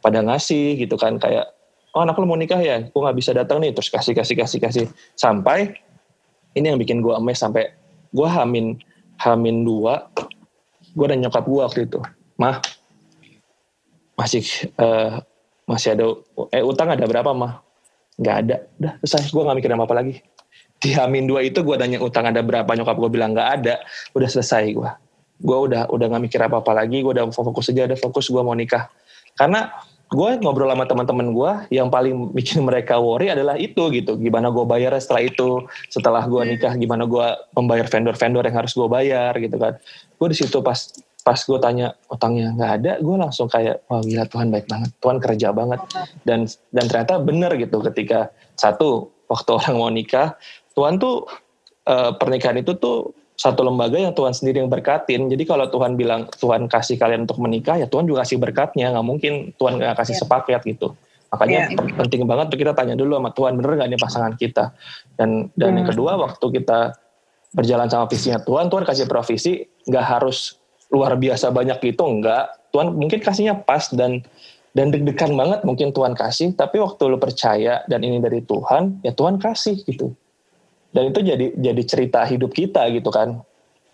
pada 0.03 0.19
ngasih 0.19 0.77
gitu 0.77 0.99
kan 0.99 1.15
kayak 1.17 1.47
oh 1.95 2.03
anak 2.03 2.19
lu 2.19 2.27
mau 2.27 2.37
nikah 2.37 2.59
ya? 2.59 2.83
Gue 2.83 3.01
nggak 3.01 3.17
bisa 3.17 3.31
datang 3.31 3.63
nih. 3.63 3.71
Terus 3.71 3.89
kasih 3.89 4.13
kasih 4.13 4.35
kasih 4.35 4.59
kasih. 4.59 4.85
Sampai 5.15 5.79
ini 6.53 6.69
yang 6.69 6.77
bikin 6.77 6.99
gue 6.99 7.15
emes 7.15 7.39
sampai 7.39 7.71
gue 8.13 8.27
hamin 8.27 8.77
hamin 9.17 9.63
dua 9.63 10.11
gue 10.93 11.05
dan 11.07 11.23
nyokap 11.23 11.47
gue 11.47 11.61
waktu 11.63 11.79
itu. 11.87 11.99
Mah 12.35 12.59
masih 14.13 14.45
uh, 14.77 15.23
masih 15.65 15.95
ada 15.95 16.05
eh 16.53 16.61
utang 16.61 16.91
ada 16.91 17.07
berapa 17.07 17.31
mah? 17.31 17.63
Nggak 18.19 18.35
ada. 18.45 18.55
Udah 18.77 18.93
selesai. 19.01 19.31
Gue 19.33 19.41
nggak 19.41 19.57
mikirin 19.57 19.79
apa, 19.79 19.87
apa 19.89 19.95
lagi 19.97 20.15
di 20.83 20.91
Hamin 20.91 21.31
dua 21.31 21.47
itu 21.47 21.63
gue 21.63 21.79
tanya 21.79 22.03
utang 22.03 22.27
ada 22.27 22.43
berapa 22.43 22.67
nyokap 22.67 22.99
gue 22.99 23.09
bilang 23.09 23.31
nggak 23.31 23.49
ada. 23.63 23.79
Udah 24.11 24.27
selesai 24.27 24.75
gue 24.75 24.91
gue 25.43 25.57
udah 25.57 25.91
udah 25.91 26.05
nggak 26.07 26.23
mikir 26.29 26.39
apa 26.39 26.63
apa 26.63 26.71
lagi 26.71 27.03
gue 27.03 27.11
udah 27.11 27.27
fokus 27.35 27.73
aja 27.73 27.89
ada 27.89 27.97
fokus 27.99 28.31
gue 28.31 28.39
mau 28.39 28.55
nikah. 28.55 28.87
Karena 29.35 29.67
gue 30.13 30.29
ngobrol 30.45 30.69
sama 30.69 30.85
teman-teman 30.85 31.27
gue 31.33 31.51
yang 31.73 31.89
paling 31.89 32.31
bikin 32.31 32.61
mereka 32.67 33.01
worry 33.01 33.33
adalah 33.33 33.59
itu 33.59 33.91
gitu. 33.91 34.15
Gimana 34.15 34.53
gue 34.53 34.63
bayar 34.63 34.95
setelah 35.01 35.25
itu 35.27 35.65
setelah 35.91 36.23
gue 36.25 36.41
hmm. 36.41 36.49
nikah 36.55 36.73
gimana 36.79 37.03
gue 37.09 37.27
membayar 37.57 37.85
vendor-vendor 37.91 38.43
yang 38.47 38.57
harus 38.63 38.73
gue 38.77 38.87
bayar 38.87 39.35
gitu 39.41 39.57
kan. 39.59 39.73
Gue 40.15 40.27
di 40.31 40.37
situ 40.39 40.57
pas 40.63 40.79
pas 41.23 41.39
gue 41.39 41.59
tanya 41.59 41.95
utangnya 42.07 42.51
nggak 42.55 42.71
ada? 42.83 42.91
Gue 43.03 43.15
langsung 43.15 43.47
kayak 43.51 43.83
wah 43.91 43.99
gila 43.99 44.27
Tuhan 44.31 44.47
baik 44.47 44.67
banget. 44.71 44.91
Tuhan 45.01 45.17
kerja 45.19 45.47
banget. 45.51 45.81
Dan 46.23 46.47
dan 46.71 46.85
ternyata 46.87 47.19
bener 47.19 47.51
gitu 47.59 47.83
ketika 47.83 48.31
satu 48.55 49.11
waktu 49.27 49.49
orang 49.59 49.75
mau 49.75 49.91
nikah 49.91 50.37
Tuhan 50.73 50.97
tuh 50.97 51.29
uh, 51.85 52.11
pernikahan 52.17 52.57
itu 52.59 52.73
tuh 52.77 53.13
satu 53.33 53.65
lembaga 53.65 53.97
yang 53.97 54.13
Tuhan 54.13 54.33
sendiri 54.33 54.61
yang 54.61 54.69
berkatin. 54.69 55.27
Jadi 55.29 55.43
kalau 55.43 55.65
Tuhan 55.69 55.97
bilang 55.97 56.29
Tuhan 56.37 56.69
kasih 56.69 57.01
kalian 57.01 57.25
untuk 57.25 57.41
menikah, 57.41 57.81
ya 57.81 57.89
Tuhan 57.89 58.05
juga 58.05 58.25
kasih 58.25 58.37
berkatnya. 58.37 58.93
Nggak 58.93 59.05
mungkin 59.05 59.33
Tuhan 59.57 59.81
nggak 59.81 59.97
kasih 59.97 60.15
yeah. 60.17 60.21
sepaket 60.21 60.61
gitu. 60.69 60.87
Makanya 61.33 61.59
yeah. 61.73 61.97
penting 61.97 62.29
banget 62.29 62.53
tuh 62.53 62.59
kita 62.61 62.71
tanya 62.77 62.93
dulu 62.93 63.17
sama 63.17 63.33
Tuhan 63.33 63.57
bener 63.57 63.71
nggak 63.81 63.89
ini 63.89 63.99
pasangan 63.99 64.33
kita. 64.37 64.71
Dan 65.17 65.49
dan 65.57 65.67
hmm. 65.73 65.77
yang 65.81 65.87
kedua 65.89 66.11
waktu 66.21 66.45
kita 66.61 66.79
berjalan 67.53 67.89
sama 67.89 68.05
visinya 68.09 68.39
Tuhan, 68.41 68.69
Tuhan 68.69 68.83
kasih 68.85 69.05
provisi 69.09 69.65
nggak 69.89 70.05
harus 70.05 70.57
luar 70.93 71.17
biasa 71.17 71.49
banyak 71.49 71.81
gitu, 71.81 72.05
nggak. 72.05 72.73
Tuhan 72.73 72.97
mungkin 72.97 73.21
kasihnya 73.21 73.65
pas 73.65 73.89
dan 73.93 74.25
dan 74.73 74.89
deg-degan 74.89 75.37
banget 75.37 75.61
mungkin 75.61 75.93
Tuhan 75.93 76.17
kasih, 76.17 76.57
tapi 76.57 76.81
waktu 76.81 77.05
lu 77.05 77.21
percaya 77.21 77.85
dan 77.85 78.01
ini 78.01 78.17
dari 78.17 78.41
Tuhan, 78.41 79.05
ya 79.05 79.13
Tuhan 79.13 79.37
kasih 79.37 79.85
gitu 79.85 80.17
dan 80.93 81.03
itu 81.09 81.19
jadi 81.25 81.45
jadi 81.57 81.83
cerita 81.83 82.21
hidup 82.23 82.53
kita 82.53 82.87
gitu 82.93 83.09
kan. 83.09 83.41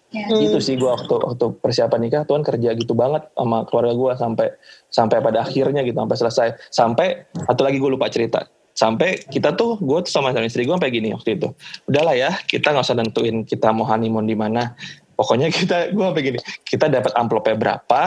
Ya. 0.09 0.25
itu 0.41 0.57
sih 0.57 0.73
gue 0.73 0.89
waktu 0.89 1.21
waktu 1.21 1.53
persiapan 1.61 2.01
nikah 2.01 2.25
Tuhan 2.25 2.41
kerja 2.41 2.73
gitu 2.73 2.97
banget 2.97 3.29
sama 3.37 3.61
keluarga 3.69 3.93
gue 3.93 4.11
sampai 4.17 4.47
sampai 4.89 5.21
pada 5.21 5.45
akhirnya 5.45 5.85
gitu 5.85 6.01
sampai 6.01 6.17
selesai. 6.17 6.47
Sampai 6.73 7.29
satu 7.45 7.61
lagi 7.61 7.77
gue 7.77 7.93
lupa 7.93 8.09
cerita. 8.09 8.49
Sampai 8.73 9.21
kita 9.29 9.53
tuh 9.53 9.77
gue 9.77 9.99
tuh 10.01 10.09
sama 10.09 10.33
istri 10.41 10.65
gue 10.65 10.73
sampai 10.73 10.89
gini 10.89 11.13
waktu 11.13 11.37
itu. 11.37 11.53
Udahlah 11.85 12.17
ya 12.17 12.33
kita 12.41 12.73
nggak 12.73 12.85
usah 12.89 12.97
nentuin 12.97 13.45
kita 13.45 13.69
mau 13.69 13.85
honeymoon 13.85 14.25
di 14.25 14.33
mana. 14.33 14.73
Pokoknya 15.13 15.53
kita 15.53 15.93
gue 15.93 16.05
apa 16.09 16.19
gini 16.25 16.41
kita 16.65 16.89
dapat 16.89 17.13
amplopnya 17.13 17.53
berapa 17.53 18.01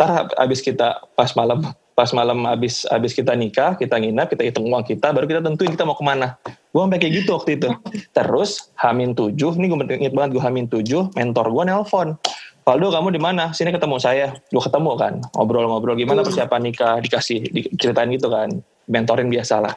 ntar 0.00 0.32
abis 0.40 0.64
kita 0.64 1.12
pas 1.12 1.28
malam 1.36 1.60
pas 1.94 2.10
malam 2.10 2.42
habis 2.50 2.82
habis 2.90 3.14
kita 3.14 3.38
nikah 3.38 3.78
kita 3.78 3.94
nginap 3.94 4.26
kita 4.26 4.42
hitung 4.42 4.66
uang 4.66 4.82
kita 4.82 5.14
baru 5.14 5.30
kita 5.30 5.40
tentuin 5.46 5.70
kita 5.70 5.86
mau 5.86 5.94
ke 5.94 6.02
mana. 6.02 6.34
Gue 6.74 6.82
sampai 6.82 6.98
kayak 6.98 7.14
gitu 7.22 7.30
waktu 7.38 7.50
itu. 7.54 7.70
Terus 8.10 8.74
hamin 8.82 9.14
tujuh 9.14 9.54
ini 9.54 9.70
gue 9.70 9.78
inget 10.02 10.10
banget 10.14 10.34
gue 10.34 10.42
hamin 10.42 10.66
tujuh 10.66 11.14
mentor 11.14 11.46
gue 11.54 11.64
nelpon. 11.70 12.18
Faldo 12.66 12.90
kamu 12.90 13.14
di 13.14 13.20
mana? 13.22 13.54
Sini 13.54 13.70
ketemu 13.70 14.02
saya. 14.02 14.34
Gue 14.50 14.58
ketemu 14.58 14.90
kan 14.98 15.22
ngobrol-ngobrol 15.38 15.94
gimana 15.94 16.26
persiapan 16.26 16.60
nikah? 16.66 16.98
Dikasih 16.98 17.46
diceritain 17.54 18.10
gitu 18.10 18.26
kan 18.26 18.50
mentorin 18.90 19.30
biasa 19.30 19.62
lah 19.62 19.74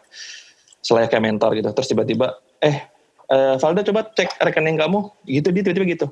kayak 0.82 1.22
mentor 1.22 1.54
gitu. 1.54 1.70
Terus 1.70 1.88
tiba-tiba 1.94 2.42
eh 2.66 2.90
uh, 3.30 3.62
Valdo 3.62 3.86
coba 3.86 4.10
cek 4.10 4.42
rekening 4.42 4.82
kamu. 4.82 5.06
Gitu 5.30 5.54
dia 5.54 5.62
tiba-tiba 5.62 5.86
gitu. 5.94 6.06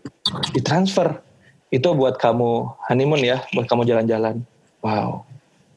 Ditransfer. 0.54 1.18
Itu 1.74 1.98
buat 1.98 2.22
kamu 2.22 2.78
honeymoon 2.94 3.26
ya 3.26 3.42
buat 3.58 3.66
kamu 3.66 3.90
jalan-jalan. 3.90 4.46
Wow 4.86 5.26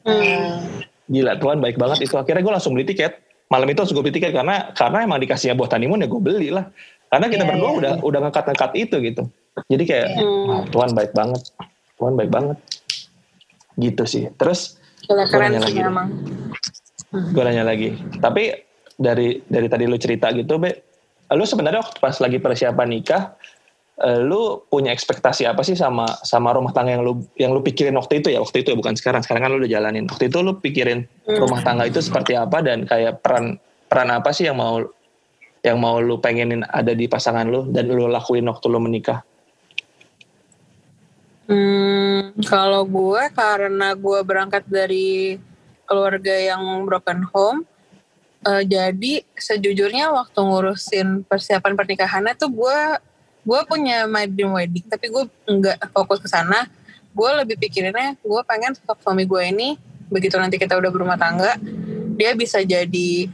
Hmm. 0.09 0.81
Gila 1.09 1.33
Tuhan 1.37 1.57
baik 1.61 1.77
banget 1.77 2.09
itu. 2.09 2.15
Akhirnya 2.17 2.41
gue 2.41 2.53
langsung 2.53 2.73
beli 2.73 2.85
tiket. 2.89 3.21
Malam 3.49 3.65
itu 3.69 3.81
langsung 3.81 3.97
gue 3.97 4.05
beli 4.05 4.15
tiket 4.17 4.33
karena 4.33 4.73
karena 4.73 5.05
emang 5.05 5.21
dikasihnya 5.21 5.57
buat 5.57 5.69
honeymoon 5.73 6.01
ya 6.01 6.07
gue 6.09 6.21
beli 6.21 6.49
lah. 6.49 6.69
Karena 7.09 7.25
kita 7.25 7.43
yeah, 7.45 7.49
berdua 7.49 7.69
yeah. 7.69 7.77
udah 7.77 7.93
udah 8.05 8.19
ngekat-ngekat 8.29 8.71
itu 8.77 8.95
gitu. 9.01 9.23
Jadi 9.69 9.83
kayak 9.89 10.07
yeah. 10.17 10.45
wah, 10.45 10.61
Tuhan 10.69 10.89
baik 10.93 11.11
banget. 11.17 11.41
Tuhan 11.97 12.13
baik 12.13 12.31
banget. 12.33 12.57
Gitu 13.77 14.03
sih. 14.05 14.23
Terus 14.37 14.77
gue 15.09 15.39
nanya 15.41 15.61
lagi. 15.65 15.79
Emang. 15.81 16.09
Gue 17.09 17.43
nanya 17.45 17.65
lagi. 17.65 17.97
Tapi 18.21 18.53
dari 18.99 19.41
dari 19.49 19.67
tadi 19.71 19.89
lu 19.89 19.97
cerita 19.97 20.29
gitu, 20.35 20.59
Be, 20.61 20.75
lu 21.33 21.47
sebenarnya 21.47 21.81
waktu 21.81 21.97
pas 21.97 22.19
lagi 22.21 22.37
persiapan 22.37 22.87
nikah, 22.91 23.33
uh, 23.99 24.19
lu 24.19 24.63
punya 24.71 24.95
ekspektasi 24.95 25.45
apa 25.45 25.61
sih 25.61 25.75
sama 25.75 26.07
sama 26.23 26.55
rumah 26.55 26.71
tangga 26.71 26.95
yang 26.95 27.03
lu 27.03 27.23
yang 27.35 27.51
lu 27.51 27.59
pikirin 27.59 27.95
waktu 27.99 28.23
itu 28.23 28.31
ya? 28.31 28.39
Waktu 28.39 28.63
itu 28.63 28.73
ya 28.73 28.77
bukan 28.79 28.95
sekarang. 28.95 29.21
Sekarang 29.21 29.47
kan 29.47 29.49
lu 29.55 29.59
udah 29.61 29.71
jalanin. 29.71 30.07
Waktu 30.07 30.31
itu 30.31 30.37
lu 30.39 30.57
pikirin 30.57 31.05
hmm. 31.05 31.39
rumah 31.39 31.61
tangga 31.61 31.85
itu 31.85 31.99
seperti 31.99 32.35
apa 32.39 32.63
dan 32.63 32.87
kayak 32.87 33.21
peran 33.21 33.59
peran 33.91 34.09
apa 34.13 34.31
sih 34.31 34.47
yang 34.47 34.57
mau 34.57 34.81
yang 35.59 35.77
mau 35.77 35.99
lu 35.99 36.17
pengenin 36.23 36.63
ada 36.71 36.95
di 36.95 37.11
pasangan 37.11 37.43
lu 37.47 37.67
dan 37.67 37.91
lu 37.91 38.07
lakuin 38.07 38.47
waktu 38.47 38.65
lu 38.71 38.79
menikah? 38.79 39.21
Hmm, 41.49 42.37
kalau 42.45 42.85
gue 42.85 43.23
karena 43.33 43.97
gue 43.97 44.19
berangkat 44.21 44.69
dari 44.69 45.41
keluarga 45.89 46.37
yang 46.37 46.85
broken 46.85 47.25
home, 47.33 47.65
uh, 48.45 48.61
jadi 48.61 49.25
sejujurnya 49.33 50.13
waktu 50.13 50.37
ngurusin 50.37 51.25
persiapan 51.25 51.73
pernikahannya 51.73 52.37
tuh 52.37 52.53
gue 52.53 52.79
gue 53.43 53.59
punya 53.65 54.05
my 54.05 54.27
dream 54.27 54.53
wedding 54.55 54.85
tapi 54.87 55.09
gue 55.11 55.23
nggak 55.47 55.91
fokus 55.91 56.19
ke 56.19 56.29
sana. 56.29 56.67
Gue 57.11 57.29
lebih 57.41 57.57
pikirinnya 57.57 58.19
gue 58.21 58.41
pengen 58.45 58.77
suami 59.01 59.25
gue 59.25 59.41
ini 59.49 59.75
begitu 60.09 60.37
nanti 60.41 60.57
kita 60.57 60.73
udah 60.73 60.89
berumah 60.89 61.17
tangga 61.21 61.53
dia 62.17 62.33
bisa 62.33 62.65
jadi 62.65 63.29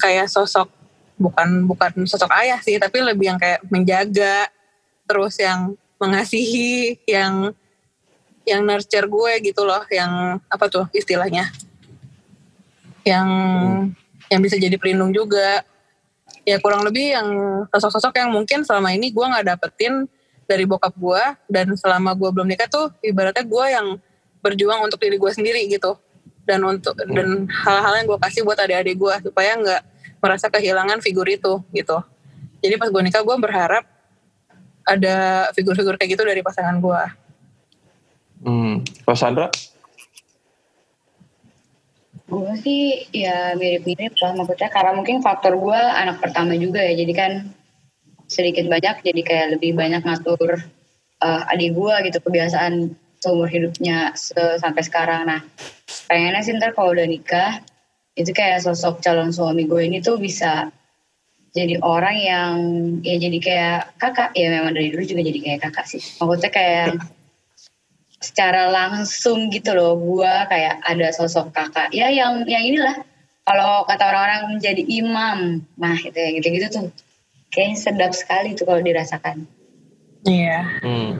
kayak 0.00 0.32
sosok 0.32 0.72
bukan 1.20 1.68
bukan 1.68 2.08
sosok 2.08 2.32
ayah 2.40 2.56
sih 2.64 2.80
tapi 2.80 3.04
lebih 3.04 3.36
yang 3.36 3.38
kayak 3.38 3.60
menjaga 3.68 4.48
terus 5.04 5.36
yang 5.36 5.76
mengasihi 5.98 7.02
yang 7.04 7.52
yang 8.48 8.64
nurture 8.64 9.04
gue 9.04 9.32
gitu 9.52 9.62
loh 9.68 9.84
yang 9.92 10.40
apa 10.48 10.64
tuh 10.72 10.88
istilahnya? 10.96 11.52
Yang 13.04 13.28
hmm. 13.28 13.84
yang 14.32 14.40
bisa 14.40 14.56
jadi 14.56 14.76
pelindung 14.80 15.12
juga 15.12 15.62
ya 16.48 16.56
kurang 16.64 16.80
lebih 16.88 17.12
yang 17.12 17.28
sosok-sosok 17.68 18.16
yang 18.16 18.32
mungkin 18.32 18.64
selama 18.64 18.96
ini 18.96 19.12
gue 19.12 19.20
nggak 19.20 19.44
dapetin 19.44 20.08
dari 20.48 20.64
bokap 20.64 20.96
gue 20.96 21.22
dan 21.52 21.68
selama 21.76 22.16
gue 22.16 22.28
belum 22.32 22.48
nikah 22.48 22.72
tuh 22.72 22.88
ibaratnya 23.04 23.44
gue 23.44 23.64
yang 23.68 23.86
berjuang 24.40 24.80
untuk 24.80 24.96
diri 24.96 25.20
gue 25.20 25.28
sendiri 25.28 25.68
gitu 25.68 26.00
dan 26.48 26.64
untuk 26.64 26.96
hmm. 26.96 27.12
dan 27.12 27.28
hal-hal 27.52 28.00
yang 28.00 28.06
gue 28.08 28.18
kasih 28.24 28.40
buat 28.48 28.56
adik-adik 28.56 28.96
gue 28.96 29.14
supaya 29.28 29.52
nggak 29.60 29.82
merasa 30.24 30.48
kehilangan 30.48 31.04
figur 31.04 31.28
itu 31.28 31.60
gitu 31.76 32.00
jadi 32.64 32.80
pas 32.80 32.88
gue 32.88 33.02
nikah 33.04 33.20
gue 33.20 33.36
berharap 33.36 33.84
ada 34.88 35.16
figur-figur 35.52 36.00
kayak 36.00 36.16
gitu 36.16 36.24
dari 36.24 36.40
pasangan 36.40 36.80
gue. 36.80 37.02
Hmm, 38.42 38.80
Pak 39.04 39.16
Sandra? 39.18 39.46
Gue 42.28 42.52
sih 42.60 43.08
ya 43.08 43.56
mirip-mirip 43.56 44.12
lah 44.20 44.36
maksudnya. 44.36 44.68
Karena 44.68 44.92
mungkin 44.92 45.24
faktor 45.24 45.56
gue 45.56 45.80
anak 45.80 46.20
pertama 46.20 46.52
juga 46.60 46.84
ya. 46.84 46.92
Jadi 46.92 47.12
kan 47.16 47.32
sedikit 48.28 48.68
banyak 48.68 49.00
jadi 49.00 49.20
kayak 49.24 49.46
lebih 49.56 49.72
banyak 49.72 50.04
ngatur 50.04 50.60
uh, 51.24 51.42
adik 51.48 51.72
gue 51.72 51.94
gitu 52.12 52.20
kebiasaan 52.20 52.92
seumur 53.18 53.48
hidupnya 53.48 54.12
sampai 54.60 54.82
sekarang. 54.84 55.24
Nah 55.24 55.40
pengennya 56.04 56.44
sih 56.44 56.52
ntar 56.60 56.76
kalau 56.76 56.92
udah 56.92 57.08
nikah 57.08 57.64
itu 58.12 58.36
kayak 58.36 58.60
sosok 58.60 59.00
calon 59.00 59.32
suami 59.32 59.64
gue 59.64 59.80
ini 59.88 60.04
tuh 60.04 60.20
bisa 60.20 60.68
jadi 61.56 61.80
orang 61.80 62.16
yang 62.20 62.52
ya 63.00 63.16
jadi 63.16 63.38
kayak 63.40 63.80
kakak. 63.96 64.36
Ya 64.36 64.52
memang 64.52 64.76
dari 64.76 64.92
dulu 64.92 65.08
juga 65.08 65.24
jadi 65.24 65.40
kayak 65.40 65.60
kakak 65.64 65.86
sih. 65.88 66.02
Maksudnya 66.20 66.52
kayak 66.52 66.86
secara 68.18 68.66
langsung 68.70 69.46
gitu 69.50 69.74
loh 69.74 69.94
gue 69.94 70.32
kayak 70.50 70.82
ada 70.82 71.08
sosok 71.14 71.54
kakak. 71.54 71.90
Ya 71.94 72.10
yang 72.10 72.42
yang 72.46 72.62
inilah. 72.62 73.02
Kalau 73.48 73.86
kata 73.88 74.04
orang-orang 74.12 74.58
menjadi 74.58 74.82
imam. 74.84 75.64
Nah 75.80 75.96
itu 75.96 76.18
ya 76.18 76.30
gitu-gitu 76.36 76.66
tuh. 76.68 76.88
Kayak 77.48 77.80
sedap 77.80 78.12
sekali 78.12 78.52
tuh 78.52 78.68
kalau 78.68 78.82
dirasakan. 78.84 79.46
Iya. 80.26 80.66
Yeah. 80.82 80.84
hmm. 80.84 81.12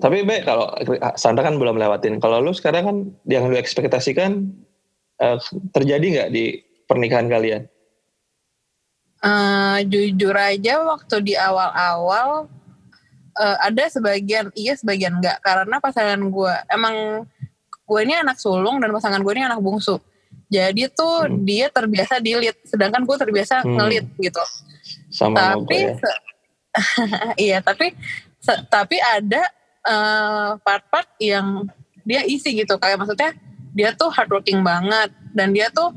tapi 0.00 0.24
be 0.24 0.40
kalau 0.48 0.72
Sandra 1.16 1.44
kan 1.44 1.60
belum 1.60 1.76
lewatin. 1.76 2.24
Kalau 2.24 2.40
lu 2.40 2.56
sekarang 2.56 2.82
kan 2.84 2.96
yang 3.28 3.52
lu 3.52 3.56
ekspektasikan 3.56 4.48
uh, 5.20 5.36
terjadi 5.76 6.04
nggak 6.08 6.30
di 6.32 6.64
pernikahan 6.88 7.28
kalian? 7.28 7.68
Uh, 9.20 9.84
jujur 9.84 10.32
aja 10.32 10.80
waktu 10.80 11.20
di 11.20 11.34
awal-awal 11.36 12.48
uh, 13.40 13.56
ada 13.64 13.88
sebagian 13.88 14.52
iya 14.52 14.76
sebagian 14.76 15.16
enggak 15.16 15.40
karena 15.40 15.80
pasangan 15.80 16.20
gue 16.20 16.54
emang 16.68 17.24
gue 17.64 18.00
ini 18.04 18.14
anak 18.20 18.36
sulung 18.36 18.78
dan 18.78 18.92
pasangan 18.92 19.24
gue 19.24 19.32
ini 19.32 19.48
anak 19.48 19.64
bungsu 19.64 19.96
jadi 20.52 20.92
tuh 20.92 21.26
hmm. 21.26 21.42
dia 21.48 21.66
terbiasa 21.72 22.20
dilit 22.20 22.58
sedangkan 22.68 23.08
gue 23.08 23.16
terbiasa 23.16 23.64
hmm. 23.64 23.74
ngelit 23.80 24.06
gitu 24.20 24.42
sama 25.08 25.56
tapi 25.56 25.88
ya. 25.88 26.14
iya 27.50 27.58
tapi 27.64 27.96
tapi 28.70 28.96
ada 29.02 29.42
uh, 29.88 30.50
part-part 30.62 31.08
yang 31.18 31.66
dia 32.06 32.22
isi 32.24 32.54
gitu 32.54 32.78
kayak 32.78 33.00
maksudnya 33.00 33.34
dia 33.74 33.94
tuh 33.94 34.10
hardworking 34.10 34.62
banget 34.62 35.10
dan 35.34 35.54
dia 35.54 35.70
tuh 35.70 35.94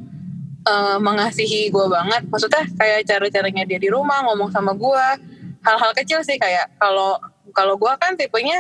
uh, 0.66 0.98
mengasihi 1.02 1.70
gue 1.70 1.86
banget 1.90 2.26
maksudnya 2.30 2.64
kayak 2.78 3.06
cara-caranya 3.06 3.64
dia 3.66 3.80
di 3.82 3.90
rumah 3.90 4.22
ngomong 4.30 4.50
sama 4.54 4.78
gue 4.78 5.33
hal-hal 5.64 5.92
kecil 5.96 6.20
sih 6.22 6.36
kayak 6.36 6.76
kalau 6.78 7.18
kalau 7.56 7.80
gue 7.80 7.94
kan 7.98 8.20
tipenya 8.20 8.60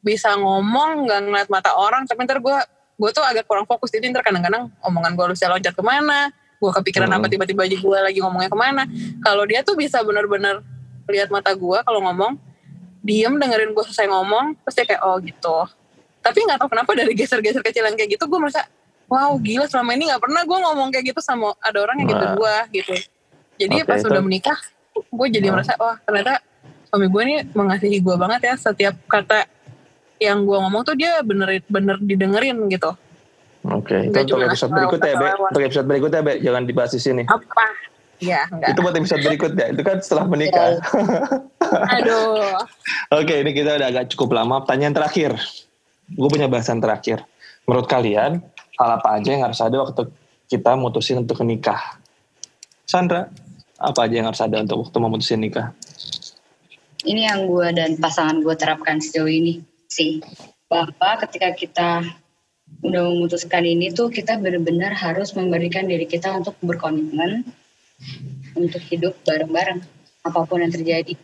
bisa 0.00 0.32
ngomong 0.34 1.04
nggak 1.04 1.20
ngeliat 1.28 1.48
mata 1.52 1.76
orang 1.76 2.08
tapi 2.08 2.24
ntar 2.24 2.40
gue 2.40 2.56
gue 3.00 3.10
tuh 3.16 3.24
agak 3.24 3.48
kurang 3.48 3.64
fokus. 3.64 3.92
Jadi 3.92 4.12
ntar 4.12 4.24
kadang-kadang 4.24 4.68
omongan 4.84 5.16
gue 5.16 5.26
bisa 5.36 5.48
loncat 5.48 5.72
ke 5.72 5.84
mana 5.84 6.32
gue 6.60 6.70
kepikiran 6.76 7.08
hmm. 7.08 7.16
apa 7.16 7.26
tiba-tiba 7.32 7.64
aja 7.64 7.76
gue 7.80 7.98
lagi 8.04 8.18
ngomongnya 8.20 8.50
ke 8.52 8.58
mana. 8.58 8.82
Kalau 9.24 9.48
dia 9.48 9.64
tuh 9.64 9.76
bisa 9.76 10.04
bener-bener 10.04 10.60
lihat 11.08 11.32
mata 11.32 11.50
gue 11.56 11.78
kalau 11.82 12.04
ngomong 12.04 12.36
diem 13.00 13.32
dengerin 13.40 13.72
gue 13.72 13.84
selesai 13.88 14.06
ngomong 14.12 14.60
terus 14.64 14.74
dia 14.76 14.86
kayak 14.92 15.02
oh 15.04 15.16
gitu. 15.24 15.56
Tapi 16.20 16.38
nggak 16.44 16.60
tahu 16.60 16.68
kenapa 16.68 16.92
dari 16.92 17.16
geser-geser 17.16 17.64
kecil 17.64 17.88
yang 17.88 17.96
kayak 17.96 18.12
gitu 18.12 18.28
gue 18.28 18.38
merasa 18.38 18.68
wow 19.08 19.32
gila 19.40 19.64
selama 19.66 19.96
ini 19.96 20.12
nggak 20.12 20.20
pernah 20.20 20.44
gue 20.44 20.58
ngomong 20.60 20.88
kayak 20.92 21.16
gitu 21.16 21.20
sama 21.24 21.56
ada 21.64 21.80
orang 21.80 22.04
yang 22.04 22.08
gitu 22.12 22.26
gue 22.36 22.56
gitu. 22.76 22.94
Jadi 23.60 23.76
okay, 23.80 23.88
pas 23.88 24.00
udah 24.04 24.20
menikah 24.20 24.58
gue 24.94 25.26
jadi 25.30 25.46
nah. 25.50 25.60
merasa 25.60 25.72
wah 25.78 25.96
ternyata 26.02 26.42
suami 26.90 27.06
gue 27.06 27.22
ini 27.22 27.36
mengasihi 27.54 27.98
gue 28.02 28.16
banget 28.18 28.40
ya 28.50 28.54
setiap 28.58 28.94
kata 29.06 29.46
yang 30.20 30.44
gue 30.44 30.58
ngomong 30.58 30.82
tuh 30.84 30.98
dia 30.98 31.22
bener 31.24 31.62
bener 31.66 31.96
didengerin 32.02 32.56
gitu 32.68 32.92
Oke, 33.60 33.92
okay. 33.92 34.24
itu 34.24 34.32
untuk 34.32 34.48
episode 34.48 34.72
berikutnya 34.72 35.10
ya, 35.12 35.20
Be. 35.20 35.28
Untuk 35.52 35.62
episode 35.68 35.84
berikutnya, 35.84 36.20
Be. 36.24 36.32
Jangan 36.40 36.64
dibahas 36.64 36.96
di 36.96 37.00
sini. 37.04 37.22
Apa? 37.28 37.66
Ya, 38.16 38.48
enggak. 38.48 38.72
Itu 38.72 38.78
buat 38.80 38.96
episode 38.96 39.20
berikutnya. 39.20 39.66
Itu 39.76 39.82
kan 39.84 39.96
setelah 40.00 40.24
menikah. 40.24 40.80
Aduh. 42.00 42.56
Oke, 43.20 43.44
ini 43.44 43.52
kita 43.52 43.76
udah 43.76 43.88
agak 43.92 44.08
cukup 44.16 44.32
lama. 44.40 44.64
Pertanyaan 44.64 44.96
terakhir. 44.96 45.36
Gue 46.08 46.28
punya 46.32 46.48
bahasan 46.48 46.80
terakhir. 46.80 47.20
Menurut 47.68 47.84
kalian, 47.84 48.40
hal 48.80 48.88
apa 48.96 49.20
aja 49.20 49.28
yang 49.28 49.44
harus 49.44 49.60
ada 49.60 49.76
waktu 49.76 50.08
kita 50.48 50.72
mutusin 50.80 51.20
untuk 51.20 51.44
nikah? 51.44 52.00
Sandra, 52.88 53.28
apa 53.80 54.04
aja 54.04 54.14
yang 54.20 54.28
harus 54.28 54.44
ada 54.44 54.60
untuk 54.60 54.84
waktu 54.84 54.96
memutusin 55.00 55.40
nikah? 55.40 55.72
Ini 57.00 57.32
yang 57.32 57.48
gue 57.48 57.68
dan 57.72 57.96
pasangan 57.96 58.44
gue 58.44 58.52
terapkan 58.52 59.00
sejauh 59.00 59.32
ini 59.32 59.64
sih. 59.88 60.20
Bahwa 60.68 61.16
ketika 61.24 61.56
kita 61.56 62.04
udah 62.84 63.02
memutuskan 63.08 63.64
ini 63.64 63.90
tuh 63.90 64.12
kita 64.12 64.36
benar-benar 64.38 64.94
harus 64.94 65.32
memberikan 65.34 65.88
diri 65.88 66.06
kita 66.06 66.30
untuk 66.30 66.54
berkomitmen 66.62 67.42
untuk 68.54 68.80
hidup 68.88 69.18
bareng-bareng 69.26 69.82
apa 70.24 70.40
pun 70.46 70.62
yang 70.62 70.72
terjadi 70.72 71.18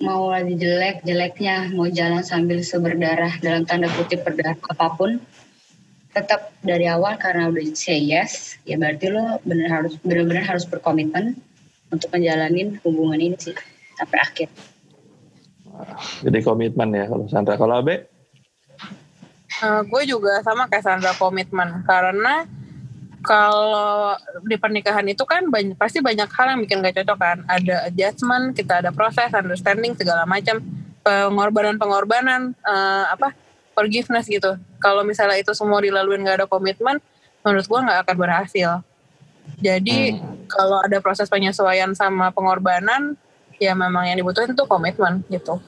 mau 0.00 0.32
lagi 0.32 0.56
jelek 0.56 1.04
jeleknya 1.04 1.72
mau 1.74 1.90
jalan 1.90 2.24
sambil 2.24 2.62
seberdarah 2.64 3.36
dalam 3.42 3.68
tanda 3.68 3.90
kutip 3.92 4.24
berdarah 4.24 4.56
apa 4.56 4.86
pun 4.96 5.20
tetap 6.14 6.54
dari 6.62 6.86
awal 6.86 7.18
karena 7.18 7.50
udah 7.50 7.74
say 7.74 7.98
yes 7.98 8.56
ya 8.64 8.78
berarti 8.78 9.10
lo 9.10 9.42
benar 9.42 9.82
harus 9.82 9.98
benar-benar 10.00 10.46
harus 10.46 10.64
berkomitmen 10.64 11.36
untuk 11.94 12.10
menjalani 12.10 12.74
hubungan 12.82 13.18
ini 13.22 13.36
sih 13.38 13.54
sampai 13.94 14.18
akhir. 14.18 14.48
Jadi 16.22 16.38
komitmen 16.42 16.90
ya 16.94 17.06
kalau 17.06 17.24
Sandra 17.30 17.54
kalau 17.54 17.78
Abe 17.78 18.10
Uh, 19.62 19.86
gue 19.86 20.02
juga 20.02 20.42
sama 20.42 20.66
kayak 20.66 20.82
Sandra 20.82 21.14
komitmen 21.14 21.86
karena 21.86 22.42
kalau 23.24 24.12
di 24.44 24.58
pernikahan 24.58 25.06
itu 25.08 25.22
kan 25.24 25.46
banyak, 25.48 25.78
pasti 25.78 26.02
banyak 26.02 26.26
hal 26.26 26.46
yang 26.52 26.60
bikin 26.60 26.84
gak 26.84 26.98
cocok 27.00 27.18
kan. 27.22 27.38
Ada 27.48 27.88
adjustment, 27.88 28.52
kita 28.52 28.84
ada 28.84 28.90
proses, 28.92 29.32
understanding 29.32 29.96
segala 29.96 30.28
macam, 30.28 30.60
pengorbanan-pengorbanan, 31.06 32.52
uh, 32.66 33.04
apa 33.08 33.32
forgiveness 33.72 34.28
gitu. 34.28 34.58
Kalau 34.82 35.06
misalnya 35.06 35.40
itu 35.40 35.56
semua 35.56 35.80
dilaluin 35.80 36.26
gak 36.26 36.44
ada 36.44 36.46
komitmen, 36.50 37.00
menurut 37.46 37.64
gue 37.64 37.80
nggak 37.80 38.00
akan 38.04 38.16
berhasil. 38.18 38.70
Jadi 39.60 40.18
hmm. 40.18 40.48
kalau 40.50 40.82
ada 40.82 40.98
proses 41.00 41.30
penyesuaian 41.30 41.92
sama 41.96 42.30
pengorbanan, 42.34 43.16
ya 43.56 43.72
memang 43.72 44.08
yang 44.08 44.18
dibutuhin 44.18 44.52
itu 44.52 44.64
komitmen 44.66 45.22
gitu. 45.30 45.60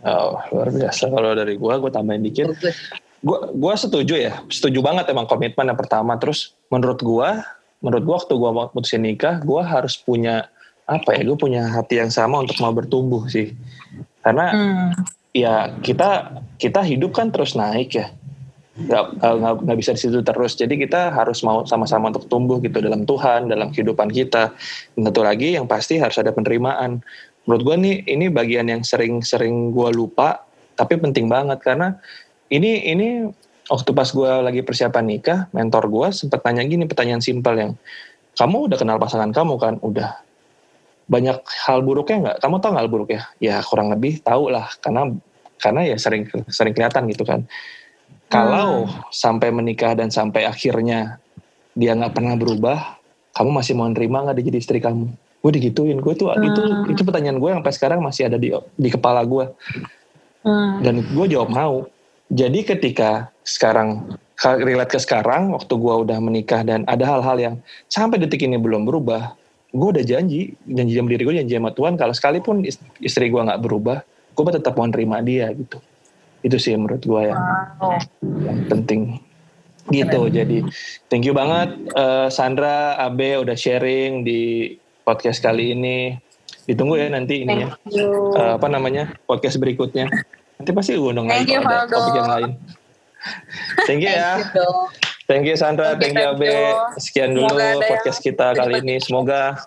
Oh, 0.00 0.40
luar 0.54 0.72
biasa. 0.72 1.12
Kalau 1.12 1.36
dari 1.36 1.60
gue, 1.60 1.74
gue 1.76 1.90
tambahin 1.92 2.24
dikit. 2.24 2.56
Gue 3.20 3.38
gua 3.52 3.76
setuju 3.76 4.16
ya, 4.16 4.40
setuju 4.48 4.80
banget 4.80 5.12
emang 5.12 5.28
komitmen 5.28 5.68
yang 5.68 5.76
pertama. 5.76 6.16
Terus 6.16 6.56
menurut 6.72 7.04
gue, 7.04 7.28
menurut 7.84 8.02
gue 8.08 8.14
waktu 8.16 8.32
gue 8.32 8.50
mau 8.50 8.72
putusin 8.72 9.04
nikah, 9.04 9.44
gue 9.44 9.60
harus 9.60 10.00
punya 10.00 10.48
apa 10.88 11.12
ya? 11.12 11.20
Gue 11.28 11.36
punya 11.36 11.68
hati 11.68 12.00
yang 12.00 12.08
sama 12.08 12.40
untuk 12.40 12.56
mau 12.64 12.72
bertumbuh 12.72 13.28
sih. 13.28 13.52
Karena 14.24 14.46
hmm. 14.56 14.88
ya 15.36 15.68
kita 15.84 16.40
kita 16.56 16.80
hidup 16.80 17.12
kan 17.12 17.28
terus 17.28 17.52
naik 17.52 17.92
ya. 17.92 18.08
Gak, 18.88 19.20
gak, 19.20 19.54
gak 19.66 19.76
bisa 19.76 19.90
di 19.92 20.00
situ 20.00 20.18
terus. 20.24 20.56
Jadi 20.56 20.80
kita 20.80 21.12
harus 21.12 21.44
mau 21.44 21.66
sama-sama 21.68 22.08
untuk 22.08 22.24
tumbuh 22.30 22.62
gitu 22.64 22.80
dalam 22.80 23.04
Tuhan, 23.04 23.50
dalam 23.50 23.68
kehidupan 23.74 24.08
kita. 24.08 24.54
Dan 24.96 25.00
tentu 25.10 25.20
lagi 25.20 25.58
yang 25.58 25.68
pasti 25.68 26.00
harus 26.00 26.16
ada 26.16 26.32
penerimaan. 26.32 27.04
Menurut 27.44 27.62
gue 27.66 27.76
nih 27.76 27.96
ini 28.08 28.26
bagian 28.32 28.70
yang 28.70 28.80
sering-sering 28.80 29.74
gue 29.74 29.88
lupa 29.92 30.44
tapi 30.78 30.96
penting 30.96 31.28
banget. 31.28 31.60
Karena 31.60 31.98
ini 32.48 32.88
ini 32.88 33.28
waktu 33.68 33.90
pas 33.92 34.08
gue 34.08 34.30
lagi 34.40 34.60
persiapan 34.64 35.04
nikah 35.04 35.38
mentor 35.52 35.90
gue 35.90 36.08
sempat 36.16 36.40
tanya 36.40 36.64
gini 36.64 36.88
pertanyaan 36.88 37.22
simpel 37.22 37.54
yang 37.58 37.72
kamu 38.38 38.70
udah 38.72 38.78
kenal 38.80 38.96
pasangan 38.96 39.34
kamu 39.34 39.54
kan? 39.60 39.74
Udah. 39.84 40.24
Banyak 41.10 41.42
hal 41.66 41.82
buruknya 41.82 42.16
nggak? 42.22 42.36
Kamu 42.38 42.62
tahu 42.62 42.70
nggak 42.70 42.84
hal 42.86 42.92
buruknya 42.92 43.20
ya 43.42 43.60
kurang 43.66 43.90
lebih 43.90 44.22
tahu 44.22 44.48
lah. 44.48 44.70
Karena 44.78 45.10
karena 45.60 45.84
ya 45.84 45.96
sering 46.00 46.24
sering 46.48 46.72
kelihatan 46.72 47.04
gitu 47.12 47.22
kan 47.28 47.44
kalau 48.30 48.86
hmm. 48.86 49.10
sampai 49.10 49.50
menikah 49.50 49.92
dan 49.98 50.08
sampai 50.08 50.46
akhirnya 50.46 51.18
dia 51.74 51.92
nggak 51.98 52.14
pernah 52.14 52.38
berubah 52.38 52.78
kamu 53.34 53.50
masih 53.50 53.74
mau 53.74 53.90
nerima 53.90 54.22
nggak 54.24 54.38
dia 54.40 54.46
jadi 54.54 54.58
istri 54.62 54.78
kamu 54.78 55.10
gue 55.40 55.52
digituin 55.58 55.98
gue 55.98 56.14
tuh 56.14 56.30
hmm. 56.30 56.46
itu 56.46 56.60
itu 56.94 57.02
pertanyaan 57.02 57.42
gue 57.42 57.48
yang 57.50 57.60
sampai 57.60 57.74
sekarang 57.74 57.98
masih 58.00 58.30
ada 58.30 58.38
di 58.38 58.54
di 58.54 58.88
kepala 58.88 59.26
gue 59.26 59.50
hmm. 60.46 60.86
dan 60.86 60.94
gue 61.02 61.26
jawab 61.26 61.50
mau 61.50 61.90
jadi 62.30 62.62
ketika 62.62 63.34
sekarang 63.42 64.14
relate 64.40 64.94
ke 64.94 64.98
sekarang 65.02 65.50
waktu 65.50 65.74
gue 65.74 65.94
udah 66.06 66.18
menikah 66.22 66.62
dan 66.62 66.86
ada 66.86 67.02
hal-hal 67.04 67.36
yang 67.36 67.54
sampai 67.90 68.22
detik 68.22 68.46
ini 68.46 68.56
belum 68.56 68.86
berubah 68.86 69.34
gue 69.74 69.88
udah 69.98 70.04
janji 70.06 70.54
janji 70.70 70.92
sama 70.94 71.08
diri 71.10 71.22
gue 71.26 71.36
janji 71.42 71.54
sama 71.58 71.70
Tuhan 71.74 71.94
kalau 71.98 72.14
sekalipun 72.14 72.62
istri 73.02 73.26
gue 73.28 73.42
nggak 73.42 73.60
berubah 73.60 74.06
gue 74.34 74.42
tetap 74.54 74.78
mau 74.78 74.86
nerima 74.86 75.18
dia 75.20 75.50
gitu 75.52 75.82
itu 76.40 76.56
sih 76.56 76.72
menurut 76.76 77.04
gue 77.04 77.22
yang, 77.28 77.40
wow. 77.80 78.00
yang 78.22 78.58
penting 78.68 79.20
gitu 79.90 80.30
Keren. 80.30 80.36
jadi 80.36 80.58
thank 81.10 81.26
you 81.26 81.34
banget 81.34 81.74
uh, 81.98 82.30
Sandra 82.30 82.94
Abe 82.96 83.36
udah 83.42 83.58
sharing 83.58 84.22
di 84.22 84.74
podcast 85.10 85.42
kali 85.42 85.74
ini. 85.74 86.14
Ditunggu 86.70 87.00
ya 87.00 87.10
nanti 87.10 87.42
ini 87.42 87.66
ya. 87.66 87.68
Uh, 87.90 88.54
apa 88.54 88.70
namanya? 88.70 89.10
Podcast 89.26 89.58
berikutnya. 89.58 90.06
Nanti 90.60 90.70
pasti 90.70 90.94
gue 90.94 91.10
undang 91.10 91.26
lagi 91.26 91.56
ada 91.56 91.88
topik 91.90 92.14
yang 92.14 92.30
lain. 92.30 92.50
Thank 93.88 94.06
you 94.06 94.12
ya. 94.12 94.38
Thank 95.26 95.46
you 95.46 95.54
Sandra, 95.54 95.94
thank 95.94 96.18
you 96.18 96.26
Abe. 96.26 96.74
Sekian 96.98 97.38
dulu 97.38 97.54
podcast 97.86 98.18
kita 98.18 98.50
kali 98.50 98.82
ini. 98.82 98.98
Semoga 98.98 99.62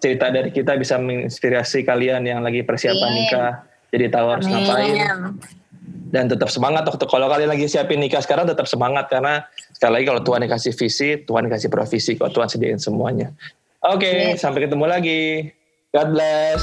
cerita 0.00 0.32
dari 0.32 0.48
kita 0.48 0.80
bisa 0.80 0.96
menginspirasi 0.96 1.84
kalian 1.84 2.24
yang 2.24 2.40
lagi 2.40 2.64
persiapan 2.64 3.10
nikah. 3.12 3.52
Jadi 3.92 4.04
tahu 4.08 4.26
harus 4.32 4.46
ngapain. 4.48 4.96
Dan 6.14 6.30
tetap 6.30 6.46
semangat 6.46 6.86
waktu 6.86 7.10
kalau 7.10 7.26
kalian 7.26 7.50
lagi 7.50 7.66
siapin 7.66 7.98
nikah 7.98 8.22
sekarang 8.22 8.46
tetap 8.46 8.70
semangat 8.70 9.10
karena 9.10 9.42
sekali 9.74 9.98
lagi 9.98 10.06
kalau 10.14 10.22
Tuhan 10.22 10.46
dikasih 10.46 10.72
visi, 10.78 11.08
Tuhan 11.26 11.50
dikasih 11.50 11.66
provisi, 11.66 12.14
kalau 12.14 12.30
Tuhan 12.30 12.46
sediain 12.46 12.78
semuanya. 12.78 13.34
Oke, 13.82 14.06
okay, 14.06 14.38
sampai 14.38 14.70
ketemu 14.70 14.86
lagi. 14.86 15.50
God 15.90 16.14
bless. 16.14 16.62